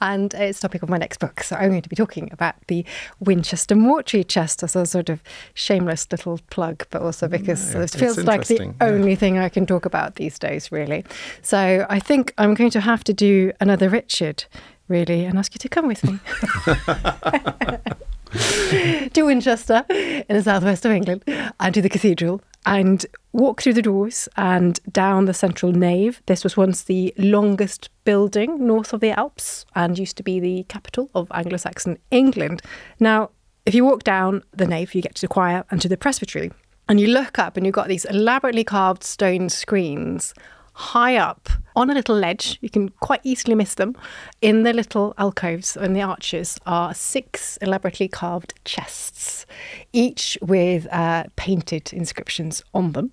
and 0.00 0.34
it's 0.34 0.60
the 0.60 0.68
topic 0.68 0.82
of 0.82 0.90
my 0.90 0.98
next 0.98 1.18
book. 1.18 1.42
So 1.42 1.56
I'm 1.56 1.70
going 1.70 1.80
to 1.82 1.88
be 1.88 1.96
talking 1.96 2.28
about 2.30 2.56
the 2.66 2.84
Winchester 3.20 3.74
mortuary 3.74 4.24
chest 4.24 4.62
as 4.62 4.76
a 4.76 4.84
sort 4.84 5.08
of 5.08 5.22
shameless 5.54 6.06
little 6.10 6.40
plug, 6.50 6.86
but 6.90 7.00
also 7.00 7.26
mm, 7.26 7.30
because 7.30 7.74
No, 7.74 7.80
it 7.80 7.90
feels 7.90 8.18
like 8.18 8.46
the 8.46 8.56
yeah. 8.56 8.72
only 8.82 9.14
thing 9.14 9.38
I 9.38 9.48
can 9.48 9.64
talk 9.64 9.86
about 9.86 10.16
these 10.16 10.38
days, 10.38 10.70
really. 10.70 11.04
So 11.40 11.86
I 11.88 12.00
think 12.00 12.34
I'm 12.36 12.52
going 12.52 12.70
to 12.70 12.80
have 12.80 13.02
to 13.04 13.14
do 13.14 13.52
another 13.60 13.88
Richard, 13.88 14.44
really, 14.88 15.24
and 15.24 15.38
ask 15.38 15.54
you 15.54 15.58
to 15.60 15.68
come 15.70 15.86
with 15.86 16.04
me. 16.04 16.18
to 19.10 19.22
Winchester 19.22 19.84
in 19.88 20.36
the 20.36 20.42
southwest 20.42 20.84
of 20.84 20.92
England 20.92 21.22
and 21.60 21.72
to 21.74 21.80
the 21.80 21.88
cathedral 21.88 22.40
and 22.66 23.04
walk 23.32 23.60
through 23.60 23.74
the 23.74 23.82
doors 23.82 24.28
and 24.36 24.80
down 24.90 25.24
the 25.24 25.34
central 25.34 25.72
nave. 25.72 26.22
This 26.26 26.44
was 26.44 26.56
once 26.56 26.82
the 26.82 27.12
longest 27.18 27.90
building 28.04 28.66
north 28.66 28.92
of 28.92 29.00
the 29.00 29.10
Alps 29.10 29.66
and 29.74 29.98
used 29.98 30.16
to 30.16 30.22
be 30.22 30.40
the 30.40 30.64
capital 30.64 31.10
of 31.14 31.30
Anglo 31.32 31.56
Saxon 31.56 31.98
England. 32.10 32.62
Now, 33.00 33.30
if 33.66 33.74
you 33.74 33.84
walk 33.84 34.04
down 34.04 34.42
the 34.52 34.66
nave, 34.66 34.94
you 34.94 35.02
get 35.02 35.14
to 35.16 35.20
the 35.22 35.28
choir 35.28 35.64
and 35.70 35.80
to 35.80 35.88
the 35.88 35.96
presbytery. 35.96 36.52
And 36.88 37.00
you 37.00 37.06
look 37.08 37.38
up 37.38 37.56
and 37.56 37.64
you've 37.64 37.74
got 37.74 37.88
these 37.88 38.04
elaborately 38.04 38.64
carved 38.64 39.02
stone 39.04 39.48
screens 39.48 40.34
high 40.74 41.16
up 41.16 41.48
on 41.76 41.90
a 41.90 41.94
little 41.94 42.16
ledge. 42.16 42.58
You 42.60 42.70
can 42.70 42.88
quite 43.00 43.20
easily 43.24 43.54
miss 43.54 43.74
them. 43.74 43.96
In 44.40 44.62
the 44.62 44.72
little 44.72 45.14
alcoves 45.18 45.76
and 45.76 45.94
the 45.96 46.02
arches 46.02 46.58
are 46.66 46.94
six 46.94 47.56
elaborately 47.58 48.08
carved 48.08 48.54
chests, 48.64 49.46
each 49.92 50.38
with 50.42 50.86
uh, 50.92 51.24
painted 51.36 51.92
inscriptions 51.92 52.62
on 52.74 52.92
them. 52.92 53.12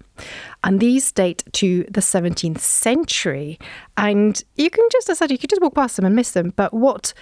And 0.63 0.80
these 0.80 1.12
date 1.12 1.43
to 1.54 1.84
the 1.89 2.02
17th 2.02 2.60
century. 2.60 3.60
And 3.97 4.43
you 4.56 4.69
can 4.69 4.88
just, 4.91 5.10
as 5.10 5.17
I 5.17 5.26
said, 5.26 5.32
you 5.32 5.38
could 5.38 5.50
just 5.50 5.62
walk 5.62 5.76
past 5.76 5.95
them 5.95 6.06
and 6.06 6.15
miss 6.15 6.32
them. 6.32 6.54
But 6.56 6.74
what 6.74 7.13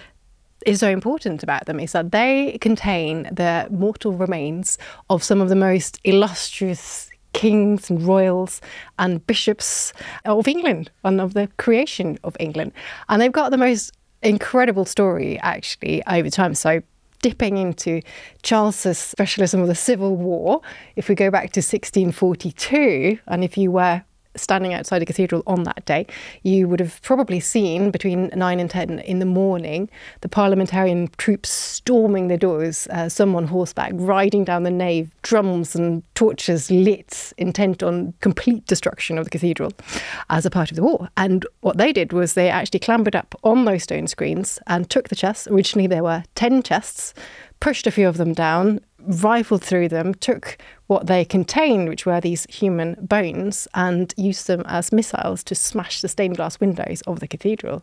is 0.66 0.80
so 0.80 0.90
important 0.90 1.42
about 1.42 1.66
them 1.66 1.80
is 1.80 1.92
that 1.92 2.12
they 2.12 2.58
contain 2.60 3.22
the 3.32 3.66
mortal 3.70 4.12
remains 4.12 4.76
of 5.08 5.22
some 5.22 5.40
of 5.40 5.48
the 5.48 5.56
most 5.56 5.98
illustrious 6.04 7.09
kings 7.32 7.90
and 7.90 8.02
royals 8.02 8.60
and 8.98 9.26
bishops 9.26 9.92
of 10.24 10.48
England 10.48 10.90
and 11.04 11.20
of 11.20 11.34
the 11.34 11.48
creation 11.58 12.18
of 12.24 12.36
England. 12.40 12.72
And 13.08 13.20
they've 13.20 13.32
got 13.32 13.50
the 13.50 13.58
most 13.58 13.92
incredible 14.22 14.84
story 14.84 15.38
actually 15.40 16.02
over 16.06 16.30
time. 16.30 16.54
So 16.54 16.82
dipping 17.22 17.56
into 17.58 18.00
Charles's 18.42 18.98
specialism 18.98 19.60
of 19.60 19.68
the 19.68 19.74
Civil 19.74 20.16
War, 20.16 20.60
if 20.96 21.08
we 21.08 21.14
go 21.14 21.30
back 21.30 21.52
to 21.52 21.60
1642, 21.60 23.18
and 23.26 23.44
if 23.44 23.56
you 23.58 23.70
were 23.70 24.02
standing 24.36 24.74
outside 24.74 25.02
a 25.02 25.06
cathedral 25.06 25.42
on 25.46 25.64
that 25.64 25.84
day, 25.84 26.06
you 26.42 26.68
would 26.68 26.80
have 26.80 27.00
probably 27.02 27.40
seen 27.40 27.90
between 27.90 28.30
9 28.34 28.60
and 28.60 28.70
10 28.70 29.00
in 29.00 29.18
the 29.18 29.26
morning 29.26 29.88
the 30.20 30.28
parliamentarian 30.28 31.08
troops 31.18 31.48
storming 31.48 32.28
the 32.28 32.36
doors, 32.36 32.86
uh, 32.90 33.08
some 33.08 33.34
on 33.34 33.46
horseback, 33.46 33.92
riding 33.94 34.44
down 34.44 34.62
the 34.62 34.70
nave, 34.70 35.10
drums 35.22 35.74
and 35.74 36.02
torches 36.14 36.70
lit, 36.70 37.32
intent 37.38 37.82
on 37.82 38.12
complete 38.20 38.64
destruction 38.66 39.18
of 39.18 39.24
the 39.24 39.30
cathedral 39.30 39.72
as 40.28 40.46
a 40.46 40.50
part 40.50 40.70
of 40.70 40.76
the 40.76 40.82
war. 40.82 41.08
And 41.16 41.46
what 41.60 41.76
they 41.76 41.92
did 41.92 42.12
was 42.12 42.34
they 42.34 42.50
actually 42.50 42.80
clambered 42.80 43.16
up 43.16 43.34
on 43.42 43.64
those 43.64 43.82
stone 43.82 44.06
screens 44.06 44.58
and 44.66 44.88
took 44.88 45.08
the 45.08 45.16
chests. 45.16 45.48
Originally, 45.48 45.86
there 45.86 46.04
were 46.04 46.22
10 46.34 46.62
chests 46.62 47.14
pushed 47.60 47.86
a 47.86 47.90
few 47.90 48.08
of 48.08 48.16
them 48.16 48.32
down, 48.32 48.80
rifled 49.06 49.62
through 49.62 49.88
them, 49.88 50.14
took 50.14 50.58
what 50.86 51.06
they 51.06 51.24
contained, 51.24 51.88
which 51.88 52.04
were 52.06 52.20
these 52.20 52.44
human 52.50 52.96
bones, 53.00 53.66
and 53.74 54.12
used 54.16 54.46
them 54.46 54.62
as 54.66 54.92
missiles 54.92 55.42
to 55.44 55.54
smash 55.54 56.00
the 56.00 56.08
stained 56.08 56.36
glass 56.36 56.58
windows 56.60 57.00
of 57.02 57.20
the 57.20 57.28
cathedral. 57.28 57.82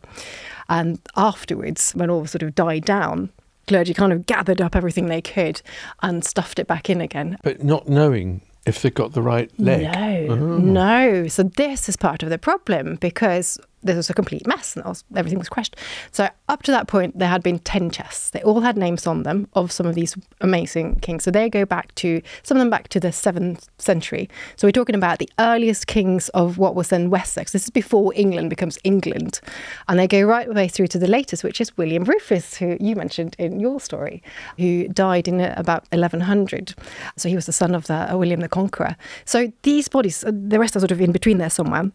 And 0.69 0.99
afterwards, 1.15 1.91
when 1.93 2.09
all 2.09 2.25
sort 2.25 2.43
of 2.43 2.55
died 2.55 2.85
down, 2.85 3.29
clergy 3.67 3.93
kind 3.93 4.13
of 4.13 4.25
gathered 4.25 4.61
up 4.61 4.75
everything 4.75 5.07
they 5.07 5.21
could 5.21 5.61
and 6.01 6.23
stuffed 6.23 6.59
it 6.59 6.67
back 6.67 6.89
in 6.89 7.01
again. 7.01 7.37
But 7.43 7.63
not 7.63 7.87
knowing 7.89 8.41
if 8.65 8.81
they 8.81 8.89
got 8.89 9.13
the 9.13 9.21
right 9.21 9.49
leg. 9.57 9.83
No, 9.83 10.33
Oh. 10.33 10.57
no. 10.57 11.27
So 11.29 11.43
this 11.43 11.87
is 11.87 11.95
part 11.95 12.21
of 12.23 12.29
the 12.29 12.37
problem 12.37 12.95
because 12.95 13.57
this 13.83 13.95
was 13.95 14.09
a 14.09 14.13
complete 14.13 14.45
mess 14.47 14.75
and 14.75 14.85
was- 14.85 15.03
everything 15.15 15.39
was 15.39 15.49
crushed. 15.49 15.75
So 16.11 16.27
up 16.49 16.63
to 16.63 16.71
that 16.71 16.87
point, 16.87 17.17
there 17.17 17.29
had 17.29 17.43
been 17.43 17.59
10 17.59 17.89
chests. 17.89 18.31
They 18.31 18.41
all 18.41 18.61
had 18.61 18.77
names 18.77 19.05
on 19.05 19.23
them 19.23 19.47
of 19.53 19.71
some 19.71 19.85
of 19.85 19.95
these 19.95 20.15
amazing 20.41 20.95
kings. 21.01 21.23
So 21.23 21.31
they 21.31 21.49
go 21.49 21.65
back 21.65 21.93
to, 21.95 22.21
some 22.43 22.57
of 22.57 22.61
them 22.61 22.69
back 22.69 22.87
to 22.89 22.99
the 22.99 23.11
7th 23.11 23.67
century. 23.77 24.29
So 24.55 24.67
we're 24.67 24.71
talking 24.71 24.95
about 24.95 25.19
the 25.19 25.29
earliest 25.39 25.87
kings 25.87 26.29
of 26.29 26.57
what 26.57 26.75
was 26.75 26.89
then 26.89 27.09
Wessex. 27.09 27.51
This 27.51 27.63
is 27.65 27.69
before 27.69 28.13
England 28.15 28.49
becomes 28.49 28.79
England. 28.83 29.39
And 29.87 29.99
they 29.99 30.07
go 30.07 30.21
right 30.21 30.47
the 30.47 30.53
way 30.53 30.67
through 30.67 30.87
to 30.87 30.99
the 30.99 31.07
latest, 31.07 31.43
which 31.43 31.61
is 31.61 31.75
William 31.77 32.03
Rufus, 32.03 32.55
who 32.57 32.77
you 32.79 32.95
mentioned 32.95 33.35
in 33.37 33.59
your 33.59 33.79
story, 33.79 34.23
who 34.57 34.87
died 34.87 35.27
in 35.27 35.39
about 35.41 35.85
1100. 35.91 36.73
So 37.15 37.29
he 37.29 37.35
was 37.35 37.45
the 37.45 37.53
son 37.53 37.75
of 37.75 37.87
the, 37.87 38.13
uh, 38.13 38.17
William 38.17 38.39
the 38.39 38.49
Conqueror. 38.49 38.95
So 39.25 39.51
these 39.63 39.87
bodies, 39.87 40.23
uh, 40.23 40.31
the 40.33 40.59
rest 40.59 40.75
are 40.75 40.79
sort 40.79 40.91
of 40.91 41.01
in 41.01 41.11
between 41.11 41.37
there 41.37 41.49
somewhere 41.49 41.91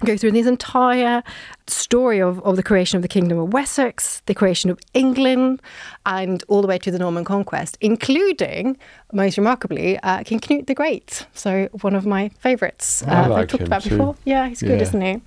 go 0.00 0.16
through 0.16 0.32
this 0.32 0.46
entire 0.46 1.22
story 1.66 2.20
of, 2.20 2.40
of 2.42 2.56
the 2.56 2.62
creation 2.62 2.96
of 2.96 3.02
the 3.02 3.08
Kingdom 3.08 3.38
of 3.38 3.52
Wessex, 3.52 4.22
the 4.26 4.34
creation 4.34 4.70
of 4.70 4.78
England, 4.94 5.60
and 6.06 6.42
all 6.48 6.62
the 6.62 6.68
way 6.68 6.78
to 6.78 6.90
the 6.90 6.98
Norman 6.98 7.24
conquest, 7.24 7.78
including, 7.80 8.76
most 9.12 9.36
remarkably, 9.38 9.98
uh, 10.00 10.22
King 10.24 10.40
Canute 10.40 10.66
the 10.66 10.74
Great. 10.74 11.26
So, 11.34 11.68
one 11.82 11.94
of 11.94 12.06
my 12.06 12.30
favourites. 12.40 13.02
I 13.04 13.24
uh, 13.24 13.28
like 13.28 13.42
I've 13.42 13.48
talked 13.48 13.62
about 13.64 13.82
too. 13.82 13.90
before. 13.90 14.16
Yeah, 14.24 14.48
he's 14.48 14.60
good, 14.62 14.78
Yeah. 14.80 14.82
isn't 14.82 15.00
he? 15.00 15.20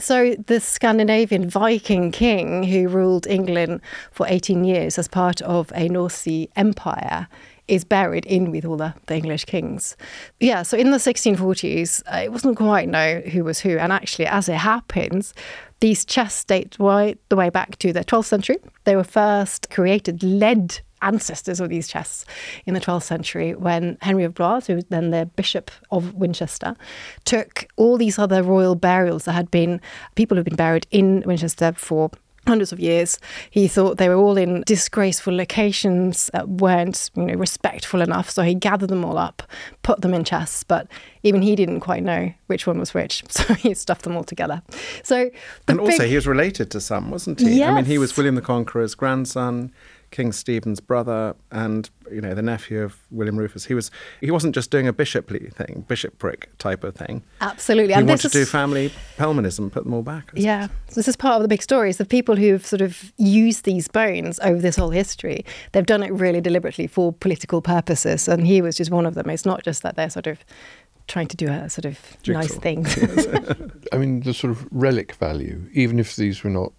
So, 0.00 0.34
the 0.46 0.60
Scandinavian 0.60 1.48
Viking 1.50 2.10
king 2.10 2.62
who 2.64 2.88
ruled 2.88 3.26
England 3.26 3.80
for 4.12 4.26
18 4.28 4.64
years 4.64 4.98
as 4.98 5.08
part 5.08 5.40
of 5.42 5.70
a 5.74 5.88
North 5.88 6.14
Sea 6.14 6.48
empire 6.56 7.28
is 7.72 7.84
buried 7.84 8.26
in 8.26 8.50
with 8.50 8.66
all 8.66 8.76
the, 8.76 8.92
the 9.06 9.16
English 9.16 9.46
kings. 9.46 9.96
Yeah, 10.40 10.62
so 10.62 10.76
in 10.76 10.90
the 10.90 10.98
1640s, 10.98 12.02
uh, 12.06 12.18
it 12.24 12.30
wasn't 12.30 12.58
quite 12.58 12.86
know 12.86 13.20
who 13.20 13.44
was 13.44 13.60
who. 13.60 13.78
And 13.78 13.90
actually, 13.90 14.26
as 14.26 14.46
it 14.46 14.56
happens, 14.56 15.32
these 15.80 16.04
chests 16.04 16.44
date 16.44 16.76
right 16.78 17.18
the 17.30 17.36
way 17.36 17.48
back 17.48 17.78
to 17.78 17.90
the 17.90 18.04
12th 18.04 18.26
century. 18.26 18.58
They 18.84 18.94
were 18.94 19.04
first 19.04 19.70
created, 19.70 20.22
led 20.22 20.80
ancestors 21.00 21.60
of 21.60 21.70
these 21.70 21.88
chests 21.88 22.26
in 22.66 22.74
the 22.74 22.80
12th 22.80 23.04
century 23.04 23.54
when 23.54 23.96
Henry 24.02 24.24
of 24.24 24.34
Blois, 24.34 24.66
who 24.66 24.74
was 24.74 24.84
then 24.90 25.08
the 25.08 25.24
Bishop 25.34 25.70
of 25.90 26.12
Winchester, 26.12 26.76
took 27.24 27.66
all 27.76 27.96
these 27.96 28.18
other 28.18 28.42
royal 28.42 28.74
burials 28.74 29.24
that 29.24 29.32
had 29.32 29.50
been 29.50 29.80
people 30.14 30.36
who'd 30.36 30.44
been 30.44 30.56
buried 30.56 30.86
in 30.90 31.22
Winchester 31.26 31.72
for 31.72 32.10
hundreds 32.46 32.72
of 32.72 32.80
years. 32.80 33.18
He 33.50 33.68
thought 33.68 33.98
they 33.98 34.08
were 34.08 34.16
all 34.16 34.36
in 34.36 34.62
disgraceful 34.66 35.34
locations 35.34 36.28
that 36.32 36.48
weren't, 36.48 37.10
you 37.14 37.24
know, 37.24 37.34
respectful 37.34 38.00
enough. 38.00 38.30
So 38.30 38.42
he 38.42 38.54
gathered 38.54 38.90
them 38.90 39.04
all 39.04 39.16
up, 39.18 39.42
put 39.82 40.00
them 40.00 40.12
in 40.12 40.24
chests, 40.24 40.64
but 40.64 40.88
even 41.22 41.42
he 41.42 41.54
didn't 41.54 41.80
quite 41.80 42.02
know 42.02 42.32
which 42.46 42.66
one 42.66 42.78
was 42.78 42.94
which. 42.94 43.24
So 43.32 43.54
he 43.54 43.74
stuffed 43.74 44.02
them 44.02 44.16
all 44.16 44.24
together. 44.24 44.62
So 45.02 45.30
and 45.66 45.80
also, 45.80 45.98
big- 45.98 46.08
he 46.08 46.14
was 46.14 46.26
related 46.26 46.70
to 46.72 46.80
some, 46.80 47.10
wasn't 47.10 47.40
he? 47.40 47.62
I 47.62 47.74
mean, 47.74 47.86
he 47.86 47.98
was 47.98 48.16
William 48.16 48.34
the 48.34 48.42
Conqueror's 48.42 48.94
grandson, 48.94 49.72
King 50.12 50.30
Stephen's 50.30 50.78
brother, 50.78 51.34
and 51.50 51.90
you 52.10 52.20
know 52.20 52.34
the 52.34 52.42
nephew 52.42 52.82
of 52.82 52.96
William 53.10 53.36
Rufus. 53.36 53.64
He 53.64 53.74
was 53.74 53.90
he 54.20 54.30
wasn't 54.30 54.54
just 54.54 54.70
doing 54.70 54.86
a 54.86 54.92
bishoply 54.92 55.50
thing, 55.50 55.84
bishopric 55.88 56.56
type 56.58 56.84
of 56.84 56.94
thing. 56.94 57.24
absolutely. 57.40 57.94
He 57.94 57.98
and 57.98 58.06
wanted 58.06 58.22
this 58.22 58.32
to 58.32 58.38
do 58.38 58.44
family 58.44 58.92
Pelmanism, 59.18 59.72
put 59.72 59.84
them 59.84 59.94
all 59.94 60.02
back. 60.02 60.30
I 60.36 60.40
Yeah, 60.40 60.66
so 60.88 60.94
this 60.94 61.08
is 61.08 61.16
part 61.16 61.36
of 61.36 61.42
the 61.42 61.48
big 61.48 61.62
story. 61.62 61.90
Is 61.90 61.96
the 61.96 62.04
people 62.04 62.36
who've 62.36 62.64
sort 62.64 62.82
of 62.82 63.12
used 63.16 63.64
these 63.64 63.88
bones 63.88 64.38
over 64.40 64.60
this 64.60 64.76
whole 64.76 64.90
history, 64.90 65.44
they've 65.72 65.86
done 65.86 66.02
it 66.02 66.12
really 66.12 66.40
deliberately 66.40 66.86
for 66.86 67.12
political 67.12 67.60
purposes, 67.60 68.28
and 68.28 68.46
he 68.46 68.62
was 68.62 68.76
just 68.76 68.90
one 68.90 69.06
of 69.06 69.14
them. 69.14 69.28
It's 69.30 69.46
not 69.46 69.64
just 69.64 69.82
that 69.82 69.96
they're 69.96 70.10
sort 70.10 70.28
of 70.28 70.44
trying 71.08 71.26
to 71.28 71.36
do 71.36 71.48
a 71.48 71.68
sort 71.68 71.84
of 71.84 71.98
nice 72.28 72.54
Jigsaw. 72.54 72.60
thing. 72.60 72.86
I 73.92 73.96
mean, 73.96 74.20
the 74.20 74.32
sort 74.32 74.52
of 74.52 74.66
relic 74.70 75.14
value, 75.14 75.68
even 75.72 75.98
if 75.98 76.16
these 76.16 76.44
were 76.44 76.50
not 76.50 76.72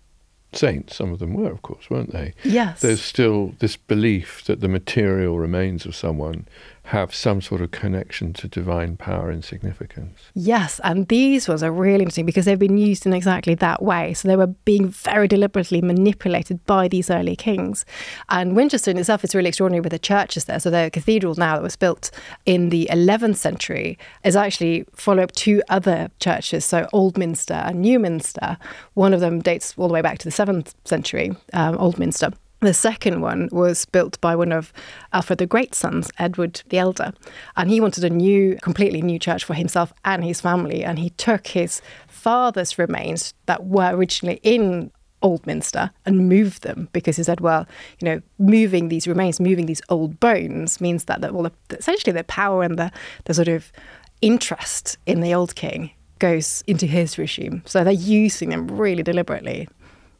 saints, 0.55 0.95
some 0.95 1.11
of 1.11 1.19
them 1.19 1.33
were, 1.33 1.51
of 1.51 1.61
course, 1.61 1.89
weren't 1.89 2.11
they? 2.11 2.33
yes. 2.43 2.81
There's 2.81 3.01
still 3.01 3.53
this 3.59 3.75
belief 3.77 4.43
that 4.45 4.59
the 4.61 4.67
material 4.67 5.39
remains 5.39 5.85
of 5.85 5.95
someone 5.95 6.45
have 6.87 7.15
some 7.15 7.41
sort 7.41 7.61
of 7.61 7.71
connection 7.71 8.33
to 8.33 8.47
divine 8.47 8.97
power 8.97 9.29
and 9.29 9.43
significance. 9.43 10.19
Yes, 10.33 10.81
and 10.83 11.07
these 11.07 11.47
ones 11.47 11.63
are 11.63 11.71
really 11.71 12.01
interesting 12.01 12.25
because 12.25 12.43
they've 12.43 12.59
been 12.59 12.77
used 12.77 13.05
in 13.05 13.13
exactly 13.13 13.55
that 13.55 13.81
way. 13.81 14.13
So 14.13 14.27
they 14.27 14.35
were 14.35 14.47
being 14.47 14.89
very 14.89 15.29
deliberately 15.29 15.81
manipulated 15.81 16.63
by 16.65 16.89
these 16.89 17.09
early 17.09 17.38
kings. 17.38 17.86
And 18.27 18.55
Winchester 18.55 18.91
in 18.91 18.97
itself 18.97 19.23
is 19.23 19.34
really 19.34 19.47
extraordinary 19.47 19.79
with 19.79 19.93
the 19.93 19.99
churches 19.99 20.45
there. 20.45 20.59
So 20.59 20.69
the 20.69 20.89
cathedral 20.91 21.36
now 21.36 21.55
that 21.55 21.63
was 21.63 21.77
built 21.77 22.11
in 22.45 22.69
the 22.69 22.89
11th 22.91 23.38
century 23.38 23.97
is 24.25 24.36
actually 24.36 24.86
follow 24.93 25.23
up 25.23 25.31
two 25.31 25.61
other 25.69 26.11
churches, 26.19 26.65
so 26.65 26.88
Old 26.91 27.17
Minster 27.17 27.53
and 27.53 27.81
New 27.81 27.97
Minster. 27.97 28.57
One 28.93 29.13
of 29.13 29.21
them 29.21 29.39
dates 29.39 29.73
all 29.77 29.88
the 29.88 29.93
way 29.93 30.01
back 30.01 30.17
to 30.19 30.25
the 30.25 30.31
seventh 30.31 30.75
century, 30.84 31.31
um, 31.53 31.77
Old 31.77 31.97
Minster. 31.97 32.31
The 32.64 32.74
second 32.74 33.20
one 33.20 33.49
was 33.51 33.84
built 33.84 34.22
by 34.22 34.38
one 34.38 34.53
of 34.53 34.72
Alfred 35.11 35.39
the 35.39 35.45
Great's 35.45 35.78
sons, 35.78 36.09
Edward 36.18 36.61
the 36.70 36.78
Elder, 36.78 37.11
and 37.57 37.70
he 37.70 37.82
wanted 37.82 38.05
a 38.05 38.09
new, 38.09 38.57
completely 38.61 39.01
new 39.01 39.20
church 39.20 39.43
for 39.43 39.53
himself 39.53 39.91
and 40.05 40.24
his 40.24 40.39
family. 40.39 40.82
And 40.82 40.97
he 40.97 41.09
took 41.09 41.47
his 41.47 41.82
father's 42.07 42.80
remains 42.80 43.34
that 43.47 43.66
were 43.66 43.93
originally 43.93 44.39
in 44.43 44.91
Old 45.22 45.45
Minster 45.45 45.91
and 46.05 46.30
moved 46.30 46.64
them 46.64 46.88
because 46.93 47.18
he 47.18 47.24
said, 47.24 47.41
well, 47.41 47.68
you 47.99 48.05
know, 48.05 48.22
moving 48.39 48.88
these 48.88 49.09
remains, 49.09 49.41
moving 49.41 49.66
these 49.66 49.82
old 49.89 50.22
bones 50.22 50.80
means 50.80 51.03
that, 51.03 51.20
that 51.20 51.34
well, 51.34 51.51
essentially 51.70 52.14
the 52.14 52.24
power 52.24 52.64
and 52.64 52.80
the, 52.80 52.93
the 53.26 53.34
sort 53.34 53.49
of 53.49 53.74
interest 54.22 54.97
in 55.05 55.20
the 55.20 55.34
old 55.34 55.55
king 55.55 55.91
goes 56.20 56.64
into 56.66 56.86
his 56.86 57.18
regime. 57.18 57.61
So 57.66 57.84
they're 57.84 57.91
using 57.91 58.51
them 58.51 58.70
really 58.70 59.03
deliberately 59.03 59.68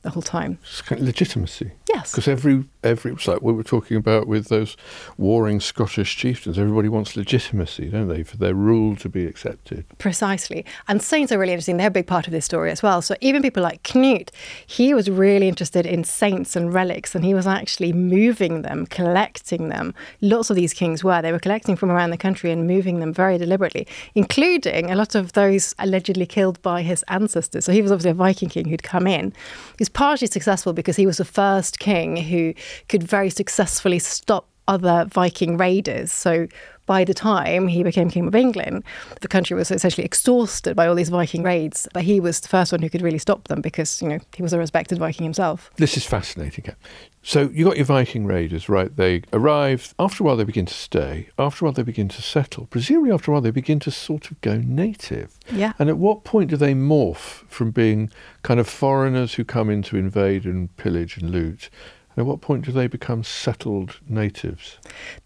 the 0.04 0.10
whole 0.10 0.22
time. 0.22 0.60
It's 0.62 0.82
kind 0.82 1.02
of 1.02 1.08
legitimacy. 1.08 1.72
Yes. 1.94 2.12
Because 2.12 2.28
every 2.28 2.66
every 2.84 3.12
it's 3.12 3.28
like 3.28 3.42
we 3.42 3.54
were 3.54 3.64
talking 3.64 3.98
about 3.98 4.28
with 4.28 4.48
those 4.48 4.76
warring 5.18 5.60
Scottish 5.60 6.18
chieftains. 6.18 6.58
Everybody 6.58 6.90
wants 6.90 7.16
legitimacy, 7.16 7.90
don't 7.90 8.08
they, 8.08 8.24
for 8.24 8.38
their 8.38 8.54
rule 8.54 8.96
to 8.98 9.10
be 9.10 9.26
accepted? 9.26 9.86
Precisely. 10.00 10.66
And 10.88 11.02
saints 11.02 11.32
are 11.32 11.38
really 11.38 11.54
interesting. 11.54 11.78
They're 11.78 11.88
a 11.88 11.92
big 11.92 12.08
part 12.08 12.28
of 12.28 12.34
this 12.34 12.46
story 12.46 12.72
as 12.72 12.82
well. 12.82 13.02
So 13.02 13.16
even 13.22 13.42
people 13.42 13.64
like 13.64 13.84
Knut, 13.84 14.30
he 14.66 14.94
was 14.94 15.10
really 15.10 15.48
interested 15.48 15.86
in 15.86 16.04
saints 16.04 16.56
and 16.56 16.74
relics, 16.74 17.16
and 17.16 17.24
he 17.24 17.34
was 17.34 17.48
actually 17.48 17.94
moving 17.94 18.64
them, 18.64 18.86
collecting 18.88 19.70
them. 19.70 19.94
Lots 20.22 20.50
of 20.50 20.56
these 20.56 20.74
kings 20.74 21.04
were. 21.04 21.22
They 21.22 21.32
were 21.32 21.40
collecting 21.40 21.76
from 21.76 21.92
around 21.92 22.10
the 22.10 22.18
country 22.18 22.52
and 22.52 22.68
moving 22.68 23.00
them 23.00 23.14
very 23.14 23.38
deliberately, 23.38 23.88
including 24.16 24.92
a 24.92 24.96
lot 24.96 25.16
of 25.16 25.34
those 25.34 25.76
allegedly 25.80 26.26
killed 26.26 26.62
by 26.62 26.82
his 26.82 27.04
ancestors. 27.08 27.66
So 27.66 27.72
he 27.72 27.82
was 27.82 27.92
obviously 27.92 28.12
a 28.12 28.16
Viking 28.16 28.50
king 28.50 28.68
who'd 28.68 28.84
come 28.84 29.08
in. 29.08 29.32
He 29.32 29.80
was 29.80 29.90
partly 29.90 30.28
successful 30.28 30.74
because 30.74 30.96
he 30.96 31.06
was 31.06 31.18
the 31.18 31.26
first 31.26 31.80
king 31.84 32.16
who 32.16 32.54
could 32.88 33.04
very 33.04 33.30
successfully 33.30 34.00
stop 34.00 34.48
other 34.68 35.06
Viking 35.12 35.58
raiders. 35.58 36.12
So 36.12 36.48
by 36.86 37.04
the 37.04 37.14
time 37.14 37.68
he 37.68 37.84
became 37.84 38.10
King 38.10 38.28
of 38.28 38.36
England, 38.36 38.84
the 39.22 39.28
country 39.28 39.56
was 39.56 39.72
essentially 39.72 40.06
exhausted 40.06 40.76
by 40.76 40.88
all 40.88 40.96
these 40.96 41.10
Viking 41.10 41.44
raids. 41.44 41.88
But 41.94 42.04
he 42.04 42.20
was 42.20 42.40
the 42.40 42.48
first 42.48 42.72
one 42.72 42.82
who 42.82 42.90
could 42.90 43.02
really 43.02 43.18
stop 43.18 43.48
them 43.48 43.62
because, 43.62 44.02
you 44.02 44.10
know, 44.10 44.20
he 44.36 44.44
was 44.44 44.54
a 44.54 44.60
respected 44.60 44.98
Viking 44.98 45.24
himself. 45.24 45.72
This 45.78 45.98
is 45.98 46.06
fascinating. 46.06 46.66
So 47.22 47.50
you 47.54 47.64
got 47.64 47.78
your 47.78 47.86
Viking 47.86 48.26
raiders, 48.26 48.68
right? 48.68 48.94
They 48.94 49.24
arrive. 49.32 49.96
After 49.98 50.24
a 50.24 50.28
while, 50.28 50.36
they 50.36 50.44
begin 50.44 50.66
to 50.66 50.74
stay. 50.74 51.30
After 51.40 51.64
a 51.64 51.68
while, 51.68 51.74
they 51.74 51.84
begin 51.84 52.10
to 52.10 52.22
settle. 52.22 52.66
Presumably, 52.66 53.12
after 53.12 53.32
a 53.32 53.34
while, 53.34 53.42
they 53.42 53.52
begin 53.52 53.80
to 53.80 53.92
sort 53.92 54.30
of 54.30 54.42
go 54.42 54.58
native. 54.58 55.40
Yeah. 55.52 55.74
And 55.80 55.90
at 55.90 55.98
what 55.98 56.26
point 56.26 56.50
do 56.50 56.58
they 56.58 56.74
morph 56.74 57.48
from 57.48 57.72
being 57.72 58.12
kind 58.42 58.60
of 58.60 58.68
foreigners 58.68 59.36
who 59.36 59.46
come 59.46 59.70
in 59.70 59.84
to 59.84 59.96
invade 59.96 60.46
and 60.46 60.76
pillage 60.76 61.18
and 61.18 61.32
loot 61.32 61.70
at 62.18 62.26
what 62.26 62.42
point 62.42 62.66
do 62.66 62.72
they 62.72 62.88
become 62.88 63.24
settled 63.24 64.00
natives? 64.08 64.78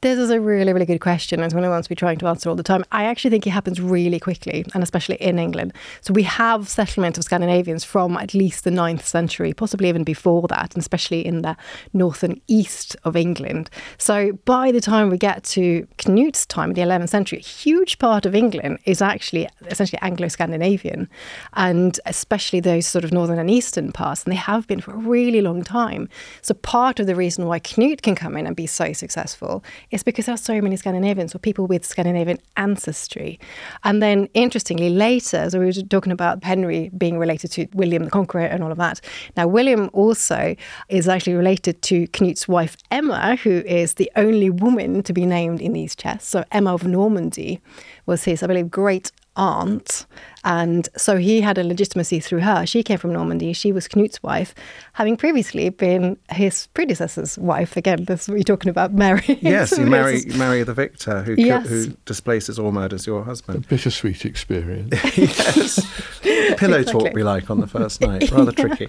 This 0.02 0.18
is 0.18 0.30
a 0.30 0.40
really, 0.40 0.74
really 0.74 0.86
good 0.86 1.02
question. 1.02 1.40
And 1.40 1.46
it's 1.46 1.54
one 1.54 1.64
I 1.64 1.70
want 1.70 1.84
to 1.84 1.90
be 1.90 1.96
trying 1.96 2.18
to 2.20 2.28
answer 2.28 2.50
all 2.50 2.56
the 2.56 2.64
time. 2.64 2.84
I 2.92 3.06
actually 3.06 3.32
think 3.32 3.46
it 3.46 3.52
happens 3.52 3.82
really 3.82 4.20
quickly, 4.20 4.66
and 4.74 4.82
especially 4.84 5.16
in 5.16 5.40
England. 5.40 5.74
So 6.02 6.14
we 6.14 6.24
have 6.24 6.70
settlement 6.70 7.18
of 7.18 7.24
Scandinavians 7.24 7.84
from 7.84 8.16
at 8.18 8.34
least 8.34 8.64
the 8.64 8.70
9th 8.70 9.04
century, 9.04 9.54
possibly 9.54 9.90
even 9.90 10.04
before 10.04 10.48
that, 10.48 10.74
and 10.74 10.82
especially 10.82 11.26
in 11.26 11.42
the 11.42 11.58
north 11.94 12.24
and 12.24 12.40
east 12.48 12.96
of 13.04 13.16
England. 13.16 13.70
So 13.98 14.34
by 14.46 14.72
the 14.72 14.82
time 14.82 15.10
we 15.10 15.18
get 15.18 15.44
to 15.46 15.88
Knut's 15.98 16.46
time 16.46 16.74
the 16.74 16.82
11th 16.82 17.10
century, 17.10 17.40
a 17.40 17.42
huge 17.42 18.00
part 18.00 18.26
of 18.26 18.34
England 18.34 18.80
is 18.86 19.02
actually 19.02 19.50
essentially 19.68 20.00
Anglo-Scandinavian, 20.02 21.10
and 21.54 22.00
especially 22.06 22.60
those 22.60 22.88
sort 22.88 23.04
of 23.04 23.12
northern 23.12 23.40
and 23.40 23.50
eastern 23.50 23.92
parts, 23.92 24.24
and 24.24 24.32
they 24.32 24.38
have 24.38 24.68
been 24.68 24.80
for 24.80 24.94
a 24.94 24.98
really 24.98 25.42
long 25.42 25.64
time. 25.64 26.08
So 26.42 26.54
of 26.78 27.08
the 27.08 27.16
reason 27.16 27.46
why 27.46 27.60
Knut 27.60 28.02
can 28.02 28.16
come 28.16 28.38
in 28.38 28.48
and 28.48 28.56
be 28.56 28.68
so 28.68 28.94
successful 28.94 29.64
is 29.92 30.04
because 30.04 30.26
there 30.26 30.34
are 30.34 30.38
so 30.38 30.62
many 30.62 30.76
Scandinavians 30.76 31.36
or 31.36 31.40
people 31.40 31.68
with 31.68 31.86
Scandinavian 31.86 32.40
ancestry. 32.56 33.40
And 33.84 34.02
then, 34.02 34.30
interestingly, 34.34 34.90
later, 34.90 35.50
so 35.50 35.60
we 35.60 35.66
were 35.66 35.72
talking 35.74 36.12
about 36.12 36.44
Henry 36.44 36.90
being 36.98 37.18
related 37.18 37.52
to 37.52 37.68
William 37.74 38.04
the 38.04 38.10
Conqueror 38.10 38.46
and 38.46 38.64
all 38.64 38.72
of 38.72 38.78
that. 38.78 39.02
Now, 39.36 39.48
William 39.48 39.90
also 39.94 40.56
is 40.90 41.08
actually 41.08 41.34
related 41.34 41.82
to 41.84 42.08
Knut's 42.08 42.48
wife, 42.48 42.78
Emma, 42.92 43.36
who 43.36 43.64
is 43.66 43.96
the 43.96 44.12
only 44.16 44.50
woman 44.50 45.04
to 45.04 45.14
be 45.14 45.26
named 45.26 45.62
in 45.62 45.74
these 45.74 45.96
chests. 45.96 46.30
So, 46.30 46.44
Emma 46.52 46.74
of 46.74 46.86
Normandy 46.86 47.60
was 48.06 48.24
his, 48.24 48.44
I 48.44 48.48
believe, 48.48 48.70
great 48.72 49.12
aunt. 49.36 50.06
And 50.48 50.88
so 50.96 51.18
he 51.18 51.42
had 51.42 51.58
a 51.58 51.64
legitimacy 51.64 52.22
through 52.22 52.40
her. 52.40 52.66
She 52.66 52.82
came 52.82 52.98
from 52.98 53.12
Normandy. 53.12 53.52
She 53.52 53.74
was 53.74 53.86
Knut's 53.90 54.24
wife, 54.24 54.56
having 54.94 55.18
previously 55.18 55.68
been 55.68 56.18
his 56.32 56.68
predecessor's 56.68 57.38
wife. 57.38 57.76
Again, 57.76 58.06
this 58.06 58.22
is 58.22 58.30
what 58.30 58.36
you're 58.36 58.44
talking 58.46 58.70
about, 58.70 58.94
Mary. 58.94 59.38
Yes, 59.48 59.78
you 59.78 59.86
marry, 59.86 60.24
marry 60.36 60.64
the 60.64 60.74
victor 60.74 61.22
who, 61.24 61.36
yes. 61.38 61.68
who 61.68 61.88
displaces 62.06 62.60
or 62.60 62.72
murders 62.72 63.06
your 63.06 63.24
husband. 63.24 63.66
A 63.66 63.68
bittersweet 63.68 64.26
experience. 64.26 64.94
yes. 65.18 65.86
Pillow 66.22 66.78
exactly. 66.78 66.84
talk 66.86 67.14
we 67.14 67.24
like 67.24 67.50
on 67.50 67.60
the 67.60 67.68
first 67.68 68.02
night. 68.02 68.30
Rather 68.32 68.52
tricky. 68.52 68.88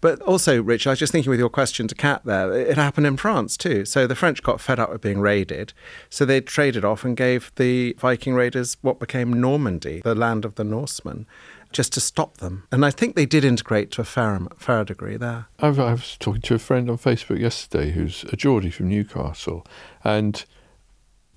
But 0.00 0.20
also, 0.22 0.62
Rich, 0.62 0.86
I 0.86 0.90
was 0.90 0.98
just 0.98 1.12
thinking 1.12 1.30
with 1.30 1.38
your 1.38 1.48
question 1.48 1.88
to 1.88 1.94
Cat 1.94 2.22
there, 2.24 2.52
it 2.52 2.76
happened 2.76 3.06
in 3.06 3.16
France 3.16 3.56
too. 3.56 3.84
So 3.84 4.06
the 4.06 4.14
French 4.14 4.42
got 4.42 4.60
fed 4.60 4.78
up 4.78 4.90
with 4.90 5.00
being 5.00 5.20
raided. 5.20 5.72
So 6.08 6.24
they 6.24 6.40
traded 6.40 6.84
off 6.84 7.04
and 7.04 7.16
gave 7.16 7.52
the 7.56 7.94
Viking 7.98 8.34
raiders 8.34 8.76
what 8.80 8.98
became 9.00 9.32
Normandy, 9.40 10.00
the 10.02 10.14
land 10.14 10.44
of 10.44 10.54
the 10.54 10.64
Norsemen 11.04 11.26
just 11.72 11.92
to 11.92 12.00
stop 12.00 12.38
them. 12.38 12.64
And 12.72 12.84
I 12.84 12.90
think 12.90 13.14
they 13.14 13.26
did 13.26 13.44
integrate 13.44 13.90
to 13.92 14.00
a 14.00 14.04
fair, 14.04 14.40
fair 14.56 14.84
degree 14.84 15.16
there. 15.16 15.46
I 15.60 15.68
was 15.68 16.16
talking 16.18 16.42
to 16.42 16.54
a 16.54 16.58
friend 16.58 16.90
on 16.90 16.98
Facebook 16.98 17.38
yesterday 17.38 17.92
who's 17.92 18.24
a 18.32 18.36
Geordie 18.36 18.70
from 18.70 18.88
Newcastle, 18.88 19.64
and 20.02 20.44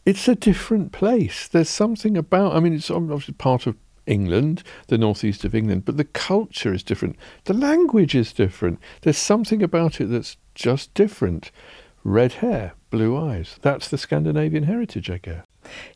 it's 0.05 0.27
a 0.27 0.35
different 0.35 0.91
place. 0.91 1.47
There's 1.47 1.69
something 1.69 2.17
about, 2.17 2.55
I 2.55 2.59
mean, 2.59 2.73
it's 2.73 2.89
obviously 2.89 3.35
part 3.35 3.67
of 3.67 3.77
England, 4.05 4.63
the 4.87 4.97
northeast 4.97 5.45
of 5.45 5.53
England, 5.53 5.85
but 5.85 5.97
the 5.97 6.03
culture 6.03 6.73
is 6.73 6.83
different. 6.83 7.15
The 7.45 7.53
language 7.53 8.15
is 8.15 8.33
different. 8.33 8.79
There's 9.01 9.17
something 9.17 9.61
about 9.61 10.01
it 10.01 10.07
that's 10.07 10.37
just 10.55 10.93
different. 10.93 11.51
Red 12.03 12.33
hair, 12.33 12.73
blue 12.89 13.15
eyes. 13.15 13.59
That's 13.61 13.87
the 13.87 13.97
Scandinavian 13.97 14.63
heritage, 14.63 15.09
I 15.09 15.19
guess. 15.19 15.45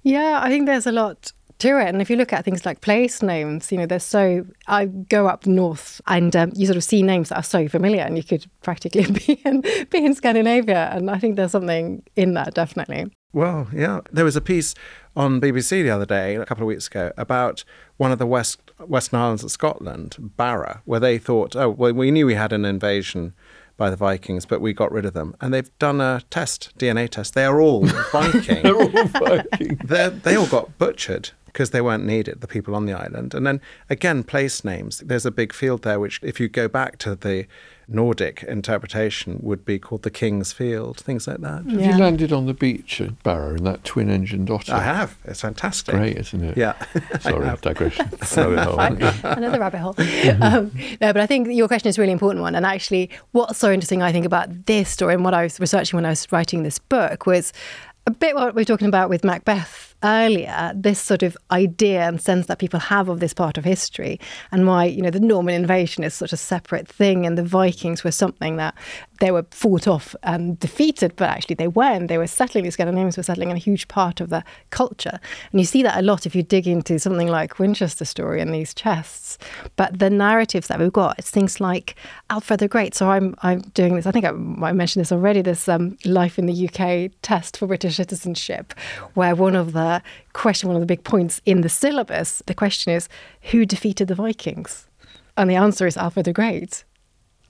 Yeah, 0.03 0.39
I 0.41 0.49
think 0.49 0.67
there's 0.67 0.87
a 0.87 0.91
lot 0.91 1.33
to 1.59 1.79
it. 1.79 1.87
And 1.87 2.01
if 2.01 2.09
you 2.09 2.15
look 2.15 2.33
at 2.33 2.45
things 2.45 2.65
like 2.65 2.81
place 2.81 3.21
names, 3.21 3.71
you 3.71 3.77
know, 3.77 3.85
they're 3.85 3.99
so. 3.99 4.45
I 4.67 4.85
go 4.85 5.27
up 5.27 5.45
north 5.45 6.01
and 6.07 6.35
um, 6.35 6.51
you 6.55 6.65
sort 6.65 6.77
of 6.77 6.83
see 6.83 7.01
names 7.03 7.29
that 7.29 7.37
are 7.37 7.43
so 7.43 7.67
familiar, 7.67 8.01
and 8.01 8.17
you 8.17 8.23
could 8.23 8.45
practically 8.61 9.09
be 9.27 9.33
in, 9.45 9.61
be 9.89 10.05
in 10.05 10.13
Scandinavia. 10.15 10.89
And 10.93 11.09
I 11.09 11.17
think 11.17 11.35
there's 11.35 11.51
something 11.51 12.03
in 12.15 12.33
that, 12.33 12.53
definitely. 12.53 13.11
Well, 13.33 13.67
yeah. 13.73 14.01
There 14.11 14.25
was 14.25 14.35
a 14.35 14.41
piece 14.41 14.73
on 15.15 15.41
BBC 15.41 15.83
the 15.83 15.89
other 15.89 16.05
day, 16.05 16.35
a 16.35 16.45
couple 16.45 16.63
of 16.63 16.67
weeks 16.67 16.87
ago, 16.87 17.11
about 17.17 17.63
one 17.97 18.11
of 18.11 18.19
the 18.19 18.27
West 18.27 18.59
Western 18.85 19.19
Islands 19.19 19.43
of 19.43 19.51
Scotland, 19.51 20.15
Barra, 20.19 20.81
where 20.85 20.99
they 20.99 21.17
thought, 21.17 21.55
oh, 21.55 21.69
well, 21.69 21.93
we 21.93 22.11
knew 22.11 22.25
we 22.25 22.35
had 22.35 22.53
an 22.53 22.65
invasion 22.65 23.33
by 23.77 23.89
the 23.89 23.95
Vikings, 23.95 24.45
but 24.45 24.59
we 24.59 24.73
got 24.73 24.91
rid 24.91 25.05
of 25.05 25.13
them. 25.13 25.35
And 25.39 25.53
they've 25.53 25.69
done 25.77 26.01
a 26.01 26.21
test, 26.29 26.75
DNA 26.77 27.09
test. 27.09 27.35
They 27.35 27.45
are 27.45 27.61
all 27.61 27.85
Viking. 28.11 28.63
They're 28.63 28.75
all 28.75 28.89
Viking. 28.89 29.79
they 30.23 30.35
all 30.35 30.47
got 30.47 30.77
butchered 30.77 31.29
because 31.57 31.71
they 31.71 31.81
weren't 31.81 32.05
needed, 32.05 32.39
the 32.41 32.47
people 32.47 32.75
on 32.75 32.85
the 32.85 32.93
island. 32.93 33.33
And 33.33 33.47
then 33.47 33.59
again, 33.89 34.23
place 34.23 34.63
names. 34.63 34.99
There's 34.99 35.25
a 35.25 35.31
big 35.31 35.51
field 35.51 35.81
there, 35.81 35.99
which, 35.99 36.19
if 36.21 36.39
you 36.39 36.47
go 36.47 36.67
back 36.67 36.99
to 36.99 37.15
the 37.15 37.47
Nordic 37.87 38.43
interpretation, 38.43 39.39
would 39.41 39.65
be 39.65 39.79
called 39.79 40.03
the 40.03 40.11
King's 40.11 40.53
Field, 40.53 40.99
things 40.99 41.27
like 41.27 41.39
that. 41.39 41.65
Have 41.65 41.81
you 41.81 41.97
landed 41.97 42.31
on 42.31 42.45
the 42.45 42.53
beach 42.53 43.01
at 43.01 43.23
Barra 43.23 43.55
in 43.55 43.63
that 43.63 43.83
twin 43.83 44.07
engined 44.07 44.51
otter? 44.51 44.71
I 44.71 44.83
have. 44.83 45.17
It's 45.25 45.41
fantastic. 45.41 45.95
Great, 45.95 46.17
isn't 46.17 46.43
it? 46.43 46.57
Yeah. 46.57 46.75
Sorry, 47.21 47.57
digression. 47.59 48.07
Another 49.23 49.59
rabbit 49.59 49.79
hole. 49.79 49.95
um, 50.43 50.71
no, 51.01 51.11
but 51.11 51.17
I 51.17 51.25
think 51.25 51.47
your 51.47 51.67
question 51.67 51.89
is 51.89 51.97
a 51.97 52.01
really 52.01 52.13
important 52.13 52.43
one. 52.43 52.53
And 52.53 52.67
actually, 52.67 53.09
what's 53.31 53.57
so 53.57 53.71
interesting, 53.71 54.03
I 54.03 54.11
think, 54.11 54.27
about 54.27 54.67
this 54.67 54.89
story 54.89 55.15
and 55.15 55.23
what 55.23 55.33
I 55.33 55.41
was 55.41 55.59
researching 55.59 55.97
when 55.97 56.05
I 56.05 56.09
was 56.09 56.31
writing 56.31 56.61
this 56.61 56.77
book 56.77 57.25
was 57.25 57.51
a 58.05 58.11
bit 58.11 58.35
what 58.35 58.53
we 58.53 58.61
are 58.61 58.65
talking 58.65 58.87
about 58.87 59.09
with 59.09 59.23
Macbeth 59.23 59.86
earlier 60.03 60.71
this 60.75 60.99
sort 60.99 61.23
of 61.23 61.35
idea 61.49 62.01
and 62.01 62.21
sense 62.21 62.45
that 62.45 62.59
people 62.59 62.79
have 62.79 63.09
of 63.09 63.19
this 63.19 63.33
part 63.33 63.57
of 63.57 63.63
history 63.63 64.19
and 64.51 64.67
why 64.67 64.85
you 64.85 65.01
know 65.01 65.09
the 65.09 65.19
Norman 65.19 65.55
invasion 65.55 66.03
is 66.03 66.13
such 66.13 66.31
a 66.31 66.37
separate 66.37 66.87
thing 66.87 67.25
and 67.25 67.37
the 67.37 67.43
Vikings 67.43 68.03
were 68.03 68.11
something 68.11 68.57
that 68.57 68.75
they 69.19 69.31
were 69.31 69.45
fought 69.49 69.87
off 69.87 70.15
and 70.21 70.59
defeated 70.59 71.15
but 71.15 71.29
actually 71.29 71.55
they 71.55 71.67
weren't. 71.67 72.07
They 72.07 72.19
were 72.19 72.27
settling 72.27 72.65
the 72.65 72.71
Scandinavians 72.71 73.17
were 73.17 73.23
settling 73.23 73.49
in 73.49 73.55
a 73.55 73.59
huge 73.59 73.87
part 73.87 74.21
of 74.21 74.29
the 74.29 74.43
culture. 74.69 75.19
And 75.51 75.59
you 75.59 75.65
see 75.65 75.81
that 75.81 75.97
a 75.97 76.03
lot 76.03 76.27
if 76.27 76.35
you 76.35 76.43
dig 76.43 76.67
into 76.67 76.99
something 76.99 77.27
like 77.27 77.57
Winchester 77.57 78.05
story 78.05 78.39
and 78.39 78.53
these 78.53 78.75
chests. 78.75 79.39
But 79.75 79.97
the 79.97 80.11
narratives 80.11 80.67
that 80.67 80.79
we've 80.79 80.93
got 80.93 81.17
it's 81.17 81.31
things 81.31 81.59
like 81.59 81.95
Alfred 82.29 82.59
the 82.59 82.67
Great. 82.67 82.93
So 82.93 83.09
I'm 83.09 83.33
I'm 83.41 83.61
doing 83.73 83.95
this 83.95 84.05
I 84.05 84.11
think 84.11 84.25
I, 84.25 84.29
I 84.29 84.73
mentioned 84.73 85.01
this 85.01 85.11
already 85.11 85.41
this 85.41 85.67
um, 85.67 85.97
life 86.05 86.37
in 86.37 86.45
the 86.45 86.69
UK 86.69 87.11
test 87.23 87.57
for 87.57 87.65
British 87.65 87.95
citizenship 87.95 88.73
where 89.15 89.35
one 89.35 89.55
of 89.55 89.73
the 89.73 89.86
question, 90.33 90.67
one 90.69 90.75
of 90.75 90.81
the 90.81 90.85
big 90.95 91.03
points 91.03 91.41
in 91.45 91.61
the 91.61 91.69
syllabus, 91.69 92.41
the 92.45 92.53
question 92.53 92.93
is 92.93 93.09
who 93.51 93.65
defeated 93.65 94.07
the 94.07 94.15
Vikings? 94.15 94.87
And 95.35 95.49
the 95.49 95.55
answer 95.55 95.85
is 95.87 95.97
Alfred 95.97 96.25
the 96.25 96.33
Great. 96.33 96.83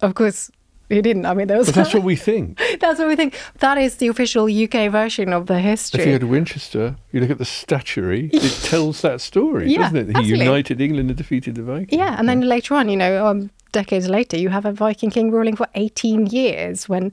Of 0.02 0.14
course, 0.14 0.52
he 0.90 1.02
didn't. 1.02 1.26
I 1.26 1.34
mean, 1.34 1.48
there 1.48 1.58
was. 1.58 1.68
But 1.68 1.76
that's 1.76 1.94
what 1.98 2.04
we 2.04 2.16
think. 2.16 2.60
that's 2.80 3.00
what 3.00 3.08
we 3.08 3.16
think. 3.16 3.34
That 3.60 3.78
is 3.78 3.96
the 3.98 4.08
official 4.08 4.46
UK 4.46 4.92
version 4.92 5.34
of 5.34 5.48
the 5.48 5.60
history. 5.60 6.02
If 6.02 6.08
you 6.08 6.14
go 6.14 6.20
to 6.20 6.28
Winchester, 6.28 6.96
you 7.12 7.20
look 7.20 7.30
at 7.30 7.38
the 7.40 7.46
statuary, 7.46 8.30
it 8.34 8.52
tells 8.64 9.02
that 9.02 9.20
story, 9.22 9.72
Yeah, 9.72 9.80
doesn't 9.84 9.98
it? 9.98 10.06
He 10.08 10.14
absolutely. 10.16 10.46
united 10.46 10.82
England 10.82 11.10
and 11.10 11.18
defeated 11.18 11.56
the 11.56 11.64
Vikings. 11.64 11.98
Yeah, 12.00 12.16
and 12.18 12.28
then 12.30 12.42
later 12.42 12.76
on, 12.76 12.90
you 12.90 12.98
know, 12.98 13.26
um, 13.26 13.50
decades 13.72 14.08
later, 14.08 14.38
you 14.38 14.50
have 14.50 14.66
a 14.66 14.72
Viking 14.72 15.10
king 15.10 15.32
ruling 15.32 15.56
for 15.56 15.68
18 15.76 16.28
years 16.28 16.88
when 16.88 17.12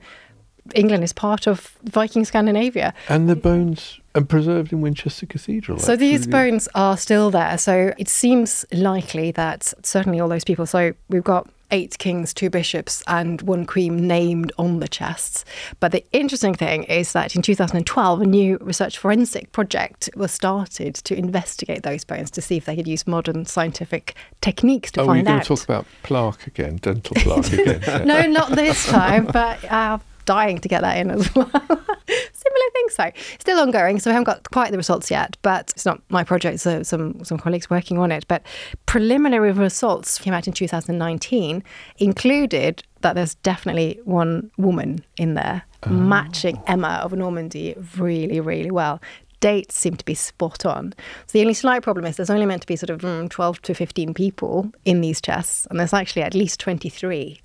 England 0.75 1.05
is 1.05 1.13
part 1.13 1.47
of 1.47 1.77
Viking 1.85 2.25
Scandinavia. 2.25 2.95
And 3.09 3.29
the 3.29 3.37
bones 3.37 3.99
are 4.15 4.23
preserved 4.23 4.73
in 4.73 4.81
Winchester 4.81 5.27
Cathedral. 5.27 5.79
So 5.79 5.97
these 5.97 6.27
bones 6.27 6.69
are 6.75 6.97
still 6.97 7.31
there. 7.31 7.59
So 7.59 7.93
it 7.99 8.09
seems 8.09 8.65
likely 8.73 9.33
that 9.33 9.73
certainly 9.83 10.21
all 10.21 10.29
those 10.29 10.45
people. 10.45 10.67
So 10.67 10.93
we've 11.09 11.25
got 11.25 11.49
eight 11.71 11.99
kings, 11.99 12.33
two 12.33 12.49
bishops, 12.49 13.03
and 13.09 13.43
one 13.43 13.67
queen 13.67 14.07
named 14.07 14.53
on 14.59 14.79
the 14.79 14.87
chests. 14.87 15.45
But 15.81 15.91
the 15.91 16.05
interesting 16.13 16.55
thing 16.55 16.85
is 16.85 17.13
that 17.13 17.35
in 17.35 17.43
2012, 17.43 18.21
a 18.21 18.27
new 18.27 18.59
research 18.61 18.99
forensic 18.99 19.51
project 19.51 20.09
was 20.15 20.31
started 20.31 20.95
to 20.95 21.17
investigate 21.17 21.83
those 21.83 22.05
bones 22.05 22.31
to 22.33 22.41
see 22.41 22.57
if 22.57 22.67
they 22.67 22.77
could 22.77 22.87
use 22.87 23.07
modern 23.07 23.45
scientific 23.47 24.15
techniques 24.41 24.93
to 24.93 25.05
find 25.05 25.27
out. 25.27 25.33
Oh, 25.33 25.35
we're 25.35 25.39
going 25.39 25.41
to 25.41 25.49
talk 25.49 25.65
about 25.65 25.87
plaque 26.05 26.47
again, 26.47 26.77
dental 26.77 27.17
plaque 27.17 27.53
again. 27.53 28.07
no, 28.07 28.23
not 28.27 28.51
this 28.51 28.87
time, 28.87 29.27
but 29.27 29.59
I'm 29.73 30.01
dying 30.25 30.59
to 30.59 30.69
get 30.69 30.83
that 30.83 30.99
in 30.99 31.11
as 31.11 31.35
well. 31.35 31.51
Similar 31.51 32.71
thing, 32.73 32.87
though. 32.97 33.11
Still 33.39 33.59
ongoing, 33.61 33.99
so 33.99 34.11
we 34.11 34.13
haven't 34.13 34.25
got 34.25 34.51
quite 34.51 34.71
the 34.71 34.77
results 34.77 35.11
yet, 35.11 35.37
but 35.43 35.73
it's 35.75 35.85
not 35.87 36.01
my 36.09 36.25
project, 36.25 36.61
so 36.61 36.83
some, 36.83 37.25
some 37.25 37.39
colleagues 37.39 37.71
working 37.71 37.99
on 37.99 38.13
it. 38.13 38.27
But 38.29 38.43
preliminary 38.87 39.53
results 39.53 40.19
came 40.19 40.35
out 40.35 40.47
in 40.47 40.53
2019, 40.53 41.63
included 41.99 42.83
that 43.01 43.15
there's 43.15 43.35
definitely 43.37 44.01
one 44.05 44.51
woman 44.57 45.05
in 45.19 45.35
there 45.35 45.63
matching 45.91 46.61
Emma 46.67 47.01
of 47.03 47.13
Normandy 47.13 47.75
really, 47.97 48.41
really 48.41 48.71
well. 48.71 49.01
Dates 49.41 49.77
seem 49.77 49.95
to 49.97 50.05
be 50.05 50.15
spot 50.15 50.65
on. 50.65 50.95
So 51.27 51.33
the 51.33 51.43
only 51.43 51.53
slight 51.53 51.83
problem 51.83 52.07
is 52.07 52.17
there's 52.17 52.31
only 52.31 52.47
meant 52.47 52.63
to 52.63 52.67
be 52.67 52.77
sort 52.77 52.89
of 52.89 53.03
mm, 53.03 53.29
12 53.29 53.63
to 53.63 53.75
15 53.75 54.15
people 54.15 54.73
in 54.87 55.03
these 55.03 55.21
chests, 55.21 55.67
and 55.69 55.79
there's 55.79 55.93
actually 55.93 56.23
at 56.23 56.35
least 56.35 56.61
23 56.61 57.41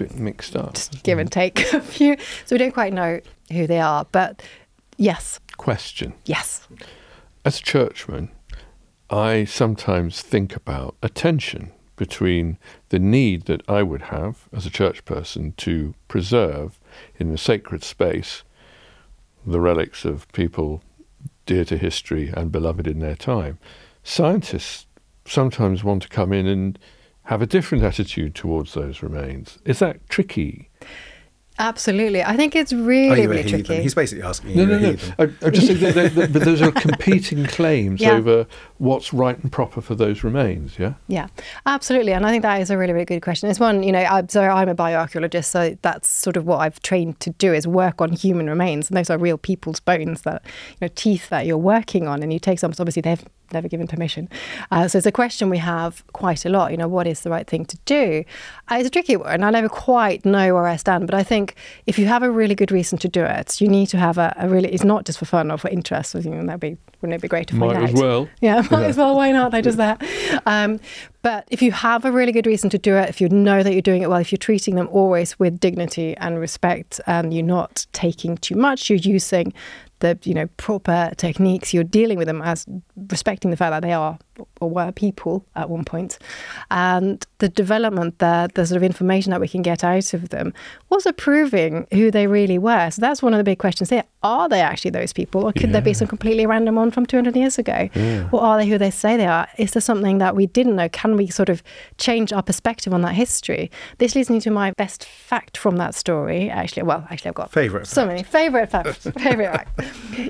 bit 0.00 0.16
mixed 0.16 0.56
up. 0.56 0.74
just 0.74 1.02
give 1.02 1.18
and 1.18 1.30
take 1.30 1.58
a 1.74 1.80
few. 1.80 2.16
So 2.46 2.54
we 2.54 2.58
don't 2.58 2.72
quite 2.72 2.92
know 2.92 3.20
who 3.52 3.66
they 3.66 3.80
are, 3.80 4.06
but 4.12 4.42
yes, 4.96 5.38
Question. 5.56 6.14
yes. 6.24 6.66
As 7.44 7.58
a 7.58 7.62
churchman, 7.62 8.30
I 9.10 9.44
sometimes 9.44 10.22
think 10.22 10.56
about 10.56 10.94
a 11.02 11.08
tension 11.08 11.72
between 11.96 12.56
the 12.88 12.98
need 12.98 13.44
that 13.44 13.62
I 13.68 13.82
would 13.82 14.02
have 14.02 14.48
as 14.54 14.64
a 14.64 14.70
church 14.70 15.04
person 15.04 15.52
to 15.58 15.94
preserve 16.08 16.80
in 17.18 17.30
the 17.30 17.36
sacred 17.38 17.84
space 17.84 18.42
the 19.46 19.60
relics 19.60 20.04
of 20.06 20.30
people 20.32 20.82
dear 21.44 21.64
to 21.66 21.76
history 21.76 22.32
and 22.34 22.50
beloved 22.52 22.86
in 22.86 23.00
their 23.00 23.16
time. 23.16 23.58
Scientists 24.02 24.86
sometimes 25.26 25.84
want 25.84 26.02
to 26.02 26.08
come 26.08 26.32
in 26.32 26.46
and 26.46 26.78
have 27.24 27.42
a 27.42 27.46
different 27.46 27.84
attitude 27.84 28.34
towards 28.34 28.74
those 28.74 29.02
remains. 29.02 29.58
Is 29.64 29.78
that 29.80 30.08
tricky? 30.08 30.68
Absolutely. 31.58 32.22
I 32.24 32.36
think 32.36 32.56
it's 32.56 32.72
oh, 32.72 32.78
really, 32.82 33.26
really 33.26 33.42
heathen? 33.42 33.64
tricky. 33.64 33.82
He's 33.82 33.94
basically 33.94 34.24
asking 34.24 34.56
No, 34.56 34.62
you 34.62 34.68
no, 34.68 34.76
a 34.76 34.80
no. 34.80 34.96
I, 35.42 35.46
I 35.46 35.50
just 35.50 35.66
think 35.66 35.80
that, 35.80 36.14
that, 36.14 36.32
that- 36.32 36.38
those 36.38 36.62
are 36.62 36.72
competing 36.72 37.44
claims 37.48 38.00
Yeah. 38.00 38.12
over 38.12 38.46
what's 38.78 39.12
right 39.12 39.38
and 39.38 39.52
proper 39.52 39.82
for 39.82 39.94
those 39.94 40.24
remains. 40.24 40.78
Yeah. 40.78 40.94
Yeah, 41.06 41.26
absolutely. 41.66 42.14
And 42.14 42.24
I 42.24 42.30
think 42.30 42.42
that 42.44 42.62
is 42.62 42.70
a 42.70 42.78
really, 42.78 42.94
really 42.94 43.04
good 43.04 43.20
question. 43.20 43.50
It's 43.50 43.60
one, 43.60 43.82
you 43.82 43.92
know, 43.92 43.98
I, 44.00 44.24
so 44.26 44.40
I'm 44.42 44.70
a 44.70 44.74
bioarchaeologist, 44.74 45.44
so 45.44 45.76
that's 45.82 46.08
sort 46.08 46.38
of 46.38 46.46
what 46.46 46.60
I've 46.60 46.80
trained 46.80 47.20
to 47.20 47.30
do 47.30 47.52
is 47.52 47.66
work 47.66 48.00
on 48.00 48.12
human 48.12 48.48
remains. 48.48 48.88
And 48.88 48.96
those 48.96 49.10
are 49.10 49.18
real 49.18 49.36
people's 49.36 49.80
bones 49.80 50.22
that, 50.22 50.42
you 50.80 50.86
know, 50.86 50.92
teeth 50.94 51.28
that 51.28 51.44
you're 51.44 51.58
working 51.58 52.08
on. 52.08 52.22
And 52.22 52.32
you 52.32 52.38
take 52.38 52.58
some, 52.58 52.70
obviously 52.78 53.02
they've 53.02 53.22
never 53.52 53.68
given 53.68 53.86
permission. 53.86 54.28
Uh, 54.70 54.88
so 54.88 54.98
it's 54.98 55.06
a 55.06 55.12
question 55.12 55.50
we 55.50 55.58
have 55.58 56.04
quite 56.12 56.44
a 56.44 56.48
lot, 56.48 56.70
you 56.70 56.76
know, 56.76 56.88
what 56.88 57.06
is 57.06 57.20
the 57.20 57.30
right 57.30 57.46
thing 57.46 57.64
to 57.66 57.78
do? 57.84 58.24
Uh, 58.70 58.76
it's 58.76 58.86
a 58.86 58.90
tricky 58.90 59.16
one. 59.16 59.42
I 59.42 59.50
never 59.50 59.68
quite 59.68 60.24
know 60.24 60.54
where 60.54 60.66
I 60.66 60.76
stand, 60.76 61.06
but 61.06 61.14
I 61.14 61.22
think 61.22 61.54
if 61.86 61.98
you 61.98 62.06
have 62.06 62.22
a 62.22 62.30
really 62.30 62.54
good 62.54 62.72
reason 62.72 62.98
to 62.98 63.08
do 63.08 63.24
it, 63.24 63.60
you 63.60 63.68
need 63.68 63.86
to 63.86 63.96
have 63.98 64.18
a, 64.18 64.34
a 64.38 64.48
really, 64.48 64.72
it's 64.72 64.84
not 64.84 65.04
just 65.04 65.18
for 65.18 65.24
fun 65.24 65.50
or 65.50 65.58
for 65.58 65.68
interest. 65.68 66.14
You 66.14 66.30
know, 66.30 66.46
that'd 66.46 66.60
be, 66.60 66.76
wouldn't 67.00 67.14
it 67.14 67.22
be 67.22 67.28
great 67.28 67.48
to 67.48 67.58
find 67.58 67.72
Might 67.72 67.76
out? 67.76 67.88
as 67.90 67.94
well. 67.94 68.28
Yeah, 68.40 68.66
might 68.70 68.84
as 68.84 68.96
well. 68.96 69.16
Why 69.16 69.32
not? 69.32 69.52
They 69.52 69.62
just 69.62 69.78
that. 69.78 70.02
Um, 70.46 70.80
but 71.22 71.46
if 71.50 71.60
you 71.60 71.72
have 71.72 72.04
a 72.04 72.12
really 72.12 72.32
good 72.32 72.46
reason 72.46 72.70
to 72.70 72.78
do 72.78 72.96
it, 72.96 73.08
if 73.08 73.20
you 73.20 73.28
know 73.28 73.62
that 73.62 73.72
you're 73.72 73.82
doing 73.82 74.02
it 74.02 74.08
well, 74.08 74.20
if 74.20 74.32
you're 74.32 74.38
treating 74.38 74.76
them 74.76 74.88
always 74.90 75.38
with 75.38 75.60
dignity 75.60 76.16
and 76.16 76.38
respect, 76.38 77.00
and 77.06 77.34
you're 77.34 77.44
not 77.44 77.86
taking 77.92 78.36
too 78.38 78.54
much, 78.54 78.88
you're 78.88 78.98
using 78.98 79.52
the 80.00 80.18
you 80.24 80.34
know 80.34 80.46
proper 80.56 81.12
techniques. 81.16 81.72
You're 81.72 81.84
dealing 81.84 82.18
with 82.18 82.26
them 82.26 82.42
as 82.42 82.66
respecting 83.10 83.50
the 83.50 83.56
fact 83.56 83.70
that 83.70 83.82
they 83.82 83.92
are 83.92 84.18
or 84.60 84.70
were 84.70 84.92
people 84.92 85.44
at 85.56 85.70
one 85.70 85.84
point, 85.84 86.18
and 86.70 87.26
the 87.38 87.48
development 87.48 88.18
there, 88.18 88.48
the 88.48 88.66
sort 88.66 88.76
of 88.76 88.82
information 88.82 89.30
that 89.30 89.40
we 89.40 89.48
can 89.48 89.62
get 89.62 89.82
out 89.84 90.12
of 90.14 90.28
them, 90.28 90.52
was 90.88 91.06
proving 91.16 91.86
who 91.92 92.10
they 92.10 92.26
really 92.26 92.58
were. 92.58 92.90
So 92.90 93.00
that's 93.00 93.22
one 93.22 93.32
of 93.34 93.38
the 93.38 93.44
big 93.44 93.58
questions 93.58 93.90
here: 93.90 94.04
Are 94.22 94.48
they 94.48 94.60
actually 94.60 94.90
those 94.92 95.12
people, 95.12 95.44
or 95.46 95.52
could 95.52 95.72
there 95.72 95.82
be 95.82 95.94
some 95.94 96.06
completely 96.08 96.46
random 96.46 96.74
one 96.76 96.90
from 96.90 97.06
200 97.06 97.34
years 97.36 97.58
ago? 97.58 97.88
Or 98.32 98.40
are 98.42 98.58
they 98.58 98.68
who 98.68 98.78
they 98.78 98.90
say 98.90 99.16
they 99.16 99.26
are? 99.26 99.48
Is 99.58 99.72
there 99.72 99.80
something 99.80 100.18
that 100.18 100.36
we 100.36 100.46
didn't 100.46 100.76
know? 100.76 100.88
Can 100.88 101.16
we 101.16 101.28
sort 101.28 101.48
of 101.48 101.62
change 101.98 102.32
our 102.32 102.42
perspective 102.42 102.92
on 102.92 103.02
that 103.02 103.14
history? 103.14 103.70
This 103.98 104.14
leads 104.14 104.30
me 104.30 104.40
to 104.40 104.50
my 104.50 104.72
best 104.72 105.04
fact 105.04 105.56
from 105.56 105.76
that 105.76 105.94
story. 105.94 106.50
Actually, 106.50 106.82
well, 106.84 107.06
actually, 107.10 107.30
I've 107.30 107.34
got 107.34 107.50
Favourite 107.52 107.86
so 107.86 108.02
fact. 108.02 108.08
many 108.08 108.22
favorite 108.22 108.70
facts. 108.70 109.06
favorite 109.18 109.52
fact. 109.52 109.80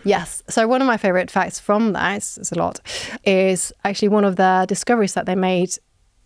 Yes. 0.04 0.42
So 0.48 0.66
one 0.68 0.80
of 0.80 0.86
my 0.86 0.96
favorite 0.96 1.30
facts 1.30 1.58
from 1.60 1.92
that, 1.92 2.16
it's, 2.16 2.38
it's 2.38 2.52
a 2.52 2.56
lot, 2.56 2.80
is 3.24 3.72
actually 3.84 3.99
one 4.08 4.24
of 4.24 4.36
the 4.36 4.64
discoveries 4.68 5.14
that 5.14 5.26
they 5.26 5.34
made 5.34 5.70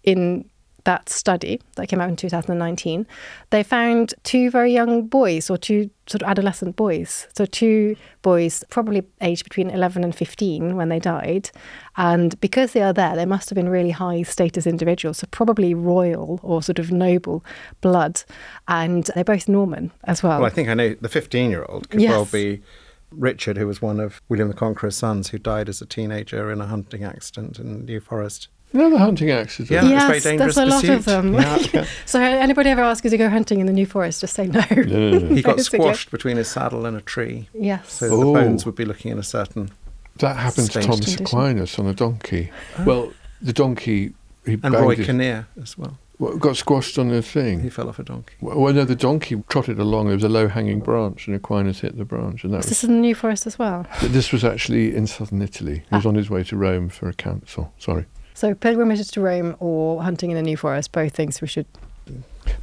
in 0.02 0.48
that 0.84 1.08
study 1.08 1.60
that 1.76 1.88
came 1.88 2.00
out 2.00 2.08
in 2.08 2.16
2019, 2.16 3.06
they 3.50 3.62
found 3.62 4.14
two 4.22 4.50
very 4.50 4.72
young 4.72 5.06
boys 5.06 5.50
or 5.50 5.56
two 5.56 5.90
sort 6.06 6.22
of 6.22 6.28
adolescent 6.28 6.76
boys. 6.76 7.26
So, 7.36 7.46
two 7.46 7.96
boys, 8.22 8.62
probably 8.70 9.02
aged 9.20 9.44
between 9.44 9.70
11 9.70 10.04
and 10.04 10.14
15 10.14 10.76
when 10.76 10.90
they 10.90 10.98
died. 10.98 11.50
And 11.96 12.38
because 12.40 12.72
they 12.72 12.82
are 12.82 12.92
there, 12.92 13.16
they 13.16 13.26
must 13.26 13.48
have 13.48 13.56
been 13.56 13.68
really 13.68 13.90
high 13.90 14.22
status 14.22 14.66
individuals, 14.66 15.18
so 15.18 15.26
probably 15.30 15.74
royal 15.74 16.38
or 16.42 16.62
sort 16.62 16.78
of 16.78 16.92
noble 16.92 17.44
blood. 17.80 18.22
And 18.68 19.04
they're 19.14 19.24
both 19.24 19.48
Norman 19.48 19.90
as 20.04 20.22
well. 20.22 20.40
Well, 20.40 20.46
I 20.46 20.50
think 20.50 20.68
I 20.68 20.74
know 20.74 20.94
the 21.00 21.08
15 21.08 21.50
year 21.50 21.64
old 21.68 21.88
could 21.88 22.00
well 22.00 22.26
be 22.26 22.62
Richard, 23.16 23.56
who 23.56 23.66
was 23.66 23.80
one 23.82 24.00
of 24.00 24.20
William 24.28 24.48
the 24.48 24.54
Conqueror's 24.54 24.96
sons 24.96 25.28
who 25.28 25.38
died 25.38 25.68
as 25.68 25.80
a 25.80 25.86
teenager 25.86 26.50
in 26.50 26.60
a 26.60 26.66
hunting 26.66 27.04
accident 27.04 27.58
in 27.58 27.84
New 27.84 28.00
Forest. 28.00 28.48
Another 28.72 28.98
hunting 28.98 29.30
accident. 29.30 29.70
Yeah. 29.70 29.82
it's 29.82 29.90
yes, 29.90 30.06
very 30.08 30.20
dangerous 30.20 30.54
there's 30.56 30.66
a 30.68 30.70
lot 30.70 30.80
pursuit. 30.80 30.96
of 30.96 31.04
them. 31.04 31.34
Yeah. 31.74 31.86
so 32.06 32.20
anybody 32.20 32.70
ever 32.70 32.82
asks 32.82 33.04
you 33.04 33.10
to 33.10 33.16
go 33.18 33.28
hunting 33.28 33.60
in 33.60 33.66
the 33.66 33.72
New 33.72 33.86
Forest, 33.86 34.20
just 34.20 34.34
say 34.34 34.46
no. 34.48 34.64
No, 34.70 34.82
no, 34.82 35.18
no. 35.18 35.34
He 35.34 35.42
got 35.42 35.60
squashed 35.60 36.10
between 36.10 36.36
his 36.38 36.48
saddle 36.48 36.84
and 36.86 36.96
a 36.96 37.00
tree. 37.00 37.48
Yes. 37.54 37.92
So 37.92 38.06
Oh. 38.06 38.18
the 38.18 38.24
bones 38.40 38.66
would 38.66 38.74
be 38.74 38.84
looking 38.84 39.12
in 39.12 39.18
a 39.18 39.22
certain. 39.22 39.70
That 40.18 40.36
happened 40.36 40.70
to 40.72 40.80
Thomas 40.80 41.00
condition. 41.00 41.24
Aquinas 41.26 41.78
on 41.78 41.86
a 41.86 41.94
donkey. 41.94 42.50
Oh. 42.78 42.84
Well, 42.84 43.12
the 43.40 43.52
donkey 43.52 44.12
he 44.44 44.58
And 44.62 44.74
Roy 44.74 44.96
his- 44.96 45.06
Kinnear 45.06 45.46
as 45.62 45.78
well. 45.78 45.98
Well, 46.18 46.36
got 46.36 46.56
squashed 46.56 46.98
on 46.98 47.08
the 47.08 47.22
thing. 47.22 47.60
He 47.60 47.70
fell 47.70 47.88
off 47.88 47.98
a 47.98 48.04
donkey. 48.04 48.34
Well, 48.40 48.72
no, 48.72 48.84
the 48.84 48.94
donkey 48.94 49.42
trotted 49.48 49.78
along. 49.78 50.06
There 50.06 50.14
was 50.16 50.24
a 50.24 50.28
low-hanging 50.28 50.80
branch, 50.80 51.26
and 51.26 51.34
Aquinas 51.36 51.80
hit 51.80 51.96
the 51.98 52.04
branch, 52.04 52.44
and 52.44 52.52
that 52.52 52.58
Is 52.58 52.64
was. 52.66 52.68
this 52.80 52.84
in 52.84 52.94
the 52.94 53.00
New 53.00 53.14
Forest 53.14 53.46
as 53.46 53.58
well? 53.58 53.86
This 54.02 54.30
was 54.32 54.44
actually 54.44 54.94
in 54.94 55.06
southern 55.06 55.42
Italy. 55.42 55.82
He 55.90 55.96
was 55.96 56.06
Ah. 56.06 56.10
on 56.10 56.14
his 56.14 56.30
way 56.30 56.44
to 56.44 56.56
Rome 56.56 56.88
for 56.88 57.08
a 57.08 57.14
council. 57.14 57.72
Sorry, 57.78 58.06
So 58.34 58.54
pilgrimages 58.54 59.08
to 59.12 59.20
Rome 59.20 59.56
or 59.60 60.02
hunting 60.02 60.30
in 60.30 60.36
the 60.36 60.42
New 60.42 60.56
Forest, 60.56 60.92
both 60.92 61.12
things 61.14 61.40
we 61.40 61.48
should. 61.48 61.66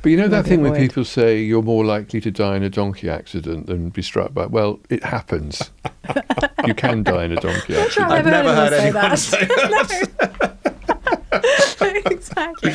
but 0.04 0.10
you 0.12 0.18
know 0.18 0.28
that 0.28 0.44
Maybe 0.46 0.50
thing 0.50 0.62
when 0.62 0.76
people 0.76 1.04
say 1.04 1.42
you're 1.42 1.64
more 1.64 1.84
likely 1.84 2.22
to 2.22 2.30
die 2.32 2.56
in 2.56 2.64
a 2.64 2.70
donkey 2.70 3.10
accident 3.10 3.66
than 3.68 3.90
be 3.90 4.02
struck 4.02 4.34
by. 4.34 4.46
Well, 4.46 4.80
it 4.90 5.04
happens. 5.04 5.72
you 6.68 6.74
can 6.76 7.04
die 7.04 7.24
in 7.26 7.32
a 7.32 7.36
donkey 7.38 7.76
accident. 7.76 8.12
I've 8.12 8.26
never 8.26 8.54
heard 8.56 8.74
anyone 8.74 9.18
say 9.18 9.46
that. 9.46 10.38
No. 10.42 10.51
exactly. 12.12 12.72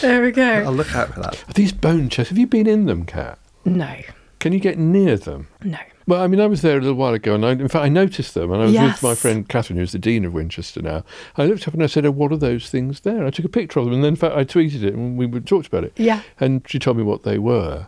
There 0.00 0.22
we 0.22 0.30
go. 0.32 0.42
I'll 0.64 0.72
look 0.72 0.94
out 0.94 1.12
for 1.14 1.20
that. 1.20 1.44
Are 1.48 1.52
these 1.54 1.72
bone 1.72 2.08
chests? 2.08 2.30
Have 2.30 2.38
you 2.38 2.46
been 2.46 2.66
in 2.66 2.86
them, 2.86 3.04
Cat? 3.04 3.38
No, 3.64 3.96
Can 4.40 4.52
you 4.52 4.60
get 4.60 4.78
near 4.78 5.16
them? 5.16 5.48
no. 5.62 5.78
Well, 6.06 6.22
I 6.22 6.26
mean, 6.26 6.38
I 6.38 6.46
was 6.46 6.60
there 6.60 6.76
a 6.76 6.80
little 6.82 6.98
while 6.98 7.14
ago, 7.14 7.34
and 7.34 7.46
I, 7.46 7.52
in 7.52 7.66
fact, 7.68 7.82
I 7.82 7.88
noticed 7.88 8.34
them, 8.34 8.52
and 8.52 8.60
I 8.60 8.64
was 8.66 8.74
Yes. 8.74 9.00
with 9.00 9.10
my 9.10 9.14
friend 9.14 9.48
Catherine, 9.48 9.78
who's 9.78 9.92
the 9.92 9.98
dean 9.98 10.26
of 10.26 10.34
Winchester 10.34 10.82
now. 10.82 11.02
I 11.38 11.46
looked 11.46 11.66
up 11.66 11.72
and 11.72 11.82
I 11.82 11.86
said, 11.86 12.04
"Oh, 12.04 12.10
what 12.10 12.30
are 12.30 12.36
those 12.36 12.68
things 12.68 13.00
there?" 13.00 13.24
I 13.24 13.30
took 13.30 13.46
a 13.46 13.48
picture 13.48 13.78
of 13.80 13.86
them, 13.86 13.94
and 13.94 14.04
then, 14.04 14.10
in 14.12 14.16
fact, 14.16 14.36
I 14.36 14.44
tweeted 14.44 14.82
it, 14.82 14.92
and 14.92 15.16
we 15.16 15.26
talked 15.40 15.66
about 15.66 15.82
it. 15.84 15.94
Yeah. 15.96 16.20
And 16.38 16.60
she 16.68 16.78
told 16.78 16.98
me 16.98 17.02
what 17.04 17.22
they 17.22 17.38
were, 17.38 17.86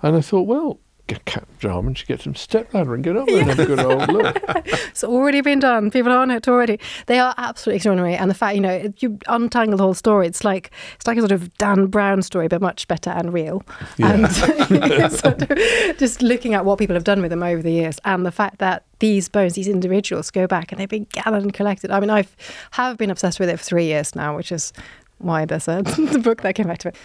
and 0.00 0.14
I 0.14 0.20
thought, 0.20 0.42
well, 0.46 0.78
get 1.06 1.24
Cat 1.24 1.46
and 1.62 1.96
she 1.96 2.06
gets 2.06 2.24
some 2.24 2.34
stepladder 2.34 2.94
and 2.94 3.02
get 3.02 3.16
up 3.16 3.26
there 3.26 3.38
and 3.38 3.48
have 3.48 3.58
a 3.58 3.66
good 3.66 3.80
old 3.80 4.08
look. 4.08 4.42
It's 4.88 5.04
already 5.04 5.40
been 5.40 5.58
done. 5.58 5.90
People 5.90 6.12
are 6.12 6.18
on 6.18 6.30
it 6.30 6.48
already. 6.48 6.78
They 7.06 7.18
are 7.18 7.34
absolutely 7.38 7.76
extraordinary. 7.76 8.14
And 8.14 8.30
the 8.30 8.34
fact, 8.34 8.54
you 8.54 8.60
know, 8.60 8.92
you 8.98 9.18
untangle 9.26 9.76
the 9.76 9.82
whole 9.82 9.94
story, 9.94 10.26
it's 10.26 10.44
like 10.44 10.70
it's 10.94 11.06
like 11.06 11.16
a 11.18 11.20
sort 11.20 11.32
of 11.32 11.52
Dan 11.58 11.86
Brown 11.86 12.22
story, 12.22 12.48
but 12.48 12.60
much 12.60 12.88
better 12.88 13.10
and 13.10 13.32
real. 13.32 13.62
Yeah. 13.96 14.12
And 14.12 14.32
sort 15.12 15.42
of 15.42 15.98
just 15.98 16.22
looking 16.22 16.54
at 16.54 16.64
what 16.64 16.78
people 16.78 16.94
have 16.94 17.04
done 17.04 17.20
with 17.20 17.30
them 17.30 17.42
over 17.42 17.62
the 17.62 17.72
years, 17.72 17.98
and 18.04 18.24
the 18.24 18.32
fact 18.32 18.58
that 18.58 18.84
these 18.98 19.28
bones, 19.28 19.54
these 19.54 19.68
individuals, 19.68 20.30
go 20.30 20.46
back 20.46 20.72
and 20.72 20.80
they've 20.80 20.88
been 20.88 21.06
gathered 21.12 21.42
and 21.42 21.52
collected. 21.52 21.90
I 21.90 22.00
mean, 22.00 22.10
I've 22.10 22.34
have 22.72 22.96
been 22.96 23.10
obsessed 23.10 23.38
with 23.38 23.48
it 23.48 23.58
for 23.58 23.64
three 23.64 23.86
years 23.86 24.14
now, 24.14 24.36
which 24.36 24.50
is 24.52 24.72
why 25.18 25.44
there's 25.44 25.68
a 25.68 25.82
the 25.82 26.20
book 26.22 26.42
that 26.42 26.54
came 26.54 26.66
back 26.66 26.78
to 26.78 26.88
it. 26.88 26.96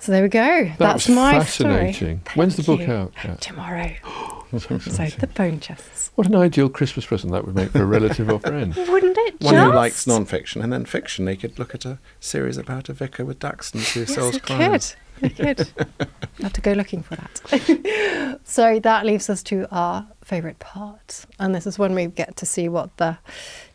So 0.00 0.12
there 0.12 0.22
we 0.22 0.28
go. 0.28 0.64
That 0.64 0.78
That's 0.78 1.08
was 1.08 1.16
my 1.16 1.32
fascinating. 1.40 1.92
story. 1.94 2.20
When's 2.34 2.56
the 2.56 2.62
book 2.62 2.80
you. 2.80 2.92
out? 2.92 3.12
Yeah. 3.24 3.34
Tomorrow. 3.40 3.90
so 4.58 4.58
the 4.78 5.28
bone 5.34 5.60
chests. 5.60 6.10
What 6.14 6.26
an 6.26 6.34
ideal 6.36 6.68
Christmas 6.68 7.04
present 7.06 7.32
that 7.32 7.44
would 7.44 7.54
make 7.54 7.70
for 7.70 7.82
a 7.82 7.86
relative 7.86 8.28
or 8.30 8.40
friend. 8.40 8.74
Wouldn't 8.88 9.16
it? 9.18 9.40
One 9.40 9.54
who 9.54 9.72
likes 9.72 10.06
non-fiction, 10.06 10.62
and 10.62 10.72
then 10.72 10.84
fiction. 10.84 11.24
They 11.26 11.36
could 11.36 11.58
look 11.58 11.74
at 11.74 11.84
a 11.84 11.98
series 12.20 12.56
about 12.56 12.88
a 12.88 12.92
vicar 12.92 13.24
with 13.24 13.38
dachshunds 13.38 13.92
who 13.92 14.00
Yes, 14.00 14.14
sells 14.14 14.36
it 14.36 14.42
crayons. 14.42 14.96
could. 15.20 15.36
Could. 15.36 15.58
have 16.42 16.52
to 16.52 16.60
go 16.60 16.72
looking 16.72 17.02
for 17.02 17.16
that. 17.16 18.40
so 18.44 18.78
that 18.80 19.04
leaves 19.04 19.28
us 19.28 19.42
to 19.44 19.66
our 19.72 20.06
favourite 20.24 20.58
part, 20.60 21.24
and 21.38 21.54
this 21.54 21.66
is 21.66 21.78
when 21.78 21.94
we 21.94 22.06
get 22.06 22.36
to 22.36 22.46
see 22.46 22.68
what 22.68 22.96
the 22.98 23.18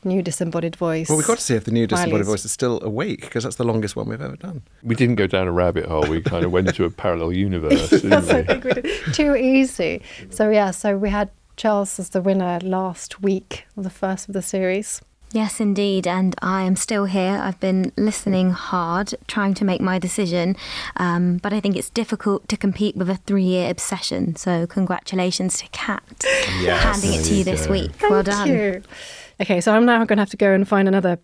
new 0.06 0.22
disembodied 0.22 0.76
voice. 0.76 1.10
Well, 1.10 1.18
we've 1.18 1.28
got 1.28 1.38
to 1.38 1.44
see 1.44 1.56
if 1.56 1.66
the 1.66 1.72
new 1.72 1.88
disembodied 1.88 2.14
Miley's. 2.14 2.28
voice 2.28 2.46
is 2.46 2.52
still 2.52 2.82
awake 2.84 3.22
because 3.22 3.44
that's 3.44 3.56
the 3.58 3.64
longest 3.64 3.96
one 3.96 4.08
we've 4.08 4.22
ever 4.22 4.36
done. 4.36 4.62
We 4.82 4.96
didn't 4.96 5.16
go 5.16 5.28
down 5.28 5.48
a 5.48 5.52
rabbit 5.52 5.86
hole. 5.86 6.06
We 6.08 6.22
kind 6.22 6.44
of 6.46 6.52
went 6.52 6.68
into 6.68 6.86
a 6.86 6.90
parallel 6.90 7.34
universe, 7.48 7.90
didn't 7.90 8.12
Yes, 8.12 8.30
I 8.30 8.38
we? 8.42 8.44
think 8.44 8.64
we 8.64 8.74
did. 8.74 9.14
Too 9.14 9.36
easy. 9.36 10.02
So 10.30 10.50
yeah, 10.50 10.72
so 10.72 10.98
we 10.98 11.10
had 11.10 11.30
Charles 11.56 12.00
as 12.00 12.10
the 12.10 12.22
winner 12.22 12.60
last 12.64 13.22
week, 13.22 13.66
of 13.78 13.84
the 13.84 13.90
first 13.90 14.28
of 14.28 14.34
the 14.34 14.42
series. 14.42 15.02
Yes, 15.32 15.60
indeed. 15.60 16.06
And 16.06 16.36
I 16.44 16.62
am 16.62 16.76
still 16.76 17.06
here. 17.06 17.40
I've 17.42 17.60
been 17.60 17.92
listening 17.98 18.52
hard, 18.52 19.16
trying 19.26 19.56
to 19.56 19.66
make 19.66 19.82
my 19.82 19.98
decision. 19.98 20.56
Um, 20.98 21.38
but 21.38 21.52
I 21.52 21.60
think 21.60 21.76
it's 21.76 21.90
difficult 21.90 22.48
to 22.50 22.56
compete 22.58 22.96
with 22.96 23.10
a 23.10 23.16
three 23.16 23.42
year 23.44 23.72
obsession. 23.72 24.36
So, 24.36 24.68
congratulations 24.68 25.58
to 25.58 25.68
Cat 25.70 26.04
Yes. 26.62 26.84
handing 26.84 27.20
it 27.20 27.24
to 27.24 27.32
you 27.32 27.38
you 27.40 27.44
this 27.46 27.66
go. 27.66 27.72
week. 27.72 27.92
Thank 27.94 28.12
well 28.12 28.22
done. 28.22 28.48
you. 28.48 28.84
Okay, 29.44 29.62
so 29.62 29.74
I'm 29.76 29.86
now 29.86 29.98
going 30.06 30.18
to 30.18 30.22
have 30.22 30.30
to 30.32 30.38
go 30.38 30.52
and 30.54 30.68
find 30.68 30.88
another 30.88 31.20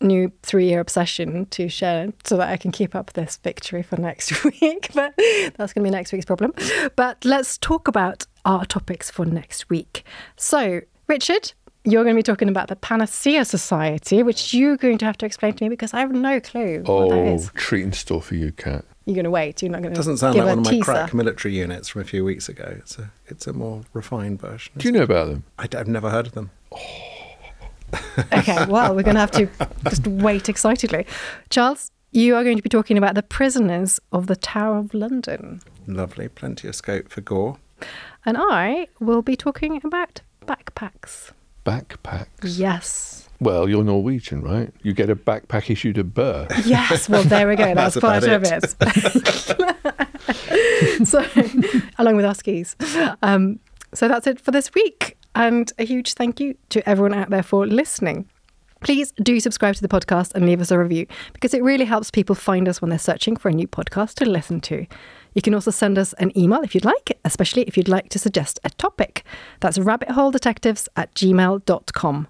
new 0.00 0.30
three-year 0.42 0.80
obsession 0.80 1.46
to 1.46 1.68
share 1.68 2.12
so 2.24 2.36
that 2.36 2.48
I 2.48 2.56
can 2.56 2.70
keep 2.72 2.94
up 2.94 3.12
this 3.14 3.36
victory 3.38 3.82
for 3.82 3.96
next 4.00 4.44
week. 4.62 4.88
But 4.94 5.14
that's 5.56 5.72
going 5.72 5.82
to 5.82 5.82
be 5.82 5.90
next 5.90 6.12
week's 6.12 6.24
problem. 6.24 6.52
But 6.96 7.24
let's 7.24 7.58
talk 7.58 7.88
about 7.88 8.26
our 8.44 8.64
topics 8.64 9.10
for 9.10 9.24
next 9.24 9.68
week. 9.70 10.04
So, 10.36 10.82
Richard, 11.08 11.52
you're 11.84 12.04
going 12.04 12.14
to 12.14 12.18
be 12.18 12.22
talking 12.22 12.48
about 12.48 12.68
the 12.68 12.76
Panacea 12.76 13.44
Society, 13.44 14.22
which 14.22 14.54
you're 14.54 14.76
going 14.76 14.98
to 14.98 15.04
have 15.04 15.18
to 15.18 15.26
explain 15.26 15.54
to 15.54 15.64
me 15.64 15.68
because 15.68 15.92
I 15.94 16.00
have 16.00 16.12
no 16.12 16.38
clue 16.40 16.82
what 16.84 17.08
that 17.10 17.14
Oh, 17.16 17.34
is. 17.34 17.50
treat 17.54 17.82
in 17.82 17.92
store 17.92 18.22
for 18.22 18.36
you, 18.36 18.52
Cat. 18.52 18.84
You're 19.06 19.14
going 19.16 19.24
to 19.24 19.30
wait. 19.30 19.60
You're 19.62 19.70
not 19.72 19.82
going 19.82 19.92
to 19.94 19.98
Doesn't 19.98 20.16
sound 20.18 20.34
give 20.34 20.44
like 20.44 20.52
a 20.52 20.56
one 20.56 20.58
of 20.60 20.64
my 20.64 20.70
teaser. 20.70 20.84
crack 20.84 21.12
military 21.12 21.54
units 21.58 21.88
from 21.88 22.02
a 22.02 22.04
few 22.04 22.24
weeks 22.24 22.48
ago. 22.48 22.76
It's 22.78 22.98
a, 22.98 23.10
it's 23.26 23.46
a 23.46 23.52
more 23.52 23.82
refined 23.92 24.40
version. 24.40 24.72
Do 24.76 24.86
you 24.88 24.92
know 24.92 25.02
about 25.02 25.28
them? 25.28 25.44
I, 25.58 25.66
have 25.72 25.88
never 25.88 26.10
heard 26.10 26.26
of 26.28 26.32
them. 26.32 26.50
Oh. 26.72 27.10
Okay, 28.32 28.66
well, 28.66 28.94
we're 28.94 29.02
going 29.02 29.14
to 29.14 29.20
have 29.20 29.30
to 29.32 29.48
just 29.88 30.06
wait 30.06 30.48
excitedly. 30.48 31.06
Charles, 31.50 31.90
you 32.10 32.36
are 32.36 32.44
going 32.44 32.56
to 32.56 32.62
be 32.62 32.68
talking 32.68 32.96
about 32.96 33.14
the 33.14 33.22
prisoners 33.22 34.00
of 34.12 34.26
the 34.26 34.36
Tower 34.36 34.78
of 34.78 34.94
London. 34.94 35.60
Lovely, 35.86 36.28
plenty 36.28 36.68
of 36.68 36.74
scope 36.74 37.08
for 37.08 37.20
gore. 37.20 37.58
And 38.24 38.36
I 38.38 38.88
will 39.00 39.22
be 39.22 39.36
talking 39.36 39.80
about 39.84 40.20
backpacks. 40.46 41.32
Backpacks. 41.64 42.58
Yes. 42.58 43.28
Well, 43.40 43.68
you're 43.68 43.84
Norwegian, 43.84 44.42
right? 44.42 44.72
You 44.82 44.92
get 44.92 45.10
a 45.10 45.16
backpack 45.16 45.70
issued 45.70 45.98
at 45.98 46.14
birth. 46.14 46.66
Yes, 46.66 47.08
well, 47.08 47.24
there 47.24 47.48
we 47.48 47.56
go. 47.56 47.74
That's, 47.74 47.94
That's 47.94 48.04
part 48.04 48.22
about 48.24 48.64
of 48.64 48.76
it. 51.00 51.06
so, 51.06 51.24
along 51.98 52.16
with 52.16 52.24
our 52.24 52.34
skis. 52.34 52.76
Um, 53.22 53.58
so 53.92 54.08
that's 54.08 54.26
it 54.26 54.40
for 54.40 54.50
this 54.50 54.72
week. 54.74 55.16
And 55.34 55.72
a 55.78 55.84
huge 55.84 56.14
thank 56.14 56.40
you 56.40 56.56
to 56.70 56.88
everyone 56.88 57.14
out 57.14 57.30
there 57.30 57.42
for 57.42 57.66
listening. 57.66 58.28
Please 58.80 59.12
do 59.12 59.40
subscribe 59.40 59.74
to 59.76 59.82
the 59.82 59.88
podcast 59.88 60.34
and 60.34 60.44
leave 60.44 60.60
us 60.60 60.70
a 60.70 60.78
review 60.78 61.06
because 61.32 61.54
it 61.54 61.62
really 61.62 61.86
helps 61.86 62.10
people 62.10 62.34
find 62.34 62.68
us 62.68 62.82
when 62.82 62.90
they're 62.90 62.98
searching 62.98 63.34
for 63.34 63.48
a 63.48 63.52
new 63.52 63.66
podcast 63.66 64.14
to 64.16 64.28
listen 64.28 64.60
to. 64.60 64.86
You 65.34 65.42
can 65.42 65.54
also 65.54 65.70
send 65.70 65.98
us 65.98 66.12
an 66.14 66.36
email 66.38 66.62
if 66.62 66.74
you'd 66.74 66.84
like, 66.84 67.18
especially 67.24 67.62
if 67.62 67.76
you'd 67.76 67.88
like 67.88 68.10
to 68.10 68.18
suggest 68.18 68.60
a 68.62 68.70
topic. 68.70 69.24
That's 69.60 69.78
rabbitholedetectives 69.78 70.88
at 70.96 71.14
gmail.com. 71.14 72.28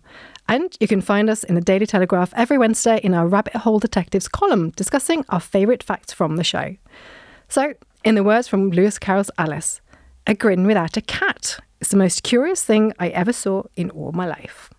And 0.49 0.77
you 0.79 0.87
can 0.87 1.01
find 1.01 1.29
us 1.29 1.43
in 1.43 1.55
the 1.55 1.61
Daily 1.61 1.87
Telegraph 1.87 2.33
every 2.37 2.57
Wednesday 2.57 3.01
in 3.03 3.15
our 3.15 3.27
Rabbit 3.27 3.57
Hole 3.57 3.81
Detectives 3.81 4.29
column 4.29 4.71
discussing 4.71 5.25
our 5.31 5.41
favourite 5.41 5.83
facts 5.83 6.13
from 6.13 6.37
the 6.37 6.45
show. 6.45 6.77
So, 7.49 7.75
in 8.05 8.15
the 8.15 8.23
words 8.23 8.47
from 8.47 8.71
Lewis 8.71 8.99
Carroll's 8.99 9.31
Alice, 9.39 9.81
a 10.27 10.35
grin 10.35 10.67
without 10.67 10.97
a 10.97 11.01
cat 11.01 11.59
is 11.85 11.91
the 11.91 11.97
most 11.99 12.23
curious 12.23 12.65
thing 12.65 12.93
I 12.99 13.09
ever 13.09 13.33
saw 13.33 13.65
in 13.77 13.91
all 13.91 14.13
my 14.13 14.27
life. 14.27 14.71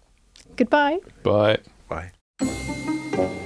Goodbye. 0.55 0.99
Bye. 1.23 1.59
Bye. 1.87 2.11
Bye. 2.39 3.41